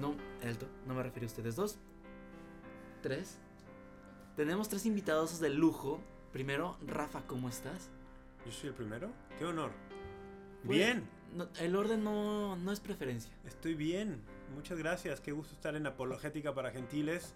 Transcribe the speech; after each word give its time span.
No, 0.00 0.14
alto, 0.46 0.66
no 0.86 0.94
me 0.94 1.02
refiero 1.02 1.26
a 1.26 1.28
ustedes 1.28 1.56
dos. 1.56 1.78
Tres. 3.02 3.38
Tenemos 4.36 4.68
tres 4.68 4.86
invitados 4.86 5.40
de 5.40 5.50
lujo. 5.50 6.00
Primero, 6.32 6.76
Rafa, 6.86 7.22
¿cómo 7.26 7.48
estás? 7.48 7.90
¿Yo 8.44 8.52
soy 8.52 8.68
el 8.68 8.74
primero? 8.74 9.10
¡Qué 9.38 9.44
honor! 9.44 9.70
Pues, 10.64 10.78
Bien, 10.78 11.04
no- 11.34 11.48
el 11.60 11.74
orden 11.76 12.04
no, 12.04 12.56
no 12.56 12.72
es 12.72 12.80
preferencia. 12.80 13.32
estoy 13.46 13.74
bien. 13.74 14.20
Muchas 14.54 14.78
gracias. 14.78 15.20
Qué 15.20 15.32
gusto 15.32 15.54
estar 15.54 15.74
en 15.76 15.86
Apologética 15.86 16.54
para 16.54 16.70
Gentiles 16.70 17.34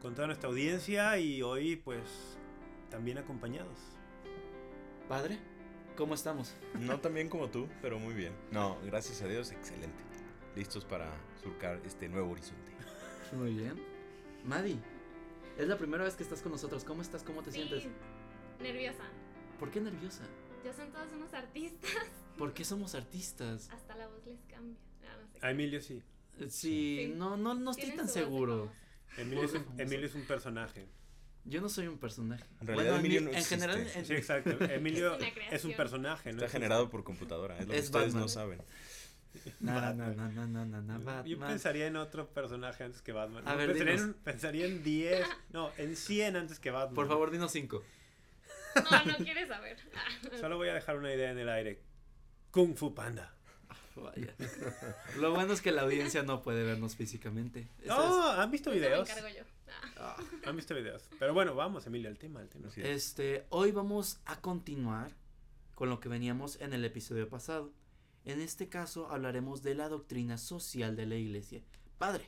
con 0.00 0.14
toda 0.14 0.26
nuestra 0.26 0.48
audiencia 0.48 1.18
y 1.18 1.42
hoy 1.42 1.76
pues 1.76 2.00
también 2.90 3.18
acompañados. 3.18 3.78
Padre, 5.08 5.38
¿cómo 5.96 6.14
estamos? 6.14 6.54
No 6.80 6.98
tan 7.00 7.14
bien 7.14 7.28
como 7.28 7.48
tú, 7.48 7.68
pero 7.82 7.98
muy 7.98 8.14
bien. 8.14 8.32
No, 8.52 8.76
gracias 8.84 9.22
a 9.22 9.26
Dios, 9.28 9.52
excelente. 9.52 10.02
Listos 10.56 10.84
para 10.84 11.10
surcar 11.42 11.80
este 11.84 12.08
nuevo 12.08 12.30
horizonte. 12.32 12.72
Muy 13.32 13.52
bien. 13.54 13.74
Madi, 14.44 14.78
es 15.58 15.68
la 15.68 15.76
primera 15.76 16.04
vez 16.04 16.14
que 16.14 16.22
estás 16.22 16.40
con 16.40 16.52
nosotros. 16.52 16.82
¿Cómo 16.84 17.02
estás? 17.02 17.22
¿Cómo 17.22 17.42
te 17.42 17.52
sientes? 17.52 17.82
Sí, 17.82 17.90
nerviosa. 18.62 19.04
¿Por 19.58 19.70
qué 19.70 19.80
nerviosa? 19.80 20.22
Ya 20.64 20.72
son 20.72 20.90
todos 20.92 21.12
unos 21.14 21.32
artistas. 21.34 21.90
¿Por 22.38 22.54
qué 22.54 22.64
somos 22.64 22.94
artistas? 22.94 23.68
Hasta 23.70 23.96
la 23.96 24.08
voz 24.08 24.24
les 24.26 24.40
cambia. 24.46 24.78
Ah, 25.04 25.16
no 25.20 25.28
sé 25.40 25.46
A 25.46 25.50
Emilio 25.50 25.80
sí. 25.82 26.02
Eh, 26.38 26.46
Sí, 26.48 26.48
Sí. 27.06 27.12
no, 27.14 27.36
no, 27.36 27.54
no 27.54 27.72
estoy 27.72 27.90
tan 27.92 28.08
seguro. 28.08 28.72
Emilio 29.18 29.44
es, 29.44 29.52
un. 29.54 29.66
Emilio 29.80 30.06
es 30.06 30.14
un 30.14 30.22
personaje. 30.22 30.86
Yo 31.44 31.60
no 31.60 31.68
soy 31.68 31.86
un 31.86 31.98
personaje. 31.98 32.44
En 32.60 32.66
realidad, 32.66 32.92
Bueno, 32.92 32.98
Emilio 32.98 33.20
no 33.20 33.30
en 33.30 33.36
existe. 33.36 33.54
general, 33.56 33.86
en- 33.94 34.04
Sí, 34.06 34.14
exacto. 34.14 34.50
Emilio 34.72 35.16
Es 35.18 35.32
es 35.52 35.64
un 35.64 35.74
personaje. 35.74 36.30
¿no? 36.32 36.36
Está 36.36 36.46
Es 36.46 36.52
generado 36.52 36.88
por 36.90 37.04
computadora, 37.04 37.58
es 37.58 37.66
lo 37.66 37.72
que 37.72 37.78
Es 37.78 37.84
ustedes 37.86 38.06
Batman. 38.06 38.22
no 38.22 38.28
saben. 38.28 38.62
No, 39.60 39.72
no, 39.74 39.80
Batman. 39.80 40.16
no, 40.16 40.46
no, 40.46 40.46
no, 40.46 40.80
no, 40.82 40.98
no, 40.98 41.20
un- 41.20 41.26
Yo 41.26 41.38
pensaría 41.38 41.86
en 41.86 41.96
otro 41.96 42.28
personaje 42.28 42.84
antes 42.84 43.02
que 43.02 43.12
Batman. 43.12 43.46
A 43.46 43.52
No, 43.52 43.58
ver, 43.58 43.68
pensaría, 43.68 43.92
dinos. 43.94 44.08
en, 44.16 44.22
pensaría 44.22 44.66
en 44.66 44.82
10, 44.82 45.26
no, 45.52 45.70
en 45.78 45.96
100 45.96 46.36
antes 46.36 46.58
que 46.58 46.70
Batman. 46.70 46.94
Por 46.94 47.08
favor, 47.08 47.30
dinos 47.30 47.52
cinco. 47.52 47.82
No, 48.76 49.04
no 49.04 49.16
quieres 49.16 49.48
saber. 49.48 49.78
Solo 50.40 50.56
voy 50.58 50.68
a 50.68 50.74
dejar 50.74 50.98
una 50.98 51.12
idea 51.12 51.30
en 51.30 51.38
el 51.38 51.48
aire. 51.48 51.80
Kung 52.50 52.74
Fu 52.76 52.94
Panda. 52.94 53.32
Vaya. 53.96 54.34
Lo 55.18 55.32
bueno 55.32 55.52
es 55.54 55.62
que 55.62 55.72
la 55.72 55.82
audiencia 55.82 56.22
no 56.22 56.42
puede 56.42 56.62
vernos 56.64 56.96
físicamente. 56.96 57.68
No, 57.86 58.30
¿han 58.32 58.50
visto 58.50 58.70
me 58.70 58.76
videos? 58.76 59.08
encargo 59.08 59.28
yo. 59.28 59.42
Ah, 59.98 60.16
ah. 60.18 60.22
Han 60.46 60.56
visto 60.56 60.74
videos. 60.74 61.08
Pero 61.18 61.32
bueno, 61.34 61.54
vamos, 61.54 61.86
Emilio, 61.86 62.08
al 62.10 62.18
tema, 62.18 62.40
al 62.40 62.48
tema. 62.48 62.68
Este, 62.76 63.46
hoy 63.48 63.72
vamos 63.72 64.20
a 64.26 64.36
continuar 64.40 65.10
con 65.74 65.88
lo 65.88 65.98
que 66.00 66.08
veníamos 66.10 66.60
en 66.60 66.72
el 66.74 66.84
episodio 66.84 67.28
pasado. 67.28 67.72
En 68.26 68.40
este 68.40 68.68
caso 68.68 69.08
hablaremos 69.08 69.62
de 69.62 69.76
la 69.76 69.88
doctrina 69.88 70.36
social 70.36 70.96
de 70.96 71.06
la 71.06 71.14
iglesia. 71.14 71.62
Padre, 71.96 72.24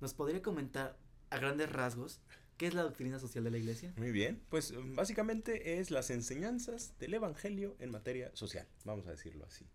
¿nos 0.00 0.14
podría 0.14 0.42
comentar 0.42 0.96
a 1.30 1.38
grandes 1.38 1.72
rasgos 1.72 2.20
qué 2.56 2.68
es 2.68 2.74
la 2.74 2.84
doctrina 2.84 3.18
social 3.18 3.42
de 3.42 3.50
la 3.50 3.58
iglesia? 3.58 3.92
Muy 3.96 4.12
bien, 4.12 4.40
pues 4.48 4.70
um, 4.70 4.94
básicamente 4.94 5.80
es 5.80 5.90
las 5.90 6.10
enseñanzas 6.10 6.96
del 7.00 7.14
Evangelio 7.14 7.76
en 7.80 7.90
materia 7.90 8.30
social, 8.34 8.68
vamos 8.84 9.08
a 9.08 9.10
decirlo 9.10 9.44
así. 9.44 9.66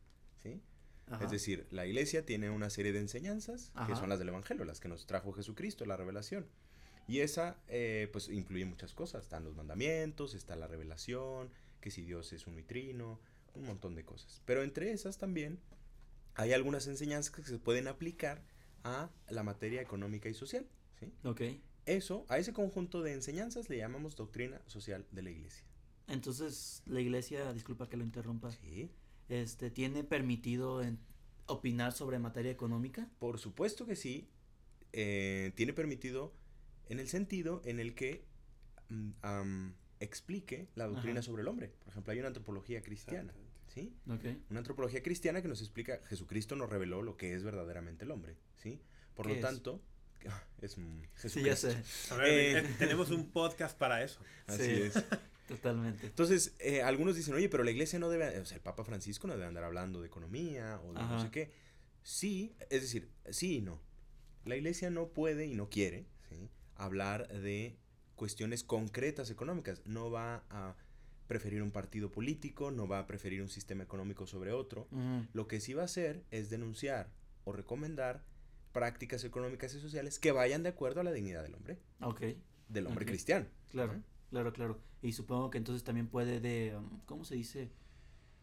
¿sí? 0.42 0.62
Ajá. 1.08 1.26
Es 1.26 1.32
decir, 1.32 1.68
la 1.72 1.86
iglesia 1.86 2.26
tiene 2.26 2.50
una 2.50 2.70
serie 2.70 2.94
de 2.94 3.00
enseñanzas 3.00 3.74
que 3.86 3.98
son 3.98 4.08
las 4.08 4.20
del 4.20 4.30
Evangelio, 4.30 4.64
las 4.64 4.80
que 4.80 4.88
nos 4.88 5.06
trajo 5.08 5.34
Jesucristo, 5.34 5.86
la 5.86 5.98
revelación. 5.98 6.48
Y 7.06 7.20
esa, 7.20 7.58
eh, 7.68 8.08
pues, 8.14 8.30
incluye 8.30 8.64
muchas 8.64 8.94
cosas. 8.94 9.24
Están 9.24 9.44
los 9.44 9.58
mandamientos, 9.58 10.36
está 10.36 10.56
la 10.56 10.68
revelación, 10.68 11.50
que 11.82 11.92
si 11.92 12.02
Dios 12.02 12.32
es 12.32 12.48
uno 12.48 12.60
y 12.60 12.64
trino, 12.64 13.20
un 13.56 13.66
montón 13.66 13.96
de 13.96 14.04
cosas. 14.04 14.42
Pero 14.46 14.64
entre 14.64 14.92
esas 14.92 15.18
también 15.18 15.60
hay 16.36 16.54
algunas 16.54 16.88
enseñanzas 16.88 17.32
que 17.32 17.44
se 17.44 17.60
pueden 17.60 17.88
aplicar 17.88 18.44
a 18.84 19.10
la 19.30 19.44
materia 19.44 19.82
económica 19.82 20.30
y 20.30 20.34
social. 20.34 20.66
¿sí? 21.00 21.12
Ok. 21.24 21.42
Eso, 21.86 22.26
a 22.30 22.38
ese 22.38 22.54
conjunto 22.54 23.02
de 23.02 23.14
enseñanzas 23.14 23.70
le 23.70 23.78
llamamos 23.78 24.16
doctrina 24.16 24.62
social 24.68 25.06
de 25.12 25.22
la 25.22 25.32
iglesia. 25.32 25.66
Entonces, 26.08 26.82
la 26.86 27.00
iglesia, 27.02 27.54
disculpa 27.54 27.88
que 27.90 27.98
lo 27.98 28.04
interrumpa, 28.04 28.52
Sí. 28.52 28.90
este, 29.30 29.70
¿tiene 29.72 30.04
permitido 30.04 30.82
en- 30.82 31.00
opinar 31.46 31.92
sobre 31.94 32.20
materia 32.20 32.52
económica? 32.52 33.10
Por 33.20 33.38
supuesto 33.40 33.86
que 33.86 33.96
sí, 33.96 34.30
eh, 34.94 35.52
tiene 35.56 35.74
permitido 35.74 36.34
en 36.88 37.00
el 37.00 37.08
sentido 37.08 37.62
en 37.66 37.80
el 37.80 37.96
que 37.96 38.26
am, 39.22 39.74
explique 40.04 40.68
la 40.76 40.88
doctrina 40.88 41.20
Ajá. 41.20 41.24
sobre 41.26 41.42
el 41.42 41.48
hombre. 41.48 41.70
Por 41.80 41.90
ejemplo, 41.90 42.14
hay 42.14 42.20
una 42.20 42.28
antropología 42.28 42.82
cristiana, 42.82 43.34
¿sí? 43.68 43.94
Una 44.06 44.60
antropología 44.60 45.02
cristiana 45.04 45.42
que 45.42 45.48
nos 45.48 45.62
explica, 45.62 46.00
Jesucristo 46.08 46.56
nos 46.56 46.70
reveló 46.70 47.02
lo 47.02 47.18
que 47.18 47.34
es 47.34 47.44
verdaderamente 47.44 48.06
el 48.06 48.12
hombre, 48.12 48.38
¿sí? 48.56 48.82
Por 49.16 49.26
¿Qué 49.28 49.34
lo 49.34 49.36
es? 49.38 49.42
tanto, 49.42 49.82
es 50.62 50.78
mm, 50.78 51.02
Sí, 51.16 51.44
ya 51.44 51.56
Jesucristo. 51.56 51.72
sé. 51.72 52.14
A 52.14 52.18
ver, 52.18 52.30
Eh. 52.30 52.60
eh, 52.60 52.76
tenemos 52.80 53.12
un 53.12 53.30
podcast 53.32 53.78
para 53.78 54.04
eso. 54.04 54.20
Así 54.48 54.64
Sí. 54.64 54.72
es. 54.84 54.94
Totalmente. 55.48 56.08
Entonces, 56.08 56.56
eh, 56.60 56.82
algunos 56.82 57.16
dicen, 57.18 57.34
oye, 57.36 57.50
pero 57.50 57.64
la 57.66 57.72
iglesia 57.72 58.00
no 58.00 58.10
debe, 58.10 58.40
o 58.40 58.46
sea, 58.46 58.56
el 58.56 58.64
Papa 58.64 58.86
Francisco 58.86 59.28
no 59.28 59.34
debe 59.34 59.46
andar 59.46 59.66
hablando 59.66 60.00
de 60.00 60.08
economía 60.08 60.80
o 60.86 60.94
de 60.94 61.02
no 61.02 61.20
sé 61.22 61.30
qué. 61.32 61.52
Sí, 62.02 62.56
es 62.70 62.82
decir, 62.82 63.10
sí 63.30 63.58
y 63.58 63.62
no. 63.62 63.82
La 64.46 64.56
iglesia 64.56 64.90
no 64.90 65.10
puede 65.10 65.46
y 65.46 65.54
no 65.54 65.70
quiere 65.70 66.08
¿sí? 66.30 66.50
hablar 66.76 67.28
de 67.28 67.78
cuestiones 68.16 68.64
concretas 68.64 69.30
económicas. 69.30 69.82
No 69.86 70.12
va 70.12 70.44
a 70.50 70.76
preferir 71.28 71.64
un 71.64 71.72
partido 71.72 72.12
político, 72.12 72.72
no 72.72 72.88
va 72.88 73.00
a 73.00 73.08
preferir 73.08 73.42
un 73.42 73.50
sistema 73.50 73.84
económico 73.84 74.28
sobre 74.28 74.52
otro. 74.52 74.88
Lo 75.34 75.48
que 75.48 75.60
sí 75.60 75.74
va 75.74 75.84
a 75.84 75.86
hacer 75.86 76.24
es 76.32 76.50
denunciar 76.50 77.10
o 77.46 77.52
recomendar 77.54 78.24
prácticas 78.72 79.24
económicas 79.24 79.74
y 79.76 79.80
sociales 79.80 80.20
que 80.20 80.32
vayan 80.32 80.64
de 80.64 80.70
acuerdo 80.70 81.02
a 81.02 81.04
la 81.04 81.12
dignidad 81.12 81.44
del 81.44 81.56
hombre, 81.56 81.80
Ok. 82.02 82.22
del 82.70 82.88
hombre 82.88 83.06
cristiano. 83.06 83.46
Claro, 83.70 83.94
¿no? 83.94 84.04
claro, 84.30 84.54
claro. 84.54 84.80
Y 85.02 85.14
supongo 85.14 85.50
que 85.50 85.58
entonces 85.60 85.84
también 85.84 86.08
puede 86.08 86.40
de, 86.40 86.76
um, 86.76 87.00
¿cómo 87.06 87.24
se 87.26 87.36
dice? 87.36 87.72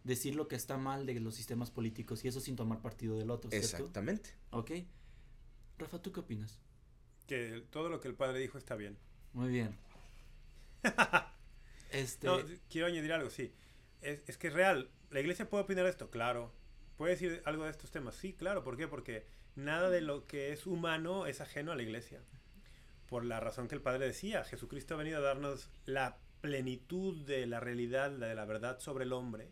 Decir 0.04 0.34
lo 0.36 0.48
que 0.48 0.56
está 0.56 0.78
mal 0.78 1.04
de 1.04 1.18
los 1.20 1.34
sistemas 1.34 1.70
políticos 1.70 2.24
y 2.24 2.28
eso 2.28 2.40
sin 2.40 2.56
tomar 2.56 2.80
partido 2.80 3.18
del 3.18 3.30
otro, 3.30 3.50
¿cierto? 3.50 3.66
Exactamente. 3.66 4.30
Ok. 4.50 4.70
Rafa, 5.78 6.00
¿tú 6.00 6.12
qué 6.12 6.20
opinas? 6.20 6.58
Que 7.26 7.64
todo 7.70 7.88
lo 7.88 8.00
que 8.00 8.08
el 8.08 8.14
padre 8.14 8.38
dijo 8.38 8.56
está 8.56 8.76
bien. 8.76 8.96
Muy 9.32 9.48
bien. 9.48 9.76
Este, 11.90 12.28
No, 12.28 12.38
quiero 12.68 12.86
añadir 12.86 13.12
algo, 13.12 13.30
sí. 13.30 13.52
Es, 14.00 14.22
es 14.28 14.38
que 14.38 14.46
es 14.46 14.52
real. 14.52 14.90
¿La 15.10 15.18
iglesia 15.18 15.48
puede 15.50 15.64
opinar 15.64 15.84
de 15.84 15.90
esto? 15.90 16.08
Claro. 16.08 16.52
¿Puede 16.96 17.12
decir 17.12 17.42
algo 17.44 17.64
de 17.64 17.70
estos 17.70 17.90
temas? 17.90 18.14
Sí, 18.14 18.32
claro. 18.32 18.62
¿Por 18.62 18.76
qué? 18.76 18.86
Porque 18.86 19.26
nada 19.56 19.90
de 19.90 20.00
lo 20.00 20.26
que 20.26 20.52
es 20.52 20.66
humano 20.66 21.26
es 21.26 21.40
ajeno 21.40 21.72
a 21.72 21.76
la 21.76 21.82
iglesia. 21.82 22.22
Por 23.06 23.24
la 23.24 23.40
razón 23.40 23.66
que 23.66 23.74
el 23.74 23.82
Padre 23.82 24.06
decía, 24.06 24.44
Jesucristo 24.44 24.94
ha 24.94 24.98
venido 24.98 25.18
a 25.18 25.22
darnos 25.22 25.68
la 25.84 26.18
plenitud 26.40 27.26
de 27.26 27.46
la 27.46 27.58
realidad, 27.60 28.12
la 28.16 28.28
de 28.28 28.34
la 28.34 28.44
verdad 28.44 28.78
sobre 28.78 29.04
el 29.04 29.12
hombre. 29.12 29.50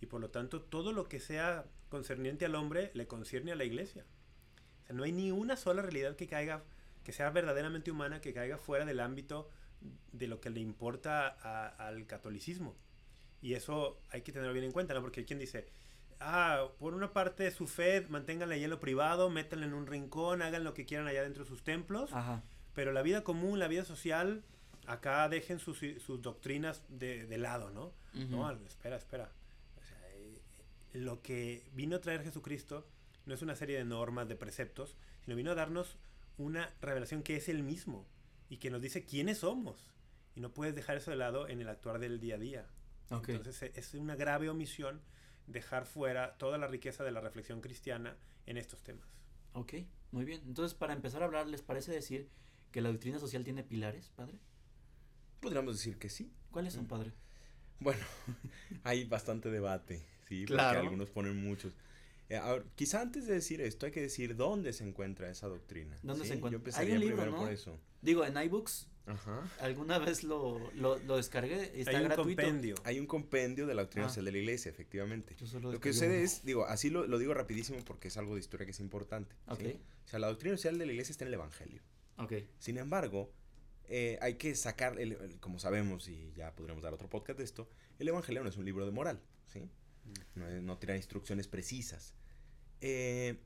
Y 0.00 0.06
por 0.06 0.20
lo 0.20 0.30
tanto, 0.30 0.62
todo 0.62 0.92
lo 0.92 1.08
que 1.08 1.20
sea 1.20 1.66
concerniente 1.90 2.46
al 2.46 2.54
hombre 2.54 2.90
le 2.94 3.06
concierne 3.06 3.52
a 3.52 3.56
la 3.56 3.64
iglesia. 3.64 4.06
O 4.82 4.86
sea, 4.86 4.96
no 4.96 5.02
hay 5.04 5.12
ni 5.12 5.30
una 5.30 5.56
sola 5.56 5.82
realidad 5.82 6.16
que 6.16 6.26
caiga, 6.26 6.64
que 7.04 7.12
sea 7.12 7.30
verdaderamente 7.30 7.90
humana, 7.90 8.20
que 8.20 8.32
caiga 8.34 8.58
fuera 8.58 8.84
del 8.84 9.00
ámbito 9.00 9.48
de 10.12 10.26
lo 10.26 10.40
que 10.40 10.50
le 10.50 10.60
importa 10.60 11.28
a- 11.42 11.68
al 11.86 12.06
catolicismo. 12.06 12.76
Y 13.42 13.54
eso 13.54 13.98
hay 14.10 14.20
que 14.22 14.32
tenerlo 14.32 14.52
bien 14.52 14.66
en 14.66 14.72
cuenta, 14.72 14.92
¿no? 14.94 15.00
Porque 15.00 15.20
hay 15.20 15.26
quien 15.26 15.38
dice, 15.38 15.66
ah, 16.20 16.68
por 16.78 16.92
una 16.94 17.12
parte 17.12 17.50
su 17.50 17.66
fe, 17.66 18.06
manténganla 18.08 18.54
ahí 18.54 18.64
en 18.64 18.70
lo 18.70 18.80
privado, 18.80 19.30
métanla 19.30 19.64
en 19.66 19.72
un 19.74 19.86
rincón, 19.86 20.42
hagan 20.42 20.64
lo 20.64 20.74
que 20.74 20.84
quieran 20.84 21.06
allá 21.06 21.22
dentro 21.22 21.44
de 21.44 21.48
sus 21.48 21.62
templos, 21.64 22.12
ajá. 22.12 22.42
pero 22.74 22.92
la 22.92 23.00
vida 23.02 23.24
común, 23.24 23.58
la 23.58 23.68
vida 23.68 23.84
social, 23.86 24.42
acá 24.86 25.26
dejen 25.30 25.58
sus, 25.58 25.78
sus 26.04 26.20
doctrinas 26.20 26.82
de, 26.88 27.26
de 27.26 27.38
lado, 27.38 27.70
¿no? 27.70 27.92
ujú. 28.14 28.26
No, 28.28 28.50
espera, 28.50 28.96
espera. 28.96 29.30
O 29.80 29.86
sea, 29.86 29.98
eh, 30.16 30.38
lo 30.92 31.22
que 31.22 31.64
vino 31.72 31.96
a 31.96 32.00
traer 32.00 32.22
Jesucristo 32.22 32.86
no 33.24 33.32
es 33.34 33.40
una 33.40 33.54
serie 33.56 33.78
de 33.78 33.84
normas, 33.84 34.28
de 34.28 34.36
preceptos, 34.36 34.96
sino 35.24 35.36
vino 35.36 35.52
a 35.52 35.54
darnos 35.54 35.96
una 36.40 36.74
revelación 36.80 37.22
que 37.22 37.36
es 37.36 37.48
el 37.48 37.62
mismo 37.62 38.06
y 38.48 38.56
que 38.56 38.70
nos 38.70 38.80
dice 38.82 39.04
quiénes 39.04 39.38
somos. 39.38 39.86
Y 40.34 40.40
no 40.40 40.52
puedes 40.52 40.74
dejar 40.74 40.96
eso 40.96 41.10
de 41.10 41.16
lado 41.16 41.48
en 41.48 41.60
el 41.60 41.68
actuar 41.68 41.98
del 41.98 42.18
día 42.20 42.36
a 42.36 42.38
día. 42.38 42.66
Entonces 43.10 43.62
eh, 43.62 43.72
es 43.74 43.94
una 43.94 44.14
grave 44.16 44.48
omisión 44.48 45.02
dejar 45.46 45.84
fuera 45.84 46.36
toda 46.38 46.58
la 46.58 46.66
riqueza 46.68 47.02
de 47.04 47.10
la 47.10 47.20
reflexión 47.20 47.60
cristiana 47.60 48.16
en 48.46 48.56
estos 48.56 48.82
temas. 48.82 49.08
Ok, 49.52 49.74
Muy 50.12 50.24
bien. 50.24 50.40
Entonces, 50.46 50.74
para 50.76 50.92
empezar 50.92 51.22
a 51.22 51.26
hablar, 51.26 51.46
¿les 51.48 51.62
parece 51.62 51.92
decir 51.92 52.28
que 52.72 52.80
la 52.80 52.88
doctrina 52.90 53.18
social 53.20 53.44
tiene 53.44 53.62
pilares, 53.62 54.10
padre? 54.16 54.38
Podríamos 55.40 55.76
decir 55.76 55.98
que 55.98 56.08
sí. 56.08 56.32
¿Cuáles 56.50 56.74
son, 56.74 56.84
Mm. 56.84 56.88
padre? 56.88 57.12
Bueno, 57.80 58.00
hay 58.84 59.04
bastante 59.04 59.50
debate, 59.50 60.04
sí, 60.28 60.40
porque 60.42 60.54
Claro. 60.54 60.80
algunos 60.80 61.10
ponen 61.10 61.36
muchos. 61.42 61.72
Eh, 62.30 62.36
ahora, 62.36 62.64
quizá 62.76 63.00
antes 63.02 63.26
de 63.26 63.34
decir 63.34 63.60
esto 63.60 63.86
hay 63.86 63.92
que 63.92 64.00
decir 64.00 64.36
dónde 64.36 64.72
se 64.72 64.86
encuentra 64.86 65.28
esa 65.30 65.48
doctrina. 65.48 65.98
¿Dónde 66.02 66.22
¿sí? 66.22 66.28
se 66.28 66.34
encuentra? 66.36 66.52
Yo 66.52 66.60
empezaría 66.60 66.90
Hay 66.94 66.94
un 66.94 67.00
libro, 67.00 67.16
primero 67.16 67.32
¿no? 67.36 67.42
por 67.42 67.52
eso. 67.52 67.78
Digo, 68.02 68.24
en 68.24 68.36
iBooks, 68.40 68.86
Ajá. 69.06 69.50
alguna 69.60 69.98
vez 69.98 70.22
lo, 70.22 70.70
lo, 70.74 70.96
lo 71.00 71.16
descargué, 71.16 71.72
está 71.80 71.90
Hay 71.90 71.96
un 71.96 72.04
gratuito. 72.04 72.40
compendio. 72.42 72.74
Hay 72.84 73.00
un 73.00 73.06
compendio 73.06 73.66
de 73.66 73.74
la 73.74 73.82
doctrina 73.82 74.06
Ah. 74.06 74.08
social 74.10 74.24
de 74.26 74.32
la 74.32 74.38
iglesia, 74.38 74.70
efectivamente. 74.70 75.34
Yo 75.34 75.46
solo 75.48 75.72
Lo 75.72 75.80
que 75.80 75.88
descargué 75.88 76.18
sucede 76.20 76.22
es, 76.22 76.44
digo, 76.44 76.64
así 76.66 76.88
lo, 76.88 77.06
lo 77.06 77.18
digo 77.18 77.34
rapidísimo 77.34 77.80
porque 77.84 78.08
es 78.08 78.16
algo 78.16 78.34
de 78.34 78.40
historia 78.40 78.64
que 78.64 78.70
es 78.72 78.80
importante. 78.80 79.34
¿sí? 79.58 79.66
Ok. 79.66 79.80
O 80.06 80.08
sea, 80.08 80.18
la 80.20 80.28
doctrina 80.28 80.56
social 80.56 80.78
de 80.78 80.86
la 80.86 80.92
iglesia 80.92 81.10
está 81.12 81.24
en 81.24 81.28
el 81.28 81.34
Evangelio. 81.34 81.82
Ok. 82.18 82.34
Sin 82.60 82.78
embargo, 82.78 83.32
eh, 83.88 84.18
hay 84.22 84.34
que 84.34 84.54
sacar, 84.54 85.00
el- 85.00 85.12
el- 85.14 85.40
como 85.40 85.58
sabemos, 85.58 86.06
y 86.08 86.32
ya 86.36 86.54
podremos 86.54 86.80
dar 86.84 86.94
otro 86.94 87.08
podcast 87.08 87.38
de 87.38 87.44
esto, 87.44 87.68
el 87.98 88.06
Evangelio 88.06 88.44
no 88.44 88.48
es 88.50 88.56
un 88.56 88.64
libro 88.64 88.86
de 88.86 88.92
moral, 88.92 89.20
¿sí? 89.48 89.68
No, 90.36 90.46
es- 90.48 90.62
no 90.62 90.78
tiene 90.78 90.96
instrucciones 90.96 91.48
precisas. 91.48 92.14
Eh, 92.80 93.38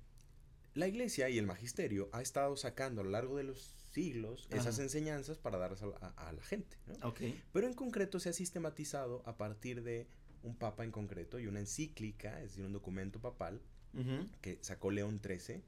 la 0.74 0.88
iglesia 0.88 1.28
y 1.28 1.38
el 1.38 1.46
magisterio 1.46 2.08
ha 2.12 2.20
estado 2.22 2.56
sacando 2.56 3.00
a 3.00 3.04
lo 3.04 3.10
largo 3.10 3.36
de 3.36 3.44
los 3.44 3.76
siglos 3.92 4.48
esas 4.50 4.78
enseñanzas 4.80 5.38
para 5.38 5.56
darlas 5.58 5.82
a, 5.82 5.86
a- 6.00 6.28
a 6.28 6.32
la 6.32 6.42
gente, 6.42 6.76
¿no? 6.86 7.08
Ok. 7.08 7.20
Pero 7.52 7.66
en 7.68 7.74
concreto 7.74 8.18
se 8.18 8.28
ha 8.28 8.32
sistematizado 8.32 9.22
a 9.24 9.36
partir 9.36 9.82
de 9.84 10.08
un 10.42 10.56
papa 10.56 10.82
en 10.84 10.90
concreto 10.90 11.38
y 11.38 11.46
una 11.46 11.60
encíclica, 11.60 12.38
es 12.42 12.50
decir, 12.50 12.64
un 12.64 12.72
documento 12.72 13.20
papal 13.20 13.60
que 14.40 14.58
sacó 14.60 14.90
León 14.90 15.20
XIII, 15.22 15.62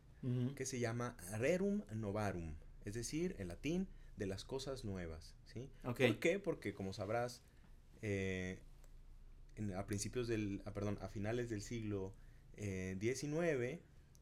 que 0.56 0.66
se 0.66 0.80
llama 0.80 1.16
Rerum 1.38 1.82
Novarum, 1.94 2.56
es 2.84 2.94
decir, 2.94 3.36
en 3.38 3.46
latín, 3.48 3.86
de 4.16 4.26
las 4.26 4.44
cosas 4.44 4.84
nuevas, 4.84 5.36
¿sí? 5.44 5.70
Ok. 5.84 6.00
¿Por 6.00 6.18
qué? 6.18 6.38
Porque 6.40 6.74
como 6.74 6.92
sabrás, 6.92 7.42
eh, 8.02 8.58
en- 9.54 9.72
a 9.74 9.86
principios 9.86 10.26
del, 10.26 10.62
ah, 10.64 10.72
perdón, 10.74 10.98
a 11.00 11.08
finales 11.08 11.48
del 11.48 11.62
siglo 11.62 12.12
eh, 12.56 12.96
XIX, 13.00 13.80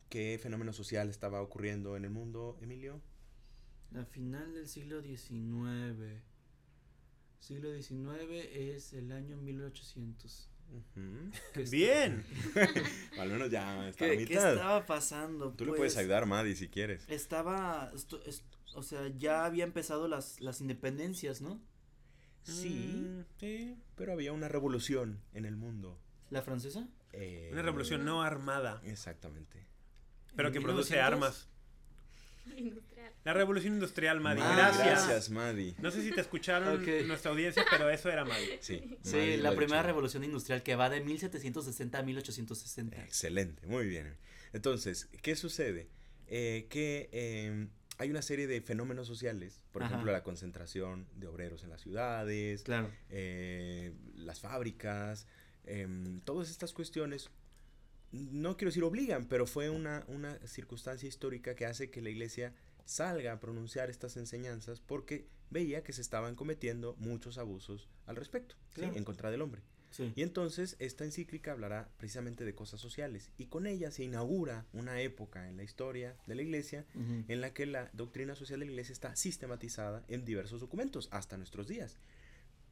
¿qué 0.09 0.39
fenómeno 0.43 0.73
social 0.73 1.09
estaba 1.11 1.41
ocurriendo 1.43 1.97
en 1.97 2.05
el 2.05 2.11
mundo, 2.11 2.59
Emilio? 2.63 3.01
La 3.91 4.05
final 4.05 4.55
del 4.55 4.67
siglo 4.69 5.03
XIX. 5.03 6.23
Siglo 7.39 7.71
XIX 7.75 8.31
es 8.53 8.93
el 8.93 9.13
año 9.13 9.37
1800. 9.37 10.51
Ujú. 10.71 11.31
¿Qué 11.53 11.63
es- 11.63 11.71
Bien. 11.71 12.25
Al 13.19 13.31
menos 13.31 13.51
ya 13.51 13.89
está 13.89 14.07
a 14.07 14.09
¿Qué, 14.11 14.25
qué 14.25 14.35
estaba 14.35 14.87
pasando? 14.87 15.53
Tú 15.53 15.65
le 15.65 15.71
Pues, 15.71 15.79
puedes 15.79 15.97
ayudar, 15.99 16.27
Maddy, 16.27 16.57
si 16.57 16.69
quieres. 16.69 17.05
Estaba, 17.09 17.93
esto- 17.95 18.23
es- 18.25 18.45
o 18.75 18.83
sea, 18.83 19.07
ya 19.17 19.45
había 19.45 19.65
empezado 19.65 20.09
las, 20.09 20.41
las 20.41 20.61
independencias, 20.61 21.41
¿no? 21.43 21.61
Sí, 22.43 22.97
Mm, 22.99 23.25
sí. 23.39 23.77
pero 23.95 24.13
había 24.13 24.33
una 24.33 24.49
revolución 24.49 25.21
en 25.33 25.45
el 25.45 25.57
mundo. 25.57 25.99
¿La 26.31 26.43
francesa? 26.43 26.89
Eh, 27.17 27.49
Una 27.53 27.63
revolución 27.63 28.05
no 28.05 28.23
armada, 28.23 28.81
Exactamente. 28.85 29.67
pero 30.37 30.49
¿En 30.49 30.55
que 30.55 30.61
produce 30.61 30.95
1900? 30.95 31.13
armas. 31.13 31.49
Industrial. 32.57 33.11
La 33.25 33.33
revolución 33.33 33.73
industrial, 33.75 34.21
Maddy. 34.21 34.41
Ah, 34.43 34.55
gracias. 34.57 34.87
Gracias, 35.07 35.31
Maddy. 35.31 35.75
No 35.79 35.91
sé 35.91 36.03
si 36.03 36.11
te 36.13 36.21
escucharon 36.21 36.85
nuestra 37.09 37.31
audiencia, 37.31 37.65
pero 37.71 37.89
eso 37.89 38.11
era 38.11 38.25
Maddy. 38.25 38.59
Sí, 38.61 38.99
Sí, 39.03 39.37
la 39.39 39.55
primera 39.55 39.83
revolución 39.83 40.25
industrial 40.25 40.63
que 40.63 40.77
va 40.77 40.91
de 40.91 41.01
1760 41.01 41.99
a 41.99 42.03
1860. 42.03 43.03
Excelente, 43.03 43.67
muy 43.67 43.87
bien. 43.87 44.17
Entonces, 44.53 45.09
¿qué 45.23 45.37
sucede? 45.37 45.89
Eh, 46.27 46.67
que 46.69 47.09
eh, 47.13 47.69
hay 47.99 48.11
una 48.11 48.21
serie 48.23 48.47
de 48.47 48.61
fenómenos 48.61 49.07
sociales, 49.07 49.63
por 49.73 49.83
Ajá. 49.83 49.93
ejemplo, 49.95 50.13
la 50.13 50.23
concentración 50.23 51.09
de 51.15 51.27
obreros 51.29 51.65
en 51.65 51.71
las 51.71 51.81
ciudades, 51.81 52.63
Claro. 52.63 52.91
eh, 53.09 53.93
las 54.17 54.41
fábricas, 54.41 55.27
em, 55.67 56.21
todas 56.21 56.51
estas 56.51 56.73
cuestiones, 56.73 57.31
no 58.13 58.57
quiero 58.57 58.71
decir 58.71 58.85
obligan, 58.85 59.27
pero 59.27 59.47
fue 59.47 59.71
una, 59.71 60.05
una 60.09 60.39
circunstancia 60.47 61.09
histórica 61.09 61.55
que 61.55 61.67
hace 61.67 61.91
que 61.91 62.01
la 62.01 62.11
iglesia 62.11 62.55
salga 62.85 63.33
a 63.33 63.41
pronunciar 63.41 63.91
estas 63.91 64.17
enseñanzas 64.17 64.81
porque 64.81 65.27
veía 65.51 65.83
que 65.83 65.93
se 65.93 66.03
estaban 66.03 66.35
cometiendo 66.35 66.97
muchos 66.99 67.39
abusos 67.39 67.89
al 68.07 68.17
respecto, 68.17 68.57
en 68.77 69.05
contra 69.05 69.31
del 69.31 69.43
hombre. 69.43 69.63
Sí. 69.91 70.13
Y 70.17 70.23
entonces 70.23 70.75
esta 70.81 71.05
encíclica 71.05 71.53
hablará 71.53 71.89
precisamente 71.99 72.45
de 72.45 72.55
cosas 72.57 72.81
sociales 72.81 73.31
y 73.39 73.47
con 73.47 73.69
ella 73.69 73.93
se 73.93 74.03
inaugura 74.03 74.67
una 74.73 75.01
época 75.01 75.49
en 75.49 75.57
la 75.57 75.63
historia 75.63 76.17
de 76.27 76.35
la 76.35 76.43
iglesia 76.43 76.85
en 77.29 77.41
la 77.41 77.55
que 77.55 77.65
la 77.67 77.91
doctrina 77.93 78.35
social 78.35 78.59
de 78.59 78.67
la 78.67 78.73
iglesia 78.73 78.93
está 78.93 79.15
sistematizada 79.15 80.05
en 80.09 80.25
diversos 80.25 80.61
documentos 80.61 81.09
hasta 81.13 81.37
nuestros 81.37 81.69
días. 81.69 81.97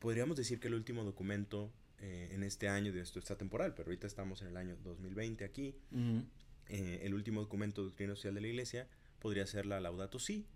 Podríamos 0.00 0.36
decir 0.36 0.58
que 0.58 0.66
el 0.66 0.74
último 0.74 1.04
documento 1.04 1.70
eh, 2.02 2.28
en 2.32 2.42
este 2.42 2.68
año, 2.68 2.92
de 2.92 3.00
esto 3.00 3.18
está 3.18 3.36
temporal, 3.36 3.74
pero 3.74 3.86
ahorita 3.88 4.06
estamos 4.06 4.42
en 4.42 4.48
el 4.48 4.56
año 4.58 4.76
2020 4.82 5.44
aquí, 5.44 5.74
Ujú. 5.92 6.24
eh, 6.68 7.00
el 7.04 7.14
último 7.14 7.40
documento 7.40 7.80
de 7.80 7.86
doctrina 7.88 8.14
social 8.14 8.34
de 8.34 8.40
la 8.42 8.48
iglesia 8.48 8.88
podría 9.20 9.46
ser 9.46 9.64
la 9.66 9.80
Laudato 9.80 10.18
Si, 10.18 10.46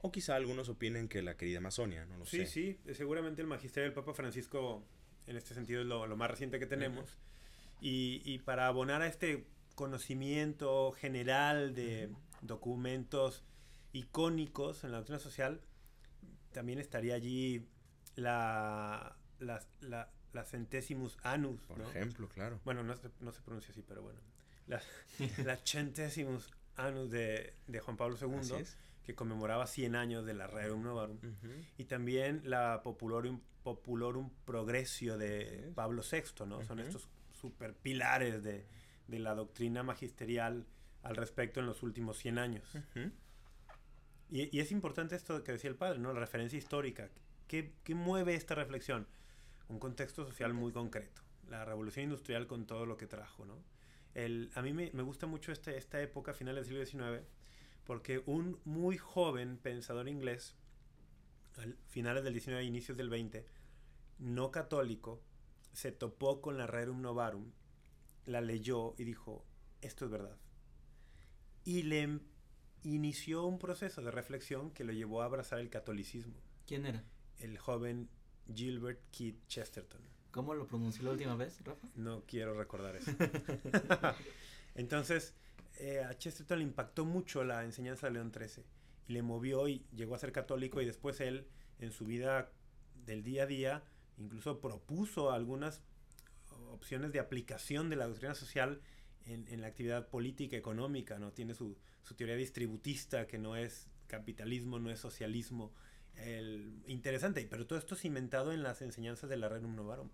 o 0.00 0.10
quizá 0.12 0.34
algunos 0.36 0.68
opinen 0.68 1.08
que 1.08 1.20
la 1.22 1.36
querida 1.36 1.60
Masonia, 1.60 2.06
no 2.06 2.16
lo 2.18 2.24
Sí, 2.26 2.38
sé. 2.38 2.46
sí, 2.46 2.78
eh, 2.86 2.94
seguramente 2.94 3.40
el 3.42 3.48
magisterio 3.48 3.84
del 3.84 3.94
Papa 3.94 4.14
Francisco 4.14 4.84
en 5.26 5.36
este 5.36 5.54
sentido 5.54 5.80
es 5.82 5.86
lo, 5.86 6.06
lo 6.06 6.16
más 6.16 6.30
reciente 6.30 6.58
que 6.58 6.66
tenemos. 6.66 7.18
y, 7.80 8.22
y 8.24 8.38
para 8.38 8.66
abonar 8.68 9.02
a 9.02 9.06
este 9.08 9.44
conocimiento 9.74 10.92
general 10.92 11.74
de 11.74 12.10
documentos 12.42 13.42
icónicos 13.92 14.84
en 14.84 14.92
la 14.92 14.98
doctrina 14.98 15.18
social, 15.18 15.60
también 16.52 16.78
estaría 16.78 17.14
allí 17.14 17.66
la, 18.16 19.16
la, 19.38 19.64
la, 19.80 20.10
la 20.32 20.44
centesimus 20.44 21.16
annus, 21.22 21.60
Por 21.66 21.78
¿no? 21.78 21.88
ejemplo, 21.90 22.28
claro. 22.28 22.60
Bueno, 22.64 22.82
no 22.82 22.96
se, 22.96 23.10
no 23.20 23.32
se 23.32 23.42
pronuncia 23.42 23.70
así, 23.72 23.82
pero 23.86 24.02
bueno. 24.02 24.20
La, 24.66 24.80
la 25.44 25.56
centesimus 25.56 26.50
annus 26.76 27.10
de, 27.10 27.54
de 27.66 27.80
Juan 27.80 27.96
Pablo 27.96 28.16
II, 28.20 28.60
es. 28.60 28.76
que 29.04 29.14
conmemoraba 29.14 29.66
100 29.66 29.94
años 29.96 30.24
de 30.24 30.34
la 30.34 30.46
Rerum 30.46 30.82
Novarum. 30.82 31.16
Ujú. 31.18 31.48
Y 31.76 31.84
también 31.84 32.42
la 32.44 32.80
Populorum, 32.82 33.40
Populorum 33.62 34.30
Progressio 34.44 35.18
de 35.18 35.64
Sí. 35.66 35.72
Pablo 35.74 36.02
VI, 36.10 36.46
¿no? 36.46 36.62
Son 36.62 36.78
Ujú. 36.78 36.88
estos 36.88 37.08
super 37.32 37.74
pilares 37.74 38.42
de, 38.42 38.66
de 39.08 39.18
la 39.18 39.34
doctrina 39.34 39.82
magisterial 39.82 40.66
al 41.02 41.16
respecto 41.16 41.58
en 41.60 41.66
los 41.66 41.82
últimos 41.82 42.16
100 42.18 42.38
años. 42.38 42.74
Ujú. 42.74 43.10
Y, 44.30 44.56
y 44.56 44.60
es 44.60 44.72
importante 44.72 45.14
esto 45.16 45.42
que 45.44 45.52
decía 45.52 45.68
el 45.68 45.76
padre, 45.76 45.98
¿no? 45.98 46.12
La 46.14 46.20
referencia 46.20 46.56
histórica. 46.58 47.10
¿Qué, 47.48 47.74
qué 47.84 47.94
mueve 47.94 48.34
esta 48.34 48.54
reflexión? 48.54 49.06
Un 49.72 49.78
contexto 49.78 50.26
social 50.26 50.52
muy 50.52 50.70
concreto. 50.72 51.22
La 51.48 51.64
revolución 51.64 52.04
industrial 52.04 52.46
con 52.46 52.66
todo 52.66 52.84
lo 52.84 52.96
que 52.96 53.06
trajo, 53.06 53.46
¿no? 53.46 53.56
El, 54.14 54.50
a 54.54 54.60
mí 54.60 54.74
me, 54.74 54.90
me 54.92 55.02
gusta 55.02 55.26
mucho 55.26 55.50
este, 55.50 55.78
esta 55.78 56.00
época, 56.02 56.34
finales 56.34 56.68
del 56.68 56.86
siglo 56.86 57.06
XIX, 57.06 57.26
porque 57.84 58.22
un 58.26 58.60
muy 58.64 58.98
joven 58.98 59.56
pensador 59.56 60.08
inglés, 60.08 60.54
al 61.56 61.78
finales 61.88 62.22
del 62.22 62.38
XIX 62.38 62.62
inicios 62.62 62.98
del 62.98 63.08
XX, 63.08 63.44
no 64.18 64.50
católico, 64.50 65.22
se 65.72 65.90
topó 65.90 66.42
con 66.42 66.58
la 66.58 66.66
Rerum 66.66 67.00
Novarum, 67.00 67.52
la 68.26 68.42
leyó 68.42 68.94
y 68.98 69.04
dijo, 69.04 69.44
esto 69.80 70.04
es 70.04 70.10
verdad. 70.10 70.36
Y 71.64 71.82
le 71.84 72.02
em- 72.02 72.20
inició 72.82 73.44
un 73.46 73.58
proceso 73.58 74.02
de 74.02 74.10
reflexión 74.10 74.70
que 74.70 74.84
lo 74.84 74.92
llevó 74.92 75.22
a 75.22 75.24
abrazar 75.24 75.60
el 75.60 75.70
catolicismo. 75.70 76.34
¿Quién 76.66 76.84
era? 76.84 77.04
El 77.38 77.56
joven 77.56 78.10
Gilbert 78.54 79.00
Keith 79.10 79.46
Chesterton. 79.46 80.00
¿Cómo 80.30 80.54
lo 80.54 80.66
pronuncié 80.66 81.02
la 81.02 81.10
última 81.10 81.36
vez, 81.36 81.60
Rafa? 81.64 81.86
No 81.94 82.24
quiero 82.26 82.54
recordar 82.54 82.96
eso. 82.96 83.10
Entonces, 84.74 85.34
eh, 85.78 86.02
a 86.02 86.16
Chesterton 86.16 86.58
le 86.58 86.64
impactó 86.64 87.04
mucho 87.04 87.44
la 87.44 87.64
enseñanza 87.64 88.06
de 88.06 88.14
León 88.14 88.32
XIII 88.34 88.64
y 89.08 89.12
le 89.12 89.22
movió 89.22 89.68
y 89.68 89.84
llegó 89.94 90.14
a 90.14 90.18
ser 90.18 90.32
católico 90.32 90.80
y 90.80 90.86
después 90.86 91.20
él, 91.20 91.46
en 91.78 91.92
su 91.92 92.06
vida 92.06 92.50
del 93.04 93.22
día 93.22 93.42
a 93.42 93.46
día, 93.46 93.84
incluso 94.16 94.60
propuso 94.60 95.32
algunas 95.32 95.82
opciones 96.70 97.12
de 97.12 97.20
aplicación 97.20 97.90
de 97.90 97.96
la 97.96 98.06
doctrina 98.06 98.34
social 98.34 98.80
en, 99.26 99.46
en 99.48 99.60
la 99.60 99.68
actividad 99.68 100.08
política, 100.08 100.56
económica, 100.56 101.18
¿no? 101.18 101.32
Tiene 101.32 101.54
su, 101.54 101.76
su 102.02 102.14
teoría 102.14 102.36
distributista, 102.36 103.26
que 103.26 103.38
no 103.38 103.56
es 103.56 103.88
capitalismo, 104.06 104.78
no 104.78 104.90
es 104.90 105.00
socialismo. 105.00 105.72
El, 106.16 106.82
interesante, 106.86 107.46
pero 107.50 107.66
todo 107.66 107.78
esto 107.78 107.96
cimentado 107.96 108.52
en 108.52 108.62
las 108.62 108.82
enseñanzas 108.82 109.28
de 109.30 109.36
la 109.36 109.48
Rerum 109.48 109.74
Novarum. 109.74 110.10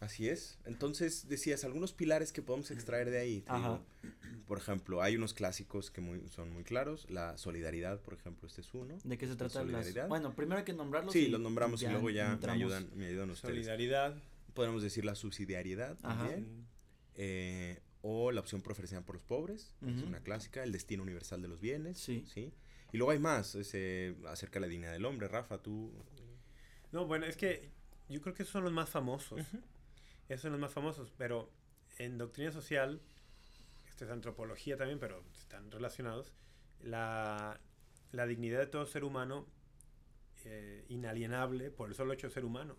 Así 0.00 0.28
es. 0.28 0.58
Entonces, 0.64 1.26
decías, 1.28 1.64
algunos 1.64 1.92
pilares 1.92 2.32
que 2.32 2.40
podemos 2.40 2.70
extraer 2.70 3.10
de 3.10 3.18
ahí. 3.18 3.40
te 3.40 3.50
Ajá. 3.50 3.58
digo. 3.58 3.84
por 4.46 4.58
ejemplo, 4.58 5.02
hay 5.02 5.16
unos 5.16 5.34
clásicos 5.34 5.90
que 5.90 6.00
muy, 6.00 6.28
son 6.28 6.52
muy 6.52 6.62
claros. 6.62 7.10
La 7.10 7.36
solidaridad, 7.36 8.00
por 8.00 8.14
ejemplo, 8.14 8.46
este 8.46 8.60
es 8.60 8.72
uno. 8.74 8.96
¿De 9.02 9.18
qué 9.18 9.26
se 9.26 9.34
trata? 9.34 9.58
Las... 9.64 9.72
solidaridad. 9.72 10.08
Bueno, 10.08 10.34
primero 10.36 10.58
hay 10.58 10.64
que 10.64 10.72
nombrarlos. 10.72 11.12
Sí, 11.12 11.26
y 11.26 11.28
los 11.28 11.40
nombramos 11.40 11.82
y 11.82 11.88
luego 11.88 12.10
ya 12.10 12.36
me 12.40 12.52
ayudan, 12.52 12.88
me 12.94 13.06
ayudan 13.06 13.30
ustedes. 13.30 13.54
Solidaridad. 13.56 14.14
Podemos 14.54 14.82
decir 14.82 15.04
la 15.04 15.16
subsidiariedad 15.16 15.98
Ajá. 16.02 16.18
también. 16.28 16.66
Eh, 17.16 17.80
o 18.02 18.30
la 18.30 18.40
opción 18.40 18.62
preferencial 18.62 19.02
por 19.04 19.16
los 19.16 19.24
pobres, 19.24 19.74
es 19.84 20.02
una 20.02 20.20
clásica, 20.20 20.62
el 20.62 20.70
destino 20.70 21.02
universal 21.02 21.42
de 21.42 21.48
los 21.48 21.60
bienes, 21.60 21.98
Sí. 21.98 22.24
¿sí? 22.32 22.52
Y 22.92 22.96
luego 22.96 23.12
hay 23.12 23.18
más, 23.18 23.54
ese, 23.54 24.16
acerca 24.26 24.54
de 24.54 24.60
la 24.60 24.66
dignidad 24.68 24.92
del 24.92 25.04
hombre, 25.04 25.28
Rafa, 25.28 25.58
tú... 25.58 25.92
No, 26.90 27.06
bueno, 27.06 27.26
es 27.26 27.36
que 27.36 27.70
yo 28.08 28.20
creo 28.20 28.34
que 28.34 28.42
esos 28.42 28.52
son 28.52 28.64
los 28.64 28.72
más 28.72 28.88
famosos. 28.88 29.40
Esos 30.28 30.42
son 30.42 30.52
los 30.52 30.60
más 30.60 30.72
famosos, 30.72 31.10
pero 31.16 31.50
en 31.98 32.18
doctrina 32.18 32.52
social, 32.52 33.00
esto 33.86 34.04
es 34.04 34.10
antropología 34.10 34.76
también, 34.76 34.98
pero 34.98 35.24
están 35.32 35.70
relacionados, 35.70 36.34
la, 36.80 37.58
la 38.12 38.26
dignidad 38.26 38.58
de 38.58 38.66
todo 38.66 38.84
ser 38.84 39.04
humano 39.04 39.46
eh, 40.44 40.84
inalienable 40.88 41.70
por 41.70 41.88
el 41.88 41.94
solo 41.94 42.12
hecho 42.12 42.28
de 42.28 42.34
ser 42.34 42.44
humano. 42.44 42.76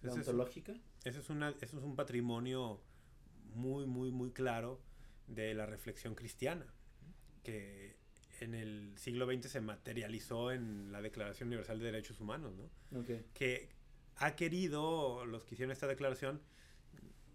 ¿La 0.00 0.12
ontológica? 0.12 0.74
ese 1.04 1.20
es 1.20 1.30
una, 1.30 1.50
ese 1.60 1.76
es 1.76 1.82
un 1.82 1.94
patrimonio 1.94 2.80
muy, 3.54 3.86
muy, 3.86 4.10
muy 4.10 4.32
claro 4.32 4.80
de 5.26 5.54
la 5.54 5.66
reflexión 5.66 6.14
cristiana, 6.14 6.66
que 7.44 7.96
en 8.42 8.54
el 8.54 8.92
siglo 8.96 9.26
XX 9.26 9.50
se 9.50 9.60
materializó 9.60 10.50
en 10.52 10.90
la 10.92 11.00
Declaración 11.02 11.48
Universal 11.48 11.78
de 11.78 11.84
Derechos 11.86 12.20
Humanos, 12.20 12.52
¿no? 12.56 12.98
Ok. 13.00 13.10
que 13.34 13.70
ha 14.16 14.36
querido, 14.36 15.24
los 15.26 15.44
que 15.44 15.54
hicieron 15.54 15.72
esta 15.72 15.86
declaración, 15.86 16.40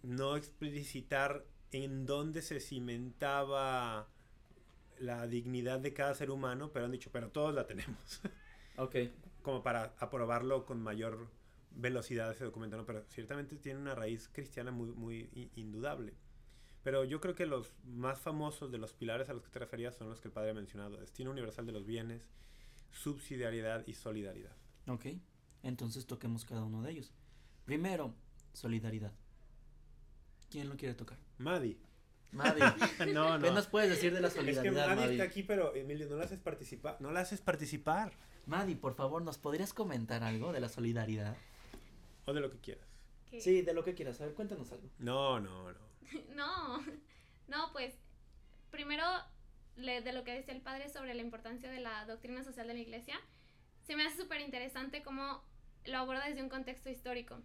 no 0.03 0.35
explicitar 0.37 1.45
en 1.71 2.05
dónde 2.05 2.41
se 2.41 2.59
cimentaba 2.59 4.07
la 4.99 5.27
dignidad 5.27 5.79
de 5.79 5.93
cada 5.93 6.13
ser 6.15 6.31
humano, 6.31 6.71
pero 6.71 6.85
han 6.85 6.91
dicho, 6.91 7.09
pero 7.11 7.29
todos 7.29 7.53
la 7.53 7.65
tenemos, 7.67 8.21
Ok. 8.77 8.95
como 9.41 9.63
para 9.63 9.95
aprobarlo 9.99 10.65
con 10.65 10.81
mayor 10.81 11.29
velocidad 11.71 12.31
ese 12.31 12.43
documento, 12.45 12.77
¿no? 12.77 12.85
pero 12.85 13.03
ciertamente 13.09 13.55
tiene 13.57 13.79
una 13.79 13.93
raíz 13.95 14.29
cristiana 14.31 14.71
muy, 14.71 14.89
muy 14.91 15.51
indudable. 15.55 16.13
Pero 16.83 17.03
yo 17.03 17.19
creo 17.19 17.35
que 17.35 17.45
los 17.45 17.73
más 17.83 18.19
famosos 18.19 18.71
de 18.71 18.77
los 18.77 18.93
pilares 18.93 19.29
a 19.29 19.33
los 19.33 19.43
que 19.43 19.49
te 19.49 19.59
referías 19.59 19.95
son 19.95 20.09
los 20.09 20.21
que 20.21 20.29
el 20.29 20.33
padre 20.33 20.51
ha 20.51 20.53
mencionado, 20.53 20.97
destino 20.97 21.31
universal 21.31 21.65
de 21.65 21.73
los 21.73 21.85
bienes, 21.85 22.29
subsidiariedad 22.91 23.85
y 23.85 23.93
solidaridad. 23.93 24.55
Ok. 24.87 25.07
Entonces 25.63 26.05
toquemos 26.05 26.45
cada 26.45 26.63
uno 26.63 26.81
de 26.81 26.91
ellos. 26.91 27.11
Primero, 27.65 28.13
solidaridad. 28.53 29.11
¿Quién 30.49 30.69
lo 30.69 30.77
quiere 30.77 30.93
tocar? 30.95 31.17
Madi. 31.37 31.77
Madi. 32.31 32.61
no, 33.13 33.39
¿Qué 33.39 33.51
nos 33.51 33.67
puedes 33.67 33.89
decir 33.89 34.13
de 34.13 34.21
la 34.21 34.27
Es 34.29 34.33
que 34.33 34.39
solidaridad, 34.39 34.87
Madi 34.87 35.01
Madi? 35.01 35.11
está 35.13 35.23
aquí, 35.23 35.43
pero 35.43 35.75
Emilio, 35.75 36.07
no 36.07 36.15
la 36.15 36.23
haces 36.25 36.39
participar. 36.39 36.97
No 37.01 37.11
la 37.11 37.21
haces 37.21 37.41
participar. 37.41 38.13
Madi, 38.45 38.75
por 38.75 38.95
favor, 38.95 39.21
¿nos 39.21 39.37
podrías 39.37 39.73
comentar 39.73 40.23
algo 40.23 40.53
de 40.53 40.61
la 40.61 40.69
solidaridad? 40.69 41.35
O 42.25 42.33
de 42.33 42.39
lo 42.39 42.49
que 42.49 42.59
quieras. 42.59 42.87
Sí, 43.39 43.61
de 43.61 43.73
lo 43.73 43.83
que 43.83 43.93
quieras. 43.93 44.21
A 44.21 44.25
ver, 44.25 44.33
cuéntanos 44.33 44.71
algo. 44.71 44.89
No, 44.99 45.39
no, 45.39 45.71
no. 45.71 45.86
No, 46.35 46.83
no, 47.47 47.71
pues 47.71 47.95
primero 48.71 49.03
le- 49.75 50.01
de 50.01 50.13
lo 50.13 50.23
que 50.23 50.33
decía 50.33 50.53
el 50.53 50.61
padre 50.61 50.89
sobre 50.89 51.13
la 51.13 51.21
importancia 51.21 51.69
de 51.71 51.79
la 51.79 52.05
doctrina 52.05 52.43
social 52.43 52.67
de 52.67 52.73
la 52.73 52.79
iglesia, 52.79 53.19
se 53.83 53.95
me 53.95 54.03
hace 54.05 54.17
súper 54.21 54.41
interesante 54.41 55.01
cómo 55.03 55.43
lo 55.85 55.97
aborda 55.97 56.25
desde 56.27 56.41
un 56.43 56.49
contexto 56.49 56.89
histórico. 56.89 57.39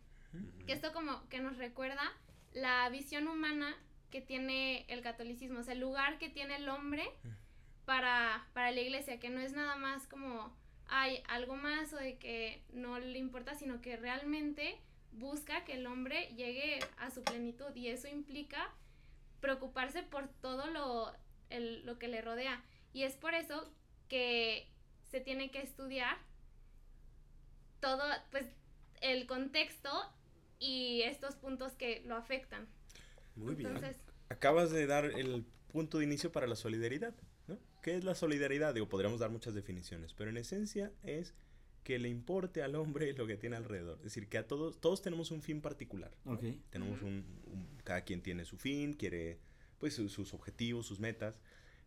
Que 0.67 0.73
esto 0.73 0.93
como 0.93 1.29
que 1.29 1.41
nos 1.41 1.59
recuerda 1.59 2.03
la 2.53 2.89
visión 2.89 3.29
humana 3.29 3.77
que 4.11 4.21
tiene 4.23 4.85
el 4.89 5.03
catolicismo, 5.03 5.61
o 5.61 5.63
sea, 5.63 5.75
el 5.75 5.81
lugar 5.81 6.19
que 6.19 6.31
tiene 6.31 6.57
el 6.57 6.69
hombre 6.69 7.05
para, 7.85 8.47
para 8.55 8.71
la 8.71 8.81
iglesia, 8.81 9.19
que 9.21 9.31
no 9.31 9.41
es 9.41 9.53
nada 9.53 9.77
más 9.77 10.07
como 10.07 10.55
hay 10.87 11.23
algo 11.29 11.57
más 11.57 11.93
o 11.93 11.97
de 11.97 12.19
que 12.19 12.63
no 12.73 12.99
le 12.99 13.19
importa, 13.19 13.55
sino 13.55 13.81
que 13.81 13.97
realmente 13.97 14.79
busca 15.13 15.65
que 15.65 15.75
el 15.75 15.87
hombre 15.87 16.29
llegue 16.37 16.81
a 16.99 17.11
su 17.11 17.23
plenitud 17.23 17.75
y 17.75 17.89
eso 17.89 18.09
implica 18.09 18.73
preocuparse 19.41 20.03
por 20.03 20.29
todo 20.29 20.67
lo, 20.69 21.13
el- 21.51 21.85
lo 21.87 21.99
que 21.99 22.09
le 22.09 22.21
rodea. 22.23 22.63
Y 22.93 23.03
es 23.05 23.15
por 23.17 23.35
eso 23.35 23.71
que 24.09 24.69
se 25.11 25.21
tiene 25.21 25.51
que 25.51 25.61
estudiar 25.63 26.17
todo, 27.81 28.03
pues, 28.31 28.47
el 29.01 29.27
contexto 29.27 29.91
y 30.59 31.03
estos 31.03 31.35
puntos 31.35 31.73
que 31.73 32.03
lo 32.07 32.17
afectan. 32.17 32.69
Muy 33.35 33.55
bien. 33.55 33.71
Entonces, 33.75 34.01
Acabas 34.29 34.71
de 34.71 34.87
dar 34.87 35.05
el 35.05 35.45
punto 35.73 35.99
de 35.99 36.05
inicio 36.05 36.33
para 36.33 36.47
la 36.47 36.57
solidaridad, 36.57 37.13
¿no? 37.49 37.59
¿Qué 37.83 37.97
es 37.97 38.05
la 38.05 38.15
solidaridad? 38.15 38.73
Digo, 38.73 38.89
podríamos 38.89 39.21
dar 39.21 39.29
muchas 39.31 39.53
definiciones, 39.55 40.15
pero 40.15 40.31
en 40.31 40.39
esencia 40.39 40.91
es 41.03 41.35
que 41.85 41.99
le 41.99 42.09
importe 42.09 42.63
al 42.63 42.75
hombre 42.77 43.13
lo 43.15 43.27
que 43.27 43.37
tiene 43.37 43.57
alrededor. 43.57 43.99
Es 43.99 44.05
decir, 44.05 44.29
que 44.29 44.39
a 44.39 44.47
todos, 44.47 44.81
todos 44.81 45.03
tenemos 45.03 45.31
un 45.31 45.43
fin 45.43 45.61
particular. 45.61 46.13
¿no? 46.25 46.35
Ok. 46.35 46.45
Tenemos 46.71 47.03
un, 47.03 47.25
un- 47.47 47.69
cada 47.85 48.03
quien 48.05 48.23
tiene 48.23 48.45
su 48.45 48.57
fin, 48.57 48.93
quiere 48.95 49.39
pues 49.79 49.95
su- 49.95 50.09
sus 50.09 50.33
objetivos, 50.33 50.87
sus 50.87 51.01
metas, 51.01 51.41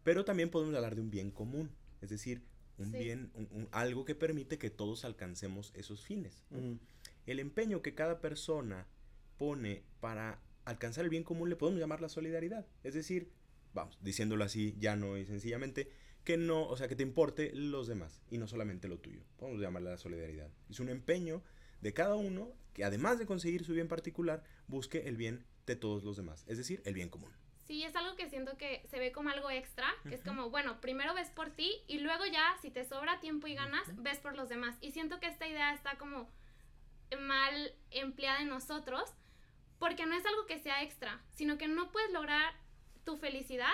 pero 0.04 0.26
también 0.26 0.50
podemos 0.50 0.76
hablar 0.76 0.96
de 0.96 1.02
un 1.02 1.10
bien 1.12 1.32
común, 1.32 1.72
es 2.02 2.10
decir, 2.10 2.42
un 2.78 2.92
Sí. 2.92 2.98
bien, 2.98 3.32
un- 3.36 3.48
un- 3.52 3.70
algo 3.72 4.04
que 4.04 4.16
permite 4.16 4.58
que 4.58 4.70
todos 4.70 5.06
alcancemos 5.06 5.72
esos 5.76 6.04
fines. 6.04 6.44
El 7.26 7.40
empeño 7.40 7.82
que 7.82 7.96
cada 7.96 8.20
persona 8.20 8.86
pone 9.38 9.84
para 10.02 10.42
alcanzar 10.66 11.06
el 11.06 11.10
bien 11.10 11.24
común 11.24 11.50
le 11.50 11.56
podemos 11.56 11.80
llamar 11.80 12.02
la 12.02 12.10
solidaridad. 12.10 12.66
Es 12.84 12.94
decir, 12.94 13.32
vamos, 13.74 13.98
diciéndolo 14.02 14.44
así 14.44 14.76
llano 14.78 15.18
y 15.18 15.26
sencillamente, 15.26 15.90
que 16.26 16.38
no, 16.38 16.68
o 16.68 16.76
sea, 16.76 16.88
que 16.88 16.96
te 16.96 17.04
importe 17.04 17.52
los 17.54 17.88
demás 17.88 18.22
y 18.30 18.38
no 18.38 18.48
solamente 18.48 18.88
lo 18.88 18.98
tuyo. 18.98 19.22
Podemos 19.38 19.62
llamarla 19.62 19.92
la 19.92 19.98
solidaridad. 19.98 20.50
Es 20.70 20.80
un 20.80 20.90
empeño 20.90 21.44
de 21.82 21.94
cada 21.94 22.16
uno 22.16 22.52
que 22.74 22.84
además 22.84 23.20
de 23.20 23.26
conseguir 23.26 23.64
su 23.64 23.74
bien 23.74 23.88
particular, 23.88 24.44
busque 24.68 25.08
el 25.08 25.16
bien 25.16 25.46
de 25.66 25.76
todos 25.76 26.04
los 26.04 26.18
demás, 26.18 26.44
es 26.48 26.58
decir, 26.58 26.82
el 26.86 26.94
bien 26.94 27.10
común. 27.10 27.32
sí, 27.66 27.84
es 27.84 27.96
algo 27.96 28.16
que 28.16 28.30
siento 28.30 28.58
que 28.58 28.84
se 28.90 29.00
ve 29.00 29.12
como 29.12 29.30
algo 29.30 29.50
extra, 29.50 29.88
que 30.08 30.14
es 30.14 30.22
como, 30.22 30.50
bueno, 30.52 30.80
primero 30.82 31.16
ves 31.16 31.32
por 31.32 31.50
ti 31.50 31.72
y 31.88 32.00
luego 32.00 32.26
ya, 32.26 32.56
si 32.62 32.70
te 32.70 32.86
sobra 32.86 33.20
tiempo 33.20 33.48
y 33.48 33.56
ganas, 33.56 33.88
ves 34.04 34.20
por 34.20 34.36
los 34.36 34.50
demás. 34.50 34.76
Y 34.82 34.92
siento 34.92 35.20
que 35.20 35.28
esta 35.28 35.48
idea 35.48 35.74
está 35.74 35.98
como 35.98 36.30
mal 37.20 37.74
empleada 37.92 38.42
en 38.42 38.50
nosotros, 38.50 39.14
porque 39.80 40.06
no 40.06 40.16
es 40.16 40.26
algo 40.26 40.46
que 40.46 40.60
sea 40.60 40.84
extra, 40.84 41.24
sino 41.32 41.58
que 41.58 41.68
no 41.68 41.92
puedes 41.92 42.12
lograr 42.12 42.54
tu 43.04 43.18
felicidad 43.18 43.74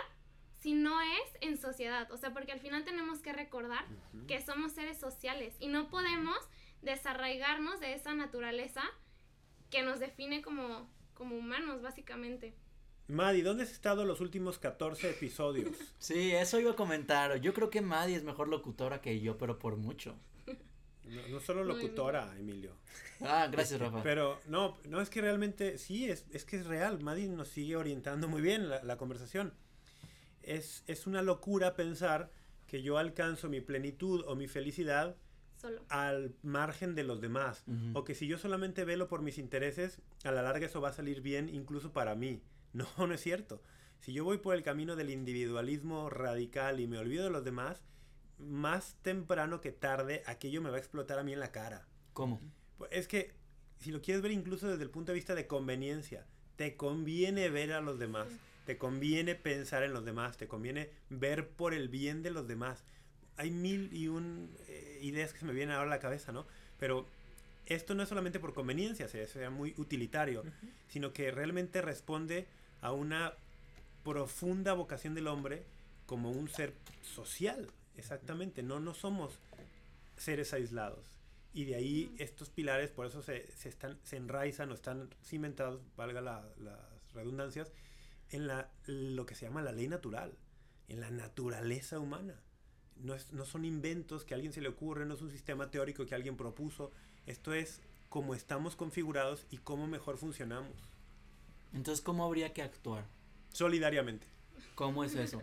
si 0.62 0.74
no 0.74 1.01
es 1.01 1.38
en 1.41 1.58
sociedad. 1.58 2.10
O 2.12 2.18
sea, 2.18 2.34
porque 2.34 2.51
al 2.51 2.60
final 2.60 2.86
tenemos 2.86 3.20
que 3.20 3.34
recordar 3.34 3.84
que 4.27 4.41
somos 4.41 4.72
seres 4.74 5.00
sociales 5.00 5.56
y 5.60 5.68
no 5.68 5.89
podemos 5.89 6.38
desarraigarnos 6.82 7.80
de 7.80 7.94
esa 7.94 8.13
naturaleza 8.13 8.84
que 9.70 9.82
nos 9.82 10.00
define 10.00 10.41
como, 10.41 10.88
como 11.15 11.36
humanos, 11.36 11.82
básicamente. 11.82 12.53
Madi, 13.08 13.41
¿dónde 13.41 13.63
has 13.63 13.72
estado 13.72 14.06
los 14.06 14.22
últimos 14.22 14.60
14 14.60 15.10
episodios? 15.10 15.75
Sí, 16.00 16.32
eso 16.32 16.60
iba 16.60 16.72
a 16.72 16.75
comentar. 16.75 17.41
Yo 17.41 17.53
creo 17.53 17.70
que 17.70 17.82
Madi 17.82 18.13
es 18.13 18.24
mejor 18.24 18.48
locutora 18.48 19.01
que 19.01 19.20
yo, 19.20 19.38
pero 19.38 19.58
por 19.58 19.77
mucho. 19.77 20.15
No, 21.06 21.27
no 21.27 21.39
solo 21.39 21.65
Muy 21.65 21.74
locutora, 21.74 22.34
Emilio. 22.38 22.77
Ah, 23.22 23.48
gracias, 23.51 23.80
Rafa. 23.80 24.01
Pero 24.01 24.39
no, 24.46 24.77
no 24.86 25.01
es 25.01 25.10
que 25.10 25.20
realmente, 25.22 25.77
sí, 25.77 26.10
es, 26.10 26.25
es 26.32 26.46
que 26.46 26.58
es 26.58 26.65
real. 26.65 27.01
Madi 27.01 27.27
nos 27.27 27.50
sigue 27.50 27.75
orientando 27.75 28.27
muy 28.27 28.41
bien 28.41 28.70
la, 28.70 28.82
la 28.84 28.98
conversación. 28.98 29.53
Es, 30.43 30.83
es 30.88 31.07
una 31.07 31.21
locura 31.21 31.75
pensar 31.75 32.31
que 32.67 32.81
yo 32.81 32.98
alcanzo 32.98 33.50
mi 33.50 33.62
plenitud 33.62 34.24
o 34.27 34.36
mi 34.36 34.48
felicidad 34.48 35.17
Solo. 35.57 35.83
al 35.89 36.33
margen 36.41 36.95
de 36.95 37.03
los 37.03 37.21
demás. 37.21 37.63
O 37.93 38.03
que 38.03 38.15
si 38.15 38.27
yo 38.27 38.38
solamente 38.38 38.86
velo 38.86 39.07
por 39.07 39.21
mis 39.21 39.38
intereses, 39.38 40.01
a 40.24 40.31
la 40.31 40.41
larga 40.41 40.65
eso 40.65 40.81
va 40.81 40.89
a 40.89 40.93
salir 40.93 41.21
bien 41.21 41.50
incluso 41.50 41.91
para 41.91 42.15
mí. 42.15 42.41
No, 42.74 42.88
no 43.05 43.13
es 43.13 43.19
cierto. 43.19 43.62
Si 44.00 44.13
yo 44.13 44.24
voy 44.24 44.38
por 44.38 44.55
el 44.55 44.63
camino 44.63 44.95
del 44.95 45.10
individualismo 45.10 46.10
radical 46.10 46.79
y 46.79 46.88
me 46.88 46.98
olvido 46.98 47.25
de 47.25 47.29
los 47.29 47.43
demás, 47.43 47.83
más 48.38 48.95
temprano 49.01 49.60
que 49.60 49.74
tarde 49.74 50.24
aquello 50.25 50.62
me 50.62 50.69
va 50.69 50.77
a 50.77 50.79
explotar 50.79 51.19
a 51.19 51.24
mí 51.24 51.33
en 51.33 51.41
la 51.41 51.51
cara. 51.51 51.86
¿Cómo? 52.13 52.39
Pues 52.77 52.89
Es 52.93 53.10
que 53.10 53.33
si 53.79 53.91
lo 53.91 54.01
quieres 54.01 54.24
ver 54.24 54.31
incluso 54.31 54.69
desde 54.69 54.83
el 54.83 54.89
punto 54.89 55.12
de 55.12 55.15
vista 55.15 55.36
de 55.36 55.48
conveniencia, 55.48 56.25
te 56.55 56.77
conviene 56.77 57.50
ver 57.50 57.74
a 57.74 57.81
los 57.81 58.00
demás. 58.00 58.27
Te 58.65 58.77
conviene 58.77 59.36
pensar 59.36 59.84
en 59.84 59.94
los 59.94 60.06
demás, 60.06 60.38
te 60.38 60.48
conviene 60.48 60.89
ver 61.10 61.50
por 61.50 61.74
el 61.74 61.89
bien 61.89 62.22
de 62.24 62.32
los 62.32 62.48
demás. 62.48 62.84
Hay 63.38 63.51
mil 63.51 63.89
y 63.94 64.08
un 64.08 64.56
eh, 64.68 65.00
ideas 65.01 65.34
que 65.34 65.39
se 65.39 65.46
me 65.46 65.53
vienen 65.53 65.75
ahora 65.75 65.88
a 65.91 65.96
la 65.96 66.00
cabeza, 66.00 66.32
¿no? 66.32 66.46
Pero 66.80 67.08
esto 67.65 67.96
no 67.96 68.03
es 68.03 68.10
solamente 68.10 68.39
por 68.39 68.53
conveniencia, 68.53 69.08
sea, 69.08 69.25
sea 69.27 69.50
muy 69.50 69.74
utilitario, 69.77 70.44
sino 70.89 71.13
que 71.13 71.32
realmente 71.32 71.82
responde 71.82 72.48
a 72.82 72.91
una 72.91 73.34
profunda 74.03 74.74
vocación 74.74 75.13
del 75.15 75.27
hombre 75.27 75.63
como 76.06 76.32
un 76.32 76.50
ser 76.50 76.74
social, 77.01 77.70
exactamente. 77.98 78.63
No, 78.63 78.80
no 78.80 78.94
somos 78.94 79.39
seres 80.18 80.53
aislados. 80.53 81.06
Y 81.53 81.65
de 81.65 81.75
ahí 81.75 82.15
estos 82.18 82.50
pilares, 82.50 82.91
por 82.91 83.06
eso 83.06 83.22
se, 83.22 83.50
se 83.56 83.70
están, 83.70 83.98
se 84.03 84.18
enraizan 84.18 84.72
o 84.72 84.74
están 84.74 85.10
cimentados, 85.24 85.82
valga 85.98 86.22
la- 86.22 86.48
las 86.58 86.80
redundancias, 87.13 87.72
en 88.32 88.48
la, 88.48 88.70
lo 88.88 89.26
que 89.26 89.36
se 89.36 89.46
llama 89.46 89.62
la 89.62 89.72
ley 89.72 89.88
natural, 89.88 90.34
en 90.88 91.00
la 91.02 91.12
naturaleza 91.12 92.00
humana. 92.00 92.36
No, 92.98 93.16
es- 93.16 93.32
no 93.34 93.46
son 93.46 93.66
inventos 93.66 94.24
que 94.26 94.34
a 94.34 94.36
alguien 94.36 94.54
se 94.54 94.62
le 94.62 94.70
ocurre, 94.70 95.06
no 95.06 95.14
es 95.16 95.22
un 95.22 95.32
sistema 95.32 95.72
teórico 95.72 96.06
que 96.06 96.16
alguien 96.16 96.38
propuso. 96.38 96.92
Esto 97.26 97.54
es 97.54 97.82
cómo 98.10 98.36
estamos 98.36 98.76
configurados 98.76 99.46
y 99.52 99.58
cómo 99.58 99.88
mejor 99.88 100.18
funcionamos. 100.18 100.74
Entonces, 101.74 102.04
¿cómo 102.04 102.26
habría 102.26 102.54
que 102.54 102.62
actuar? 102.62 103.06
Solidariamente. 103.54 104.28
¿Cómo 104.76 105.04
es 105.04 105.16
eso? 105.16 105.42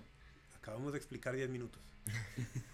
Acabamos 0.57 0.93
de 0.93 0.99
explicar 0.99 1.35
10 1.35 1.49
minutos. 1.51 1.81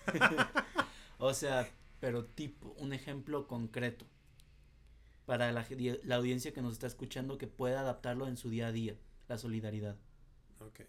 O 1.19 1.33
sea, 1.33 1.69
pero 2.01 2.25
tipo, 2.25 2.75
un 2.79 2.93
ejemplo 2.93 3.47
concreto 3.47 4.05
para 5.27 5.53
la, 5.53 5.67
la 6.03 6.17
audiencia 6.17 6.53
que 6.53 6.61
nos 6.61 6.75
está 6.75 6.87
escuchando 6.87 7.39
que 7.39 7.47
pueda 7.47 7.81
adaptarlo 7.81 8.27
en 8.29 8.37
su 8.37 8.51
día 8.51 8.67
a 8.69 8.73
día, 8.73 8.95
la 9.29 9.39
solidaridad. 9.39 9.97
Ok. 10.61 10.81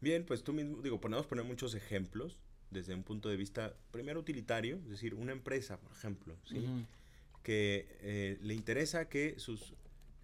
Bien, 0.00 0.24
pues 0.24 0.44
tú 0.44 0.52
mismo, 0.52 0.80
digo, 0.82 1.00
podemos 1.00 1.26
poner 1.26 1.44
muchos 1.44 1.74
ejemplos 1.74 2.40
desde 2.70 2.94
un 2.94 3.02
punto 3.02 3.28
de 3.28 3.36
vista, 3.36 3.74
primero 3.90 4.20
utilitario, 4.20 4.76
es 4.84 4.90
decir, 4.90 5.14
una 5.14 5.32
empresa, 5.32 5.80
por 5.80 5.90
ejemplo, 5.92 6.36
¿sí? 6.44 6.64
Que 7.42 7.96
eh, 8.00 8.38
le 8.42 8.54
interesa 8.54 9.08
que 9.08 9.38
sus 9.38 9.74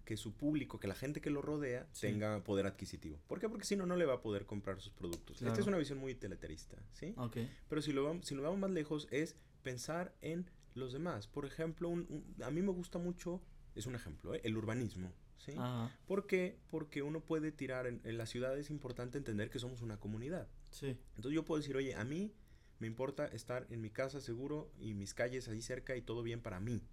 que 0.05 0.17
su 0.17 0.33
público, 0.35 0.79
que 0.79 0.87
la 0.87 0.93
gente 0.93 1.19
que 1.19 1.31
lo 1.31 1.41
rodea 1.41 1.87
Sí. 1.91 2.01
tenga 2.05 2.43
poder 2.43 2.67
adquisitivo. 2.67 3.19
¿Por 3.25 3.39
qué? 3.39 3.49
Porque 3.49 3.65
si 3.65 3.75
no, 3.75 3.87
no 3.87 3.95
le 3.95 4.05
va 4.05 4.13
a 4.13 4.21
poder 4.21 4.45
comprar 4.45 4.79
sus 4.79 4.91
productos. 4.93 5.41
Esta 5.41 5.59
es 5.59 5.65
una 5.65 5.79
visión 5.79 5.97
muy 5.97 6.13
teletarista, 6.13 6.77
¿sí? 6.93 7.15
Ok. 7.17 7.37
Pero 7.67 7.81
si 7.81 7.91
lo, 7.91 8.03
vamos, 8.03 8.27
si 8.27 8.35
lo 8.35 8.43
vamos 8.43 8.59
más 8.59 8.69
lejos 8.69 9.07
es 9.09 9.35
pensar 9.63 10.13
en 10.21 10.47
los 10.75 10.93
demás. 10.93 11.25
Por 11.27 11.43
ejemplo, 11.47 11.89
un- 11.89 12.05
un- 12.07 12.43
a 12.43 12.51
mí 12.51 12.61
me 12.61 12.71
gusta 12.71 12.99
mucho, 12.99 13.41
es 13.73 13.87
un 13.87 13.95
ejemplo, 13.95 14.35
¿eh? 14.35 14.41
el 14.43 14.55
urbanismo, 14.55 15.11
¿sí? 15.45 15.53
Ajá. 15.57 15.95
¿Por 16.07 16.27
qué? 16.27 16.57
Porque 16.69 17.01
uno 17.01 17.21
puede 17.21 17.51
tirar, 17.51 17.87
en, 17.87 18.01
en 18.03 18.17
la 18.17 18.25
ciudad 18.25 18.57
es 18.57 18.69
importante 18.69 19.17
entender 19.17 19.49
que 19.49 19.59
somos 19.59 19.81
una 19.81 19.97
comunidad. 19.97 20.47
Sí. 20.71 20.97
Entonces 21.15 21.33
yo 21.33 21.45
puedo 21.45 21.59
decir, 21.59 21.75
oye, 21.75 21.95
a 21.95 22.03
mí 22.03 22.33
me 22.79 22.87
importa 22.87 23.27
estar 23.27 23.65
en 23.69 23.81
mi 23.81 23.89
casa 23.89 24.19
seguro 24.19 24.71
y 24.79 24.93
mis 24.93 25.13
calles 25.13 25.47
ahí 25.47 25.61
cerca 25.61 25.95
y 25.95 26.01
todo 26.01 26.23
bien 26.23 26.41
para 26.41 26.59
mí. 26.59 26.83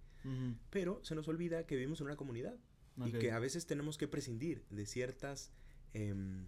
Pero 0.69 1.03
se 1.03 1.15
nos 1.15 1.27
olvida 1.27 1.65
que 1.65 1.75
vivimos 1.75 1.99
en 1.99 2.05
una 2.05 2.15
comunidad 2.15 2.57
y 3.05 3.11
que 3.11 3.31
a 3.31 3.39
veces 3.39 3.65
tenemos 3.65 3.97
que 3.97 4.07
prescindir 4.07 4.63
de 4.69 4.85
ciertas 4.85 5.51
em, 5.93 6.47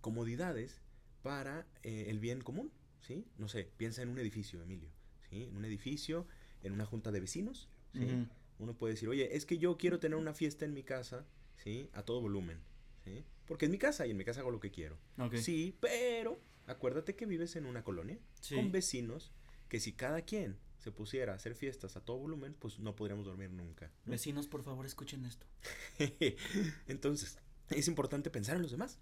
comodidades 0.00 0.80
para 1.22 1.64
eh, 1.84 2.06
el 2.08 2.18
bien 2.18 2.40
común, 2.40 2.72
¿sí? 3.00 3.24
No 3.38 3.48
sé, 3.48 3.70
piensa 3.76 4.02
en 4.02 4.08
un 4.08 4.18
edificio, 4.18 4.60
Emilio, 4.62 4.90
¿sí? 5.30 5.44
En 5.44 5.56
un 5.56 5.64
edificio, 5.64 6.26
en 6.62 6.72
una 6.72 6.86
junta 6.86 7.12
de 7.12 7.20
vecinos, 7.20 7.68
¿sí? 7.92 8.26
Uno 8.58 8.74
puede 8.74 8.94
decir, 8.94 9.08
oye, 9.08 9.36
es 9.36 9.46
que 9.46 9.58
yo 9.58 9.76
quiero 9.76 9.98
tener 9.98 10.16
una 10.16 10.32
fiesta 10.34 10.64
en 10.64 10.74
mi 10.74 10.82
casa, 10.82 11.26
¿sí? 11.56 11.90
A 11.92 12.02
todo 12.04 12.20
volumen, 12.20 12.58
¿sí? 13.04 13.24
Porque 13.46 13.66
es 13.66 13.70
mi 13.70 13.78
casa 13.78 14.06
y 14.06 14.10
en 14.12 14.16
mi 14.16 14.24
casa 14.24 14.40
hago 14.40 14.50
lo 14.50 14.60
que 14.60 14.70
quiero. 14.70 14.98
Sí, 15.40 15.76
pero 15.80 16.40
acuérdate 16.66 17.14
que 17.16 17.26
vives 17.26 17.56
en 17.56 17.66
una 17.66 17.82
colonia 17.84 18.18
Sí. 18.40 18.54
con 18.54 18.70
vecinos 18.72 19.32
que 19.68 19.80
si 19.80 19.92
cada 19.92 20.22
quien 20.22 20.56
se 20.78 20.92
pusiera 20.92 21.32
a 21.32 21.36
hacer 21.36 21.54
fiestas 21.54 21.96
a 21.96 22.00
todo 22.04 22.18
volumen, 22.18 22.54
pues 22.58 22.78
no 22.78 22.94
podríamos 22.94 23.24
dormir 23.26 23.50
nunca. 23.50 23.90
¿no? 24.04 24.12
Vecinos, 24.12 24.46
por 24.46 24.62
favor, 24.62 24.84
escuchen 24.86 25.24
esto. 25.24 25.46
Entonces, 26.86 27.38
es 27.70 27.88
importante 27.88 28.30
pensar 28.30 28.56
en 28.56 28.62
los 28.62 28.70
demás, 28.70 28.98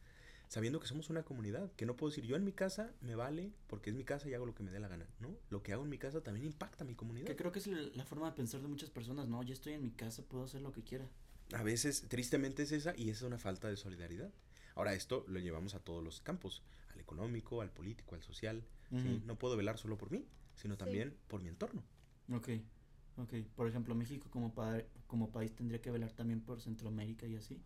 sabiendo 0.53 0.81
que 0.81 0.87
somos 0.87 1.09
una 1.09 1.23
comunidad, 1.23 1.73
que 1.77 1.87
no 1.87 1.97
puedo 1.97 2.11
decir 2.11 2.25
yo 2.27 2.37
en 2.37 2.45
mi 2.45 2.53
casa 2.53 2.93
me 3.01 3.15
vale 3.15 3.53
porque 3.69 3.89
es 3.89 3.97
mi 3.97 4.05
casa 4.05 4.29
y 4.29 4.35
hago 4.35 4.45
lo 4.45 4.55
que 4.55 4.63
me 4.63 4.71
dé 4.71 4.81
la 4.81 4.89
gana, 4.89 5.07
¿no? 5.19 5.35
Lo 5.49 5.63
que 5.63 5.73
hago 5.73 5.83
en 5.83 5.89
mi 5.89 5.97
casa 5.97 6.23
también 6.23 6.45
impacta 6.45 6.85
a 6.85 6.87
mi 6.87 6.95
comunidad. 6.95 7.27
Que 7.27 7.37
creo 7.37 7.53
que 7.53 7.59
es 7.59 7.67
la 7.97 8.05
forma 8.05 8.27
de 8.29 8.37
pensar 8.37 8.61
de 8.61 8.69
muchas 8.69 8.91
personas, 8.91 9.27
¿no? 9.29 9.43
Yo 9.43 9.55
estoy 9.55 9.73
en 9.73 9.83
mi 9.83 9.91
casa, 9.93 10.23
puedo 10.23 10.45
hacer 10.45 10.61
lo 10.61 10.71
que 10.71 10.83
quiera. 10.83 11.09
A 11.55 11.63
veces, 11.63 12.03
tristemente, 12.09 12.65
es 12.65 12.73
esa 12.73 12.95
y 12.95 13.05
esa 13.09 13.21
es 13.21 13.23
una 13.23 13.39
falta 13.39 13.69
de 13.69 13.79
solidaridad. 13.79 14.31
Ahora, 14.75 14.93
esto 14.93 15.25
lo 15.27 15.39
llevamos 15.39 15.75
a 15.75 15.81
todos 15.81 16.05
los 16.05 16.21
campos, 16.21 16.63
al 16.93 17.01
económico, 17.01 17.63
al 17.63 17.71
político, 17.71 18.15
al 18.15 18.23
social. 18.23 18.63
¿sí? 18.91 19.23
No 19.25 19.39
puedo 19.39 19.57
velar 19.57 19.79
solo 19.79 19.97
por 19.97 20.11
mí, 20.11 20.27
sino 20.55 20.75
Sí. 20.75 20.79
también 20.81 21.17
por 21.29 21.41
mi 21.43 21.49
entorno. 21.49 21.83
Ok, 22.31 22.49
ok. 23.17 23.33
Por 23.57 23.69
ejemplo, 23.69 23.95
México 23.95 24.29
como, 24.31 24.53
pa- 24.55 24.83
como 25.07 25.31
país 25.33 25.55
tendría 25.55 25.81
que 25.81 25.91
velar 25.91 26.13
también 26.13 26.43
por 26.43 26.61
Centroamérica 26.61 27.27
y 27.27 27.37
así. 27.37 27.59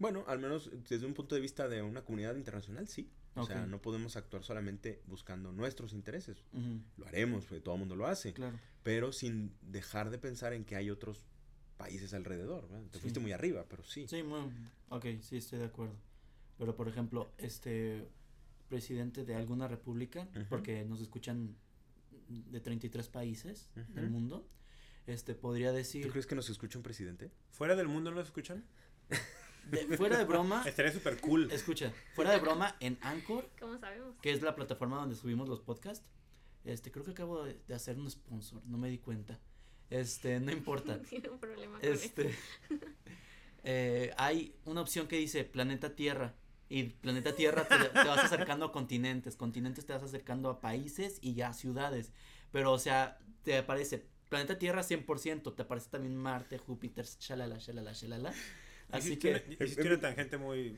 Bueno, 0.00 0.24
al 0.26 0.38
menos 0.40 0.70
desde 0.88 1.06
un 1.06 1.14
punto 1.14 1.34
de 1.36 1.40
vista 1.42 1.68
de 1.68 1.82
una 1.82 2.02
comunidad 2.02 2.34
internacional, 2.34 2.88
sí. 2.88 3.08
O 3.36 3.44
sea, 3.46 3.64
no 3.66 3.80
podemos 3.80 4.16
actuar 4.16 4.42
solamente 4.42 5.02
buscando 5.06 5.52
nuestros 5.52 5.92
intereses. 5.92 6.42
Lo 6.96 7.06
haremos, 7.06 7.44
porque 7.44 7.60
todo 7.60 7.74
el 7.74 7.80
mundo 7.80 7.94
lo 7.94 8.06
hace. 8.06 8.32
Claro. 8.32 8.58
Pero 8.82 9.12
sin 9.12 9.54
dejar 9.60 10.10
de 10.10 10.18
pensar 10.18 10.52
en 10.54 10.64
que 10.64 10.74
hay 10.74 10.90
otros 10.90 11.22
países 11.76 12.12
alrededor. 12.14 12.66
¿verdad? 12.68 12.86
Te 12.90 12.98
Sí. 12.98 13.02
fuiste 13.02 13.20
muy 13.20 13.32
arriba, 13.32 13.66
pero 13.68 13.84
sí. 13.84 14.08
Sí, 14.08 14.22
muy, 14.22 14.40
ok, 14.88 15.04
sí, 15.20 15.36
estoy 15.36 15.58
de 15.60 15.66
acuerdo. 15.66 15.94
Pero, 16.58 16.74
por 16.76 16.88
ejemplo, 16.88 17.30
este 17.38 18.08
presidente 18.68 19.24
de 19.24 19.34
alguna 19.34 19.68
república, 19.68 20.26
porque 20.48 20.84
nos 20.84 21.00
escuchan 21.00 21.56
de 22.28 22.60
33 22.60 23.08
países 23.08 23.68
del 23.88 24.04
Ujú. 24.04 24.12
mundo, 24.12 24.48
este 25.06 25.34
podría 25.34 25.70
¿Tú 25.70 25.76
decir, 25.76 26.10
crees 26.10 26.26
que 26.26 26.34
nos 26.34 26.48
escucha 26.48 26.78
un 26.78 26.82
presidente? 26.82 27.30
¿Fuera 27.50 27.76
del 27.76 27.88
mundo 27.88 28.10
no 28.10 28.16
lo 28.16 28.22
escuchan? 28.22 28.64
de- 29.64 29.96
fuera 29.96 30.18
de 30.18 30.24
broma, 30.24 30.62
Estaría 30.66 30.92
súper 30.92 31.20
cool. 31.20 31.50
escucha, 31.50 31.92
fuera 32.14 32.32
de 32.32 32.38
broma, 32.38 32.76
en 32.80 32.98
Anchor, 33.02 33.48
¿Cómo 33.58 33.78
sabemos? 33.78 34.16
que 34.22 34.32
es 34.32 34.42
la 34.42 34.54
plataforma 34.54 34.96
donde 34.98 35.14
subimos 35.16 35.48
los 35.48 35.60
podcasts, 35.60 36.04
este, 36.64 36.90
creo 36.90 37.04
que 37.04 37.12
acabo 37.12 37.44
de, 37.44 37.60
de 37.66 37.74
hacer 37.74 37.96
un 37.98 38.10
sponsor, 38.10 38.62
no 38.66 38.76
me 38.78 38.88
di 38.90 38.98
cuenta. 38.98 39.38
Este, 39.88 40.38
no 40.40 40.52
importa. 40.52 41.00
Tiene 41.08 41.28
un 41.30 41.38
problema 41.40 41.80
con 41.80 41.88
eso. 41.90 42.04
Este, 42.04 42.34
eh, 43.64 44.12
hay 44.16 44.54
una 44.64 44.80
opción 44.80 45.06
que 45.06 45.16
dice 45.16 45.44
planeta 45.44 45.94
Tierra. 45.94 46.34
Y 46.68 46.84
planeta 46.84 47.34
Tierra 47.34 47.64
te, 47.66 47.76
te 47.76 48.04
vas 48.08 48.24
acercando 48.24 48.66
a 48.66 48.72
continentes. 48.72 49.36
Continentes 49.36 49.86
te 49.86 49.92
vas 49.92 50.04
acercando 50.04 50.48
a 50.50 50.60
países 50.60 51.18
y 51.20 51.34
ya 51.34 51.48
a 51.48 51.52
ciudades. 51.54 52.12
Pero, 52.52 52.72
o 52.72 52.78
sea, 52.78 53.18
te 53.42 53.58
aparece 53.58 54.06
planeta 54.28 54.56
Tierra 54.58 54.82
100%. 54.82 55.56
Te 55.56 55.62
aparece 55.62 55.90
también 55.90 56.14
Marte, 56.16 56.58
Júpiter, 56.58 57.04
shalala, 57.04 57.58
shalala, 57.58 57.92
shalala. 57.92 58.32
Así 58.92 59.16
que, 59.16 59.56
hiciste 59.60 59.86
una 59.86 60.00
tangente 60.00 60.36
muy... 60.36 60.76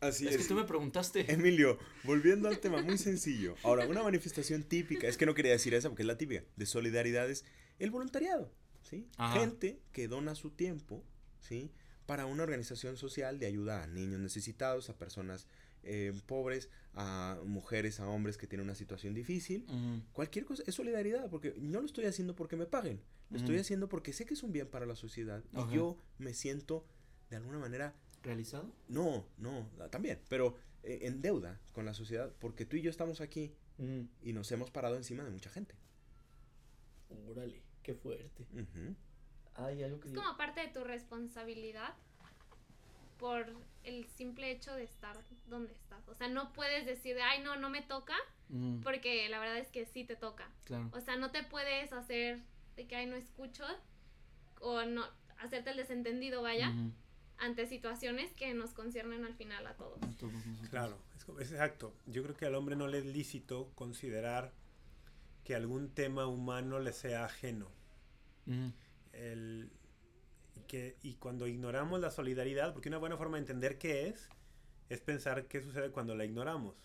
Así 0.00 0.26
es 0.26 0.36
que 0.36 0.44
tú 0.44 0.54
me 0.54 0.64
preguntaste. 0.64 1.30
Emilio, 1.32 1.78
volviendo 2.02 2.48
al 2.48 2.58
tema 2.58 2.82
muy 2.82 2.98
sencillo. 2.98 3.54
Ahora, 3.62 3.86
una 3.86 4.02
manifestación 4.02 4.64
típica, 4.64 5.06
es 5.06 5.16
que 5.16 5.26
no 5.26 5.34
quería 5.34 5.52
decir 5.52 5.74
esa 5.74 5.88
porque 5.88 6.02
es 6.02 6.08
la 6.08 6.18
típica, 6.18 6.44
de 6.56 6.66
solidaridad 6.66 7.30
es 7.30 7.44
el 7.78 7.92
voluntariado, 7.92 8.50
¿sí? 8.82 9.06
Ajá. 9.16 9.38
Gente 9.38 9.80
que 9.92 10.08
dona 10.08 10.34
su 10.34 10.50
tiempo, 10.50 11.04
¿sí? 11.40 11.70
Para 12.06 12.26
una 12.26 12.42
organización 12.42 12.96
social 12.96 13.38
de 13.38 13.46
ayuda 13.46 13.84
a 13.84 13.86
niños 13.86 14.20
necesitados, 14.20 14.90
a 14.90 14.98
personas 14.98 15.46
eh, 15.84 16.12
pobres, 16.26 16.68
a 16.94 17.38
mujeres, 17.44 17.98
a 17.98 18.08
hombres 18.08 18.36
que 18.36 18.46
tienen 18.46 18.66
una 18.66 18.74
situación 18.74 19.14
difícil. 19.14 19.66
Cualquier 20.12 20.44
cosa 20.44 20.62
es 20.66 20.74
solidaridad, 20.74 21.28
porque 21.30 21.54
no 21.58 21.80
lo 21.80 21.86
estoy 21.86 22.04
haciendo 22.04 22.34
porque 22.36 22.56
me 22.56 22.66
paguen, 22.66 23.00
lo 23.30 23.38
estoy 23.38 23.58
haciendo 23.58 23.88
porque 23.88 24.12
sé 24.12 24.24
que 24.24 24.34
es 24.34 24.42
un 24.42 24.52
bien 24.52 24.68
para 24.68 24.86
la 24.86 24.94
sociedad 24.94 25.42
y 25.52 25.74
yo 25.74 25.96
me 26.18 26.34
siento 26.34 26.84
de 27.32 27.38
alguna 27.38 27.58
manera 27.58 27.94
¿Realizado? 28.22 28.70
no, 28.88 29.24
no, 29.38 29.68
ah, 29.80 29.88
también, 29.88 30.20
pero 30.28 30.54
eh, 30.82 31.00
en 31.02 31.22
deuda 31.22 31.58
con 31.72 31.86
la 31.86 31.94
sociedad, 31.94 32.30
porque 32.38 32.66
tú 32.66 32.76
y 32.76 32.82
yo 32.82 32.90
estamos 32.90 33.20
aquí 33.22 33.52
Ujú. 33.78 34.06
y 34.22 34.32
nos 34.34 34.52
hemos 34.52 34.70
parado 34.70 34.96
encima 34.96 35.24
de 35.24 35.30
mucha 35.30 35.48
gente. 35.50 35.74
Órale, 37.28 37.62
qué 37.82 37.94
fuerte. 37.94 38.46
Algo 39.54 40.00
que 40.00 40.08
Es 40.08 40.14
como 40.14 40.36
parte 40.36 40.60
de 40.60 40.68
tu 40.68 40.84
responsabilidad 40.84 41.94
por 43.18 43.46
el 43.84 44.06
simple 44.08 44.50
hecho 44.50 44.74
de 44.74 44.84
estar 44.84 45.16
donde 45.46 45.72
estás. 45.72 46.06
O 46.08 46.14
sea, 46.14 46.28
no 46.28 46.52
puedes 46.52 46.84
decir, 46.84 47.16
ay, 47.22 47.42
no, 47.42 47.56
no 47.56 47.70
me 47.70 47.80
toca, 47.82 48.14
Ujú, 48.50 48.80
porque 48.82 49.28
la 49.30 49.38
verdad 49.40 49.58
es 49.58 49.68
que 49.68 49.86
sí 49.86 50.04
te 50.04 50.16
toca. 50.16 50.50
claro. 50.64 50.90
O 50.92 51.00
sea, 51.00 51.16
no 51.16 51.30
te 51.30 51.42
puedes 51.44 51.92
hacer 51.92 52.40
de 52.76 52.86
que, 52.86 52.96
ay, 52.96 53.06
no 53.06 53.16
escucho, 53.16 53.64
o 54.60 54.84
no, 54.84 55.04
hacerte 55.38 55.70
el 55.70 55.76
desentendido, 55.76 56.42
vaya, 56.42 56.72
ante 57.42 57.66
situaciones 57.66 58.32
que 58.32 58.54
nos 58.54 58.70
conciernen 58.70 59.24
al 59.24 59.34
final 59.34 59.66
a 59.66 59.74
todos. 59.74 59.98
Claro, 60.70 60.96
es, 61.16 61.26
es 61.46 61.52
exacto. 61.52 61.92
Yo 62.06 62.22
creo 62.22 62.36
que 62.36 62.46
al 62.46 62.54
hombre 62.54 62.76
no 62.76 62.88
le 62.88 62.98
es 62.98 63.06
lícito 63.06 63.70
considerar 63.74 64.52
que 65.44 65.54
algún 65.54 65.90
tema 65.90 66.26
humano 66.26 66.80
le 66.80 66.92
sea 66.92 67.24
ajeno. 67.24 67.68
Ujú, 68.46 68.72
El, 69.12 69.70
y 70.56 70.60
que, 70.62 70.96
y 71.02 71.14
cuando 71.14 71.46
ignoramos 71.46 72.00
la 72.00 72.10
solidaridad, 72.10 72.72
porque 72.72 72.88
una 72.88 72.98
buena 72.98 73.16
forma 73.16 73.36
de 73.36 73.42
entender 73.42 73.78
qué 73.78 74.08
es, 74.08 74.28
es 74.88 75.00
pensar 75.00 75.46
qué 75.46 75.62
sucede 75.62 75.90
cuando 75.90 76.14
la 76.14 76.24
ignoramos. 76.24 76.76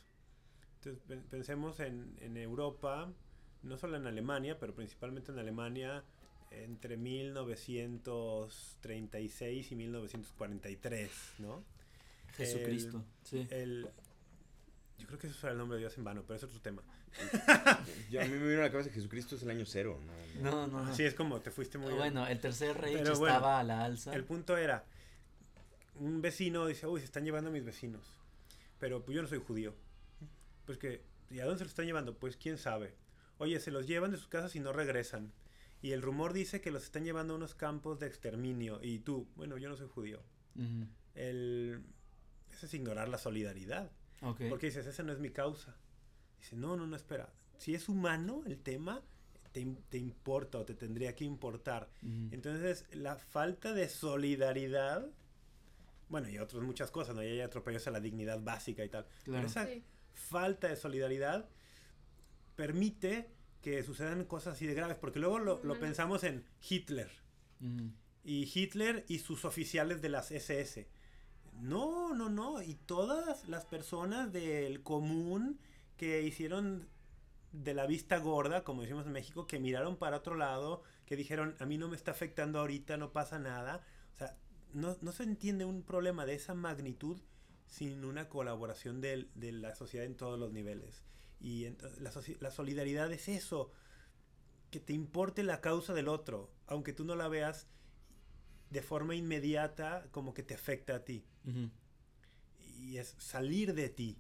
Entonces, 0.78 1.02
pen- 1.08 1.24
pensemos 1.30 1.80
en, 1.80 2.16
en 2.22 2.38
Europa, 2.38 3.12
no 3.64 3.78
solo 3.78 3.98
en 3.98 4.08
Alemania, 4.08 4.60
pero 4.60 4.76
principalmente 4.76 5.32
en 5.32 5.40
Alemania, 5.40 6.04
entre 6.52 6.98
1936 6.98 9.72
y 9.72 9.76
1943, 9.76 11.10
¿no? 11.40 11.64
Jesucristo, 12.36 13.04
sí. 13.24 13.48
El, 13.50 13.90
yo 14.98 15.08
creo 15.08 15.20
que 15.20 15.28
eso 15.28 15.40
será 15.40 15.54
el 15.54 15.58
nombre 15.58 15.78
de 15.78 15.82
Dios 15.82 15.98
en 15.98 16.04
vano, 16.04 16.24
pero 16.26 16.38
es 16.38 16.44
otro 16.44 16.60
tema. 16.60 16.82
Ya 18.12 18.24
a 18.24 18.26
mí 18.26 18.32
me 18.32 18.48
vino 18.48 18.60
a 18.60 18.64
la 18.64 18.72
cabeza 18.72 18.90
que 18.90 18.96
Jesucristo 18.96 19.36
es 19.36 19.44
el 19.44 19.50
año 19.50 19.66
cero. 19.66 20.00
No, 20.42 20.52
No, 20.52 20.68
no, 20.68 20.84
no. 20.84 20.92
Así 20.92 21.04
es 21.04 21.14
como 21.14 21.40
te 21.40 21.52
fuiste 21.52 21.78
muy... 21.78 21.94
Bueno, 21.94 22.28
el 22.28 22.40
tercer 22.40 22.78
rey 22.78 22.96
Pero 22.96 23.14
estaba 23.14 23.40
bueno, 23.40 23.48
a 23.48 23.64
la 23.64 23.84
alza. 23.84 24.14
El 24.14 24.24
punto 24.24 24.58
era, 24.58 24.86
un 25.96 26.22
vecino 26.22 26.66
dice, 26.68 26.88
uy, 26.88 27.00
se 27.00 27.06
están 27.06 27.26
llevando 27.26 27.50
a 27.50 27.54
mis 27.54 27.66
vecinos, 27.66 28.06
pero 28.80 29.04
pues 29.04 29.16
yo 29.16 29.22
no 29.22 29.28
soy 29.28 29.40
judío. 29.40 29.74
Pues 30.66 30.78
que, 30.78 31.04
¿y 31.30 31.40
a 31.40 31.46
dónde 31.46 31.60
se 31.60 31.64
los 31.66 31.72
están 31.72 31.86
llevando? 31.86 32.18
Pues 32.18 32.38
quién 32.38 32.58
sabe. 32.58 32.94
Oye, 33.38 33.60
se 33.60 33.72
los 33.72 33.88
llevan 33.88 34.12
de 34.12 34.18
sus 34.18 34.28
casas 34.28 34.56
y 34.56 34.60
no 34.60 34.74
regresan. 34.74 35.32
Y 35.82 35.92
el 35.92 36.02
rumor 36.02 36.34
dice 36.34 36.60
que 36.62 36.72
los 36.72 36.84
están 36.84 37.04
llevando 37.06 37.34
a 37.34 37.38
unos 37.38 37.54
campos 37.56 38.00
de 38.00 38.08
exterminio. 38.08 38.80
Y 38.82 39.00
tú, 39.00 39.28
bueno, 39.36 39.58
yo 39.58 39.70
no 39.70 39.76
soy 39.76 39.88
judío. 39.88 40.22
Ujú, 40.56 40.88
El, 41.16 41.84
eso 42.52 42.66
es 42.66 42.74
ignorar 42.74 43.10
la 43.10 43.18
solidaridad. 43.18 43.92
Ok. 44.22 44.42
Porque 44.50 44.68
dices, 44.68 44.88
esa 44.88 45.04
no 45.04 45.12
es 45.14 45.20
mi 45.20 45.30
causa. 45.30 45.76
Dice, 46.40 46.56
no, 46.56 46.76
no, 46.76 46.88
no, 46.88 46.96
espera. 46.96 47.32
Si 47.58 47.76
es 47.76 47.90
humano 47.90 48.44
el 48.48 48.58
tema, 48.60 49.04
te, 49.52 49.66
te 49.90 49.98
importa 50.00 50.58
o 50.60 50.66
te 50.66 50.74
tendría 50.74 51.16
que 51.16 51.26
importar. 51.26 51.90
Ujú. 52.02 52.30
Entonces, 52.32 52.86
la 52.92 53.16
falta 53.16 53.74
de 53.74 53.88
solidaridad, 53.88 55.08
bueno, 56.10 56.28
y 56.30 56.40
otras 56.40 56.64
muchas 56.64 56.90
cosas, 56.90 57.16
¿no? 57.16 57.24
Y 57.24 57.28
hay 57.28 57.42
atropellos 57.42 57.86
a 57.88 57.92
la 57.92 58.00
dignidad 58.00 58.42
básica 58.42 58.84
y 58.84 58.90
tal. 58.90 59.06
Pero 59.26 59.34
Claro. 59.34 59.48
esa 59.48 59.66
Sí. 59.68 59.84
falta 60.14 60.68
de 60.68 60.76
solidaridad 60.76 61.48
permite 62.56 63.30
que 63.68 63.84
sucedan 63.84 64.24
cosas 64.24 64.54
así 64.54 64.66
de 64.66 64.76
graves, 64.76 64.96
porque 64.96 65.20
luego 65.20 65.40
lo, 65.40 65.80
pensamos 65.80 66.24
en 66.24 66.46
Hitler 66.70 67.10
y 68.24 68.50
Hitler 68.54 69.04
y 69.10 69.20
sus 69.20 69.44
oficiales 69.44 70.02
de 70.02 70.08
las 70.08 70.32
SS. 70.32 70.88
No, 71.60 72.14
no, 72.14 72.30
no. 72.30 72.62
Y 72.62 72.76
todas 72.76 73.46
las 73.50 73.66
personas 73.66 74.32
del 74.32 74.84
común 74.84 75.60
que 75.98 76.22
hicieron 76.22 76.88
de 77.52 77.74
la 77.74 77.88
vista 77.88 78.20
gorda, 78.20 78.64
como 78.64 78.84
decimos 78.84 79.06
en 79.06 79.12
México, 79.12 79.48
que 79.48 79.60
miraron 79.60 79.98
para 79.98 80.16
otro 80.16 80.36
lado, 80.36 80.84
que 81.06 81.18
dijeron, 81.18 81.58
a 81.60 81.66
mí 81.66 81.78
no 81.78 81.90
me 81.90 81.98
está 81.98 82.12
afectando 82.12 82.60
ahorita, 82.60 82.96
no 82.96 83.12
pasa 83.12 83.38
nada. 83.38 83.86
O 84.14 84.16
sea, 84.16 84.38
no, 84.72 84.96
no 85.02 85.12
se 85.12 85.24
entiende 85.24 85.66
un 85.66 85.84
problema 85.84 86.26
de 86.26 86.36
esa 86.36 86.54
magnitud 86.54 87.18
sin 87.66 88.06
una 88.06 88.30
colaboración 88.30 89.02
de, 89.02 89.28
la 89.36 89.76
sociedad 89.76 90.06
en 90.06 90.16
todos 90.16 90.40
los 90.40 90.54
niveles. 90.54 91.04
Y 91.40 91.66
entonces, 91.66 92.00
la, 92.00 92.12
la 92.40 92.52
solidaridad 92.52 93.12
es 93.12 93.28
eso, 93.28 93.72
que 94.72 94.80
te 94.80 94.94
importe 94.94 95.44
la 95.44 95.62
causa 95.62 95.94
del 95.94 96.08
otro, 96.08 96.52
aunque 96.66 96.94
tú 96.94 97.06
no 97.06 97.16
la 97.16 97.28
veas 97.28 97.68
de 98.70 98.82
forma 98.82 99.16
inmediata 99.16 100.08
como 100.12 100.34
que 100.34 100.44
te 100.44 100.54
afecta 100.54 100.96
a 100.96 101.06
ti. 101.06 101.26
Y 102.80 102.98
es 102.98 103.16
salir 103.18 103.74
de 103.74 103.90
ti, 103.90 104.18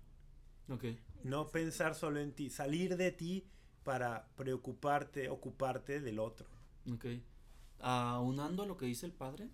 no 1.23 1.49
pensar 1.49 1.95
solo 1.95 2.19
en 2.19 2.31
ti, 2.33 2.49
salir 2.49 2.97
de 2.97 3.11
ti 3.11 3.45
para 3.83 4.27
preocuparte, 4.35 5.29
ocuparte 5.29 5.99
del 6.01 6.19
otro. 6.19 6.47
Ok. 6.91 7.05
Aunando 7.79 8.63
a 8.63 8.65
lo 8.65 8.77
que 8.77 8.85
dice 8.85 9.05
el 9.05 9.13
padre, 9.13 9.49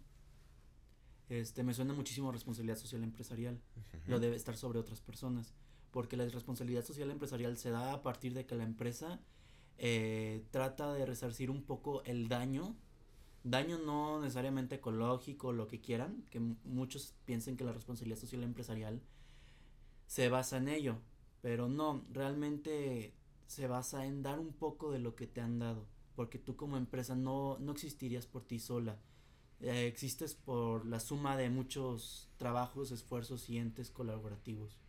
este, 1.29 1.63
me 1.63 1.73
suena 1.73 1.93
muchísimo 1.93 2.31
responsabilidad 2.31 2.77
social 2.77 3.03
empresarial. 3.03 3.59
Lo 4.07 4.19
debe 4.19 4.35
estar 4.35 4.55
sobre 4.55 4.79
otras 4.79 5.01
personas. 5.01 5.53
Porque 5.93 6.17
la 6.17 6.25
responsabilidad 6.25 6.83
social 6.83 7.09
empresarial 7.09 7.55
se 7.57 7.69
da 7.69 7.93
a 7.93 8.01
partir 8.01 8.33
de 8.33 8.45
que 8.45 8.55
la 8.55 8.65
empresa 8.65 9.21
eh, 9.77 10.43
trata 10.51 10.93
de 10.93 11.05
resarcir 11.05 11.49
un 11.49 11.63
poco 11.63 12.03
el 12.03 12.27
daño. 12.27 12.75
Daño 13.45 13.77
no 13.77 14.19
necesariamente 14.19 14.75
ecológico, 14.75 15.53
lo 15.53 15.67
que 15.67 15.79
quieran, 15.79 16.25
que 16.29 16.41
muchos 16.41 17.13
piensen 17.23 17.55
que 17.55 17.63
la 17.63 17.73
responsabilidad 17.73 18.19
social 18.19 18.43
empresarial 18.43 19.01
se 20.07 20.29
basa 20.29 20.57
en 20.57 20.67
ello, 20.67 20.97
pero 21.41 21.67
no, 21.67 22.05
realmente 22.11 23.13
se 23.47 23.67
basa 23.67 24.05
en 24.05 24.23
dar 24.23 24.39
un 24.39 24.53
poco 24.53 24.91
de 24.91 24.99
lo 24.99 25.15
que 25.15 25.27
te 25.27 25.41
han 25.41 25.59
dado, 25.59 25.85
porque 26.15 26.39
tú 26.39 26.55
como 26.55 26.77
empresa 26.77 27.15
no, 27.15 27.57
no 27.59 27.71
existirías 27.71 28.25
por 28.25 28.43
ti 28.43 28.59
sola, 28.59 28.97
eh, 29.59 29.87
existes 29.87 30.35
por 30.35 30.85
la 30.85 30.99
suma 30.99 31.37
de 31.37 31.49
muchos 31.49 32.29
trabajos, 32.37 32.91
esfuerzos 32.91 33.49
y 33.49 33.57
entes 33.57 33.91
colaborativos. 33.91 34.82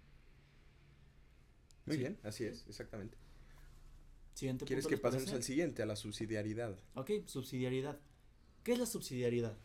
Muy 1.87 1.97
Sí. 1.97 2.01
bien, 2.01 2.19
así 2.23 2.45
es, 2.45 2.65
exactamente. 2.69 3.17
Siguiente 4.35 4.65
¿Quieres 4.65 4.85
punto, 4.85 4.89
que 4.91 4.97
¿les 4.97 5.03
pasemos 5.03 5.25
parece? 5.27 5.37
al 5.37 5.43
siguiente, 5.45 5.83
a 5.83 5.87
la 5.87 5.97
subsidiariedad? 5.97 6.77
Ok, 6.95 7.11
subsidiariedad. 7.27 7.99
¿Qué 8.65 8.73
es 8.73 8.79
la 8.79 8.87
subsidiariedad? 8.87 9.57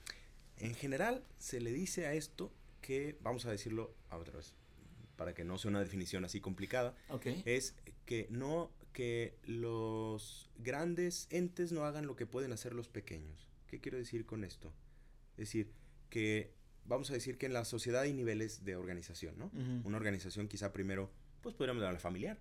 En 0.58 0.76
general, 0.76 1.24
se 1.38 1.60
le 1.62 1.72
dice 1.72 2.06
a 2.06 2.14
esto 2.14 2.52
que, 2.82 3.18
vamos 3.22 3.46
a 3.46 3.52
decirlo 3.52 3.96
a 4.10 4.18
otra 4.18 4.38
vez, 4.38 4.54
para 5.16 5.34
que 5.34 5.44
no 5.44 5.58
sea 5.58 5.70
una 5.70 5.80
definición 5.80 6.24
así 6.26 6.40
complicada, 6.42 6.96
Ok. 7.10 7.28
es 7.46 7.74
que 8.06 8.28
no 8.30 8.72
que 8.94 9.38
los 9.44 10.50
grandes 10.58 11.28
entes 11.30 11.72
no 11.72 11.86
hagan 11.86 12.06
lo 12.08 12.16
que 12.16 12.26
pueden 12.26 12.52
hacer 12.52 12.74
los 12.74 12.90
pequeños. 12.90 13.48
¿Qué 13.68 13.80
quiero 13.80 13.98
decir 13.98 14.26
con 14.26 14.44
esto? 14.44 14.74
Es 15.34 15.48
decir, 15.50 15.72
que 16.10 16.52
vamos 16.86 17.10
a 17.12 17.14
decir 17.14 17.38
que 17.38 17.46
en 17.46 17.54
la 17.54 17.66
sociedad 17.66 18.02
hay 18.02 18.14
niveles 18.14 18.66
de 18.66 18.76
organización, 18.76 19.38
¿no? 19.38 19.52
Una 19.84 19.98
organización 19.98 20.48
quizá 20.48 20.74
primero, 20.74 21.12
pues 21.42 21.56
podríamos 21.56 21.82
llamar 21.82 21.94
la 21.94 22.00
familiar, 22.00 22.38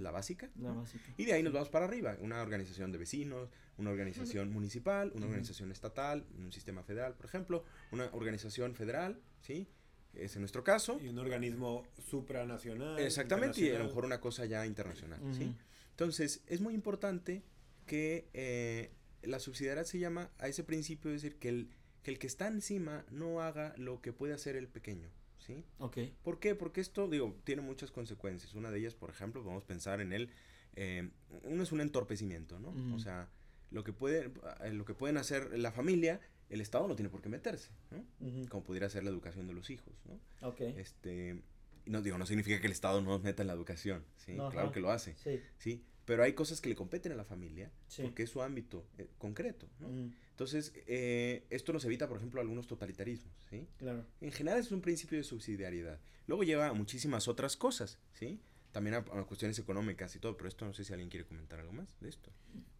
la 0.00 0.10
básica. 0.10 0.50
La 0.56 0.70
¿no? 0.70 0.76
básica. 0.76 1.04
Y 1.16 1.24
de 1.24 1.32
ahí 1.32 1.42
nos 1.42 1.52
vamos 1.52 1.68
para 1.68 1.86
arriba, 1.86 2.16
una 2.20 2.40
organización 2.42 2.92
de 2.92 2.98
vecinos, 2.98 3.48
una 3.78 3.90
organización 3.90 4.52
municipal, 4.52 5.12
una 5.14 5.26
organización 5.26 5.70
estatal, 5.72 6.26
un 6.38 6.52
sistema 6.52 6.82
federal, 6.82 7.14
por 7.14 7.26
ejemplo, 7.26 7.64
una 7.92 8.06
organización 8.12 8.74
federal, 8.74 9.20
¿sí? 9.40 9.68
Es 10.14 10.34
en 10.34 10.42
nuestro 10.42 10.64
caso. 10.64 10.98
Y 11.02 11.08
un 11.08 11.18
organismo 11.18 11.84
supranacional. 11.98 12.98
Exactamente, 12.98 13.60
y 13.60 13.70
a 13.70 13.78
lo 13.78 13.86
mejor 13.86 14.04
una 14.06 14.20
cosa 14.20 14.46
ya 14.46 14.64
internacional, 14.66 15.20
¿sí? 15.32 15.54
Entonces, 15.90 16.42
es 16.46 16.60
muy 16.60 16.74
importante 16.74 17.42
que 17.86 18.28
eh, 18.34 18.92
la 19.22 19.38
subsidiariedad 19.38 19.86
se 19.86 19.98
llama 19.98 20.30
a 20.38 20.48
ese 20.48 20.64
principio, 20.64 21.10
es 21.10 21.22
decir, 21.22 21.38
que 21.38 21.48
el, 21.48 21.70
que 22.02 22.10
el 22.10 22.18
que 22.18 22.26
está 22.26 22.48
encima 22.48 23.04
no 23.10 23.40
haga 23.40 23.74
lo 23.76 24.00
que 24.00 24.12
puede 24.12 24.34
hacer 24.34 24.56
el 24.56 24.68
pequeño, 24.68 25.10
¿sí? 25.46 25.64
Ok. 25.78 25.98
¿Por 26.22 26.38
qué? 26.40 26.54
Porque 26.54 26.80
esto, 26.80 27.08
digo, 27.08 27.36
tiene 27.44 27.62
muchas 27.62 27.90
consecuencias. 27.90 28.54
Una 28.54 28.70
de 28.70 28.78
ellas, 28.80 28.94
por 28.94 29.10
ejemplo, 29.10 29.42
podemos 29.42 29.64
pensar 29.64 30.00
en 30.00 30.12
el... 30.12 30.30
eh, 30.74 31.08
uno 31.44 31.62
es 31.62 31.72
un 31.72 31.80
entorpecimiento, 31.80 32.58
¿no? 32.58 32.74
O 32.94 32.98
sea, 32.98 33.28
lo 33.70 33.82
que, 33.84 33.92
puede, 33.92 34.30
eh, 34.64 34.72
lo 34.72 34.84
que 34.84 34.94
pueden 34.94 35.16
hacer 35.16 35.58
la 35.58 35.72
familia, 35.72 36.20
el 36.50 36.60
Estado 36.60 36.86
no 36.88 36.96
tiene 36.96 37.08
por 37.10 37.22
qué 37.22 37.28
meterse, 37.28 37.70
¿no? 37.90 38.04
Como 38.48 38.62
pudiera 38.64 38.88
ser 38.90 39.04
la 39.04 39.10
educación 39.10 39.46
de 39.46 39.54
los 39.54 39.70
hijos, 39.70 39.94
¿no? 40.04 40.20
Ok. 40.48 40.60
Este... 40.60 41.40
No 41.86 42.02
digo, 42.02 42.18
no 42.18 42.26
significa 42.26 42.60
que 42.60 42.66
el 42.66 42.72
Estado 42.72 43.00
no 43.00 43.10
nos 43.10 43.22
meta 43.22 43.42
en 43.42 43.46
la 43.46 43.52
educación, 43.54 44.04
¿sí? 44.16 44.32
No, 44.34 44.50
claro 44.50 44.66
ajá. 44.68 44.74
que 44.74 44.80
lo 44.80 44.90
hace, 44.90 45.14
Sí. 45.22 45.40
¿sí? 45.58 45.84
Pero 46.04 46.24
hay 46.24 46.32
cosas 46.32 46.60
que 46.60 46.68
le 46.68 46.74
competen 46.74 47.12
a 47.12 47.14
la 47.14 47.24
familia 47.24 47.70
Sí. 47.86 48.02
porque 48.02 48.24
es 48.24 48.30
su 48.30 48.42
ámbito 48.42 48.84
eh, 48.98 49.06
concreto, 49.18 49.68
¿no? 49.78 49.88
Entonces, 50.36 50.74
eh, 50.86 51.46
esto 51.48 51.72
nos 51.72 51.82
evita, 51.86 52.06
por 52.06 52.18
ejemplo, 52.18 52.42
algunos 52.42 52.66
totalitarismos, 52.66 53.32
¿sí? 53.48 53.66
Claro. 53.78 54.04
En 54.20 54.30
general 54.30 54.60
es 54.60 54.70
un 54.70 54.82
principio 54.82 55.16
de 55.16 55.24
subsidiariedad. 55.24 55.98
Luego 56.26 56.42
lleva 56.42 56.66
a 56.66 56.74
muchísimas 56.74 57.26
otras 57.26 57.56
cosas, 57.56 57.98
¿sí? 58.12 58.38
También 58.70 58.96
a, 58.96 58.98
a 58.98 59.24
cuestiones 59.24 59.58
económicas 59.58 60.14
y 60.14 60.18
todo, 60.18 60.36
pero 60.36 60.46
esto 60.50 60.66
no 60.66 60.74
sé 60.74 60.84
si 60.84 60.92
alguien 60.92 61.08
quiere 61.08 61.24
comentar 61.24 61.58
algo 61.58 61.72
más 61.72 61.98
de 62.00 62.10
esto. 62.10 62.30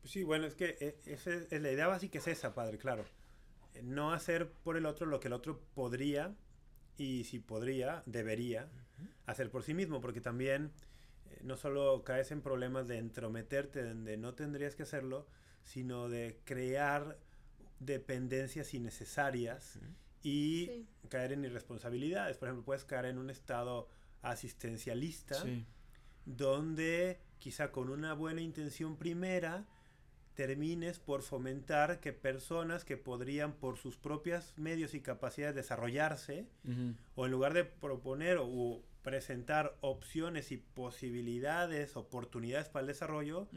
Pues 0.02 0.12
sí, 0.12 0.22
bueno, 0.22 0.44
es 0.46 0.54
que 0.54 0.76
eh, 0.80 0.98
esa 1.06 1.32
es, 1.32 1.50
la 1.50 1.72
idea 1.72 1.86
básica 1.86 2.18
es 2.18 2.26
esa, 2.26 2.54
padre, 2.54 2.76
claro. 2.76 3.06
Eh, 3.72 3.82
No 3.82 4.12
hacer 4.12 4.50
por 4.50 4.76
el 4.76 4.84
otro 4.84 5.06
lo 5.06 5.18
que 5.18 5.28
el 5.28 5.32
otro 5.32 5.58
podría, 5.74 6.36
y 6.98 7.24
si 7.24 7.38
podría, 7.38 8.02
debería 8.04 8.68
hacer 9.24 9.50
por 9.50 9.62
sí 9.62 9.72
mismo, 9.72 10.02
porque 10.02 10.20
también 10.20 10.72
eh, 11.30 11.38
no 11.42 11.56
solo 11.56 12.04
caes 12.04 12.32
en 12.32 12.42
problemas 12.42 12.86
de 12.86 12.98
entrometerte 12.98 13.82
donde 13.82 14.18
no 14.18 14.34
tendrías 14.34 14.76
que 14.76 14.82
hacerlo, 14.82 15.26
sino 15.64 16.10
de 16.10 16.38
crear 16.44 17.18
dependencias 17.80 18.74
innecesarias 18.74 19.78
y 20.22 20.66
Sí. 20.66 20.86
caer 21.08 21.32
en 21.32 21.44
irresponsabilidades. 21.44 22.36
Por 22.38 22.48
ejemplo, 22.48 22.64
puedes 22.64 22.84
caer 22.84 23.06
en 23.06 23.18
un 23.18 23.30
estado 23.30 23.88
asistencialista 24.22 25.34
Sí. 25.42 25.64
donde 26.24 27.20
quizá 27.38 27.70
con 27.70 27.90
una 27.90 28.12
buena 28.14 28.40
intención 28.40 28.96
primera 28.96 29.64
termines 30.34 30.98
por 30.98 31.22
fomentar 31.22 31.98
que 32.00 32.12
personas 32.12 32.84
que 32.84 32.96
podrían 32.98 33.54
por 33.54 33.78
sus 33.78 33.96
propios 33.96 34.52
medios 34.58 34.92
y 34.94 35.00
capacidades 35.00 35.54
desarrollarse, 35.54 36.46
o 37.14 37.24
en 37.24 37.32
lugar 37.32 37.54
de 37.54 37.64
proponer 37.64 38.36
o 38.40 38.82
presentar 39.02 39.76
opciones 39.80 40.52
y 40.52 40.58
posibilidades, 40.58 41.96
oportunidades 41.96 42.68
para 42.68 42.82
el 42.82 42.88
desarrollo, 42.88 43.48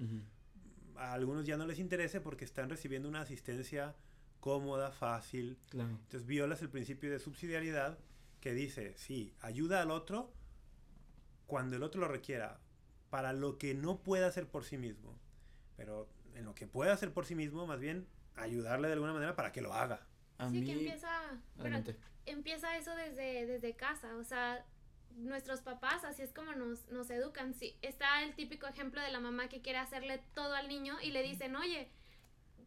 a 0.95 1.13
algunos 1.13 1.45
ya 1.45 1.57
no 1.57 1.65
les 1.65 1.79
interese 1.79 2.21
porque 2.21 2.45
están 2.45 2.69
recibiendo 2.69 3.09
una 3.09 3.21
asistencia 3.21 3.95
cómoda, 4.39 4.91
fácil. 4.91 5.57
Claro. 5.69 5.89
Entonces 5.89 6.25
violas 6.25 6.61
el 6.61 6.69
principio 6.69 7.11
de 7.11 7.19
subsidiariedad 7.19 7.97
que 8.41 8.53
dice, 8.53 8.93
sí, 8.97 9.33
ayuda 9.41 9.81
al 9.81 9.91
otro 9.91 10.33
cuando 11.45 11.75
el 11.75 11.83
otro 11.83 12.01
lo 12.01 12.07
requiera, 12.07 12.59
para 13.09 13.33
lo 13.33 13.57
que 13.57 13.73
no 13.73 13.99
pueda 13.99 14.27
hacer 14.27 14.47
por 14.47 14.63
sí 14.63 14.77
mismo. 14.77 15.17
Pero 15.75 16.07
en 16.35 16.45
lo 16.45 16.55
que 16.55 16.67
pueda 16.67 16.93
hacer 16.93 17.11
por 17.13 17.25
sí 17.25 17.35
mismo, 17.35 17.65
más 17.65 17.79
bien 17.79 18.07
ayudarle 18.35 18.87
de 18.87 18.93
alguna 18.93 19.13
manera 19.13 19.35
para 19.35 19.51
que 19.51 19.61
lo 19.61 19.73
haga. 19.73 20.07
A 20.37 20.49
sí, 20.49 20.59
mí. 20.59 20.65
que 20.65 20.73
empieza, 20.73 21.41
bueno, 21.57 21.83
empieza 22.25 22.77
eso 22.77 22.95
desde, 22.95 23.45
desde 23.45 23.75
casa, 23.75 24.15
o 24.15 24.23
sea, 24.23 24.65
nuestros 25.15 25.61
papás, 25.61 26.03
así 26.05 26.21
es 26.21 26.31
como 26.31 26.53
nos, 26.53 26.87
nos 26.89 27.09
educan. 27.09 27.53
Sí, 27.53 27.77
está 27.81 28.23
el 28.23 28.35
típico 28.35 28.67
ejemplo 28.67 29.01
de 29.01 29.11
la 29.11 29.19
mamá 29.19 29.49
que 29.49 29.61
quiere 29.61 29.79
hacerle 29.79 30.23
todo 30.33 30.53
al 30.53 30.67
niño 30.67 30.97
y 31.01 31.11
le 31.11 31.23
dicen, 31.23 31.55
oye, 31.55 31.89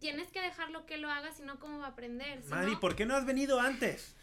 tienes 0.03 0.29
que 0.31 0.41
dejarlo 0.43 0.85
que 0.85 0.99
lo 0.99 1.11
haga, 1.11 1.33
si 1.33 1.43
no, 1.43 1.59
¿cómo 1.59 1.79
va 1.79 1.87
a 1.87 1.91
aprender? 1.91 2.43
Si 2.43 2.49
Mari, 2.51 2.73
no- 2.73 2.81
¿por 2.81 2.95
qué 2.95 3.07
no 3.07 3.15
has 3.15 3.25
venido 3.25 3.59
antes? 3.61 4.15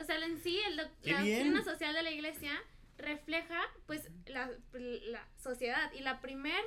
O 0.00 0.04
sea, 0.04 0.16
en 0.24 0.42
sí, 0.42 0.58
el 0.66 0.76
doc- 0.76 0.90
¡Qué 1.02 1.12
la 1.12 1.22
bien! 1.22 1.52
doctrina 1.52 1.64
social 1.64 1.94
de 1.94 2.02
la 2.02 2.10
iglesia 2.10 2.52
refleja, 2.98 3.60
pues, 3.86 4.08
la, 4.26 4.50
la 4.72 5.26
sociedad. 5.42 5.92
Y 5.92 6.00
la 6.00 6.20
primer 6.20 6.60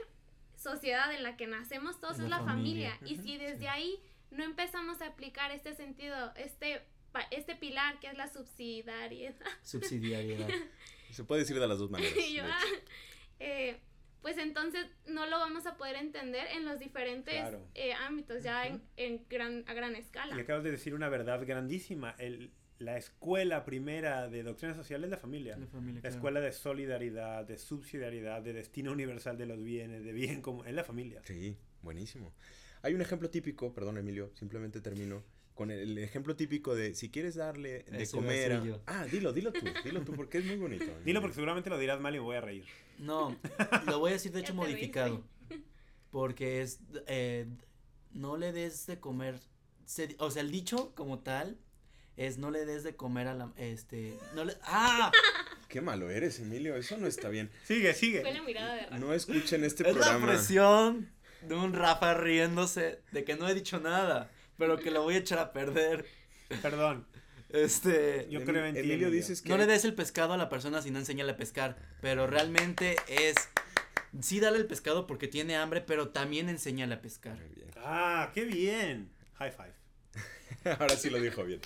sociedad 0.56 1.14
en 1.14 1.24
la 1.24 1.36
que 1.36 1.48
nacemos 1.48 2.00
todos 2.00 2.18
Es 2.20 2.24
es 2.26 2.30
la 2.30 2.40
familia. 2.44 2.96
familia. 2.96 3.14
Y 3.22 3.24
si 3.24 3.38
desde 3.38 3.68
ahí 3.68 4.00
no 4.32 4.44
empezamos 4.44 5.02
a 5.02 5.08
aplicar 5.08 5.52
este 5.52 5.76
sentido, 5.76 6.34
este 6.36 6.82
pa- 7.12 7.28
este 7.32 7.56
pilar 7.56 8.00
que 8.00 8.08
es 8.08 8.18
la 8.18 8.32
subsidiariedad. 8.32 9.36
Subsidiariedad. 9.64 10.48
Se 11.12 11.24
puede 11.24 11.42
decir 11.42 11.60
de 11.60 11.68
las 11.68 11.78
dos 11.80 11.90
maneras. 11.92 12.14
Yo, 12.34 12.44
de 12.44 12.50
hecho. 12.50 12.84
eh, 13.40 13.80
pues 14.24 14.40
entonces 14.40 14.88
no 15.08 15.28
lo 15.28 15.38
vamos 15.38 15.68
a 15.68 15.78
poder 15.78 15.98
entender 15.98 16.48
en 16.56 16.66
los 16.66 16.80
diferentes 16.80 17.36
Claro. 17.36 17.68
eh, 17.76 17.94
ámbitos, 17.94 18.42
ya 18.42 18.66
en, 18.66 18.82
en 18.98 19.24
gran, 19.30 19.64
a 19.68 19.74
gran 19.76 19.96
escala. 19.96 20.36
Y 20.36 20.40
acabas 20.40 20.64
de 20.64 20.72
decir 20.72 20.96
una 20.96 21.10
verdad 21.10 21.46
grandísima. 21.46 22.16
El, 22.18 22.52
la 22.80 22.98
escuela 22.98 23.64
primera 23.66 24.28
de 24.30 24.42
doctrina 24.42 24.74
social 24.74 25.04
es 25.04 25.10
la 25.12 25.18
familia. 25.18 25.56
La 25.58 25.68
familia, 25.68 25.96
La 25.96 26.02
claro. 26.02 26.16
escuela 26.16 26.40
de 26.42 26.52
solidaridad, 26.52 27.46
de 27.46 27.58
subsidiariedad, 27.60 28.42
de 28.42 28.54
destino 28.54 28.92
universal 28.92 29.38
de 29.38 29.46
los 29.46 29.64
bienes, 29.64 30.04
de 30.04 30.12
bien 30.12 30.42
común, 30.42 30.68
es 30.68 30.74
la 30.74 30.84
familia. 30.84 31.22
Sí, 31.24 31.56
buenísimo. 31.84 32.34
Hay 32.82 32.94
un 32.96 33.02
ejemplo 33.02 33.30
típico, 33.30 33.74
perdón 33.74 33.98
Emilio, 34.00 34.32
simplemente 34.34 34.82
termino 34.82 35.24
con 35.54 35.70
el, 35.70 35.80
el 35.82 35.98
ejemplo 36.00 36.36
típico 36.36 36.74
de 36.76 36.96
si 36.96 37.12
quieres 37.12 37.36
darle 37.36 37.84
de 37.84 38.04
a 38.04 38.08
comer 38.12 38.54
a... 38.54 38.64
Ah, 38.88 39.06
dilo, 39.06 39.32
dilo 39.32 39.54
tú, 39.54 39.66
dilo 39.86 40.02
tú 40.02 40.14
porque 40.14 40.40
es 40.40 40.46
muy 40.46 40.56
bonito. 40.58 40.86
Dilo 41.06 41.22
porque 41.22 41.36
seguramente 41.36 41.70
lo 41.70 41.78
dirás 41.78 42.00
mal 42.02 42.16
y 42.16 42.18
me 42.18 42.24
voy 42.24 42.36
a 42.38 42.42
reír. 42.42 42.66
No, 43.00 43.36
lo 43.88 44.00
voy 44.00 44.12
a 44.12 44.14
decir 44.14 44.32
de 44.32 44.40
hecho 44.42 44.54
modificado. 44.54 45.24
Porque 46.12 46.62
es, 46.62 46.80
eh, 47.08 47.48
no 48.12 48.38
le 48.38 48.52
des 48.52 48.86
de 48.86 49.00
comer, 49.00 49.40
se- 49.86 50.16
o 50.20 50.30
sea, 50.32 50.42
el 50.44 50.52
dicho 50.52 50.94
como 50.96 51.20
tal 51.20 51.58
es 52.18 52.38
no 52.38 52.52
le 52.52 52.66
des 52.66 52.84
de 52.84 52.96
comer 52.96 53.28
a 53.28 53.34
la, 53.34 53.52
este, 53.58 54.18
no 54.36 54.46
le, 54.46 54.54
¡ah! 54.64 55.12
Qué 55.70 55.82
malo 55.82 56.12
eres, 56.12 56.40
Emilio, 56.40 56.76
eso 56.76 56.98
no 56.98 57.08
está 57.08 57.30
bien. 57.30 57.50
Sigue, 57.66 57.96
sigue. 57.96 58.22
Fue 58.22 58.32
la 58.34 58.44
mirada 58.44 58.76
de 58.76 58.82
Rafa. 58.84 59.00
No 59.00 59.12
escuchen 59.14 59.64
este 59.64 59.90
Es 59.90 59.96
la 59.96 60.02
programa. 60.04 60.28
presión 60.28 61.12
de 61.42 61.56
un 61.56 61.74
Rafa 61.74 62.14
riéndose 62.14 63.02
de 63.12 63.24
que 63.24 63.36
no 63.36 63.50
he 63.50 63.56
dicho 63.56 63.80
nada, 63.80 64.30
pero 64.60 64.78
que 64.78 64.92
lo 64.92 65.02
voy 65.02 65.16
a 65.16 65.18
echar 65.18 65.40
a 65.40 65.52
perder. 65.52 66.06
Perdón. 66.62 67.08
Este, 67.54 68.28
Yo 68.30 68.44
creo 68.44 68.66
en 68.66 68.74
ti, 68.74 68.80
Emilio 68.80 69.08
Emilio. 69.08 69.10
dices 69.12 69.42
que 69.42 69.50
no 69.50 69.58
le 69.58 69.66
des 69.68 69.86
el 69.86 69.94
pescado 69.94 70.34
a 70.34 70.38
la 70.38 70.50
persona 70.50 70.82
si 70.82 70.92
no 70.92 71.00
enséñale 71.00 71.32
a 71.34 71.38
pescar, 71.38 71.78
pero 72.02 72.26
realmente 72.28 72.96
es, 73.08 73.36
sí 74.22 74.40
dale 74.40 74.58
el 74.58 74.66
pescado 74.66 75.06
porque 75.08 75.28
tiene 75.28 75.56
hambre, 75.56 75.80
pero 75.82 76.10
también 76.10 76.50
enséñale 76.50 76.96
a 76.96 77.02
pescar. 77.02 77.38
Muy 77.38 77.56
bien. 77.56 77.70
Ah, 77.78 78.32
qué 78.34 78.44
bien. 78.46 79.10
High 79.36 79.52
five. 79.52 80.76
Ahora 80.80 80.96
sí 80.96 81.10
lo 81.10 81.20
dijo 81.22 81.44
bien. 81.44 81.62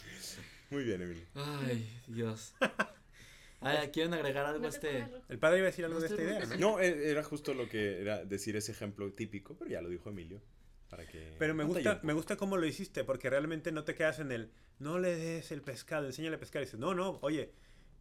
Muy 0.70 0.84
bien, 0.84 1.02
Emilio. 1.02 1.24
Ay, 1.36 1.90
Dios. 2.08 2.54
Ay, 3.62 3.90
¿Quieren 3.90 4.14
agregar 4.14 4.46
algo 4.46 4.60
a 4.60 4.62
No 4.64 4.68
este? 4.68 5.06
El 5.30 5.40
padre 5.40 5.60
iba 5.60 5.68
a 5.68 5.72
decir 5.72 5.86
algo 5.86 6.00
No 6.00 6.02
de 6.02 6.08
esta 6.08 6.22
idea. 6.22 6.46
¿no? 6.58 6.72
No, 6.74 6.80
e- 6.80 7.10
era 7.10 7.24
justo 7.24 7.54
lo 7.54 7.68
que 7.70 8.02
era 8.02 8.24
decir 8.24 8.56
ese 8.56 8.72
ejemplo 8.72 9.12
típico, 9.14 9.56
pero 9.58 9.72
ya 9.72 9.82
lo 9.82 9.90
dijo 9.90 10.10
Emilio. 10.10 10.42
Para 10.90 11.08
que 11.08 11.34
Pero 11.40 11.56
me 11.56 11.64
gusta, 11.64 12.00
me 12.04 12.14
gusta 12.14 12.36
cómo 12.38 12.58
lo 12.58 12.66
hiciste, 12.66 13.04
porque 13.04 13.30
realmente 13.30 13.72
no 13.72 13.84
te 13.84 13.96
quedas 13.96 14.20
en 14.20 14.32
el, 14.32 14.52
no 14.80 15.00
le 15.00 15.16
des 15.16 15.52
el 15.52 15.62
pescado, 15.62 16.06
enséñale 16.06 16.36
a 16.36 16.40
pescar. 16.40 16.62
Y 16.62 16.66
dices, 16.66 16.80
no, 16.80 16.94
no, 16.94 17.20
oye, 17.22 17.52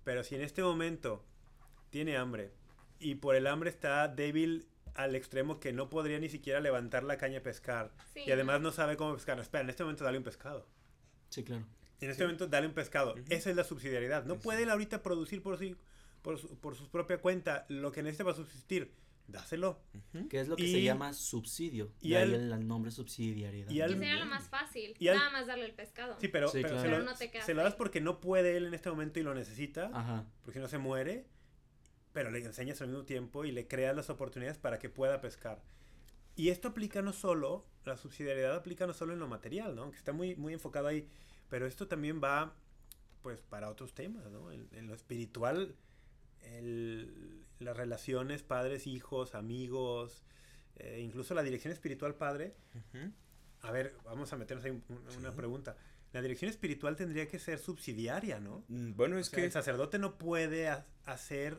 pero 0.05 0.25
si 0.25 0.35
en 0.35 0.43
este 0.43 0.63
momento 0.63 1.25
tiene 1.91 2.17
hambre 2.17 2.53
y 2.99 3.17
por 3.17 3.35
el 3.35 3.47
hambre 3.47 3.71
está 3.71 4.09
débil 4.09 4.67
al 4.95 5.15
extremo 5.15 5.61
que 5.61 5.73
no 5.73 5.91
podría 5.91 6.19
ni 6.19 6.29
siquiera 6.29 6.61
levantar 6.61 7.05
la 7.05 7.19
caña 7.19 7.41
a 7.41 7.43
pescar 7.43 7.93
Sí, 8.15 8.23
y 8.27 8.31
además 8.31 8.61
no 8.61 8.73
sabe 8.73 8.97
cómo 8.97 9.15
pescar, 9.15 9.37
no, 9.37 9.43
espera, 9.43 9.63
en 9.63 9.71
este 9.71 9.83
momento 9.83 10.05
dale 10.05 10.19
un 10.19 10.25
pescado. 10.25 10.67
Sí, 11.29 11.45
claro. 11.45 11.65
En 12.01 12.11
este 12.11 12.25
momento 12.25 12.47
dale 12.47 12.67
un 12.67 12.75
pescado. 12.75 13.15
Esa 13.29 13.51
es 13.51 13.57
la 13.57 13.65
subsidiariedad. 13.65 14.25
No 14.25 14.39
puede 14.39 14.63
él 14.63 14.71
ahorita 14.71 15.03
producir 15.03 15.43
por 15.43 15.59
sí, 15.59 15.77
por 16.23 16.39
su, 16.39 16.59
por 16.59 16.77
su 16.77 16.91
propia 16.91 17.19
cuenta 17.19 17.65
lo 17.69 17.93
que 17.93 18.03
necesita 18.03 18.25
para 18.25 18.37
subsistir. 18.37 18.93
Dáselo. 19.29 19.81
Ujú. 20.15 20.29
Que 20.29 20.41
es 20.41 20.49
lo 20.49 20.57
que 20.57 20.63
Y- 20.65 20.73
se 20.73 20.83
llama 20.83 21.13
subsidio. 21.13 21.93
y 22.01 22.15
ahí 22.15 22.23
al- 22.23 22.53
el, 22.53 22.67
nombre 22.69 22.91
subsidiariedad. 22.93 23.71
y 23.71 23.77
Y 23.79 23.81
al- 23.81 23.91
sería 23.95 24.17
lo 24.17 24.27
más 24.27 24.49
fácil, 24.49 24.95
Y 24.99 25.09
al- 25.09 25.17
nada 25.19 25.31
más 25.31 25.47
darle 25.49 25.65
el 25.65 25.75
pescado. 25.75 26.17
Sí, 26.21 26.29
pero, 26.29 26.49
Sí, 26.49 26.59
pero 26.63 26.69
claro. 26.69 26.83
se, 26.83 26.89
Pero 26.89 26.99
lo, 27.01 27.05
no 27.11 27.17
te 27.17 27.31
quedas 27.31 27.47
se 27.47 27.55
lo 27.55 27.63
das 27.63 27.73
ahí. 27.73 27.79
porque 27.79 28.01
no 28.01 28.21
puede 28.21 28.57
él 28.57 28.67
en 28.67 28.75
este 28.75 28.89
momento 28.91 29.19
y 29.19 29.23
lo 29.25 29.35
necesita. 29.35 29.91
Ajá. 29.93 30.27
porque 30.43 30.59
si 30.59 30.63
no 30.63 30.69
se 30.69 30.79
muere, 30.79 31.27
pero 32.13 32.31
le 32.31 32.39
enseñas 32.39 32.81
al 32.81 32.89
mismo 32.89 33.05
tiempo 33.05 33.45
y 33.45 33.51
le 33.53 33.67
creas 33.67 33.95
las 33.97 34.09
oportunidades 34.11 34.59
para 34.59 34.79
que 34.79 34.89
pueda 34.89 35.21
pescar. 35.21 35.63
Y 36.37 36.51
esto 36.51 36.69
aplica 36.69 37.03
no 37.03 37.13
solo, 37.13 37.67
la 37.85 37.97
subsidiariedad 37.97 38.55
aplica 38.55 38.87
no 38.87 38.93
solo 38.95 39.13
en 39.15 39.19
lo 39.19 39.27
material, 39.29 39.75
¿no? 39.75 39.91
Que 39.91 39.97
está 39.97 40.13
muy, 40.13 40.37
muy 40.37 40.53
enfocado 40.53 40.87
ahí, 40.87 41.09
pero 41.49 41.67
esto 41.67 41.89
también 41.89 42.21
va, 42.23 42.55
pues, 43.23 43.41
para 43.43 43.71
otros 43.71 43.93
temas, 43.95 44.31
¿no? 44.31 44.53
En, 44.53 44.69
en 44.73 44.87
lo 44.87 44.95
espiritual, 44.95 45.75
el- 46.43 47.46
las 47.59 47.77
relaciones 47.77 48.43
padres, 48.43 48.87
hijos, 48.87 49.35
amigos, 49.35 50.23
eh, 50.77 51.01
incluso 51.03 51.35
la 51.35 51.43
dirección 51.43 51.73
espiritual 51.73 52.15
padre. 52.15 52.55
A 53.63 53.71
ver, 53.71 53.95
vamos 54.05 54.33
a 54.33 54.37
meternos 54.37 54.65
ahí 54.65 54.71
un- 54.73 54.85
un- 54.89 55.17
una 55.19 55.31
Sí. 55.31 55.37
pregunta. 55.37 55.77
La 56.13 56.23
dirección 56.23 56.51
espiritual 56.51 56.97
tendría 56.97 57.29
que 57.29 57.39
ser 57.39 57.59
subsidiaria, 57.59 58.39
¿no? 58.41 58.65
Mm, 58.69 58.93
Bueno, 58.95 59.19
es 59.19 59.29
O 59.29 59.31
sea, 59.31 59.39
que 59.41 59.45
el 59.47 59.53
sacerdote 59.53 59.99
no 59.99 60.19
puede 60.19 60.69
ha- 60.69 60.87
hacer 61.05 61.59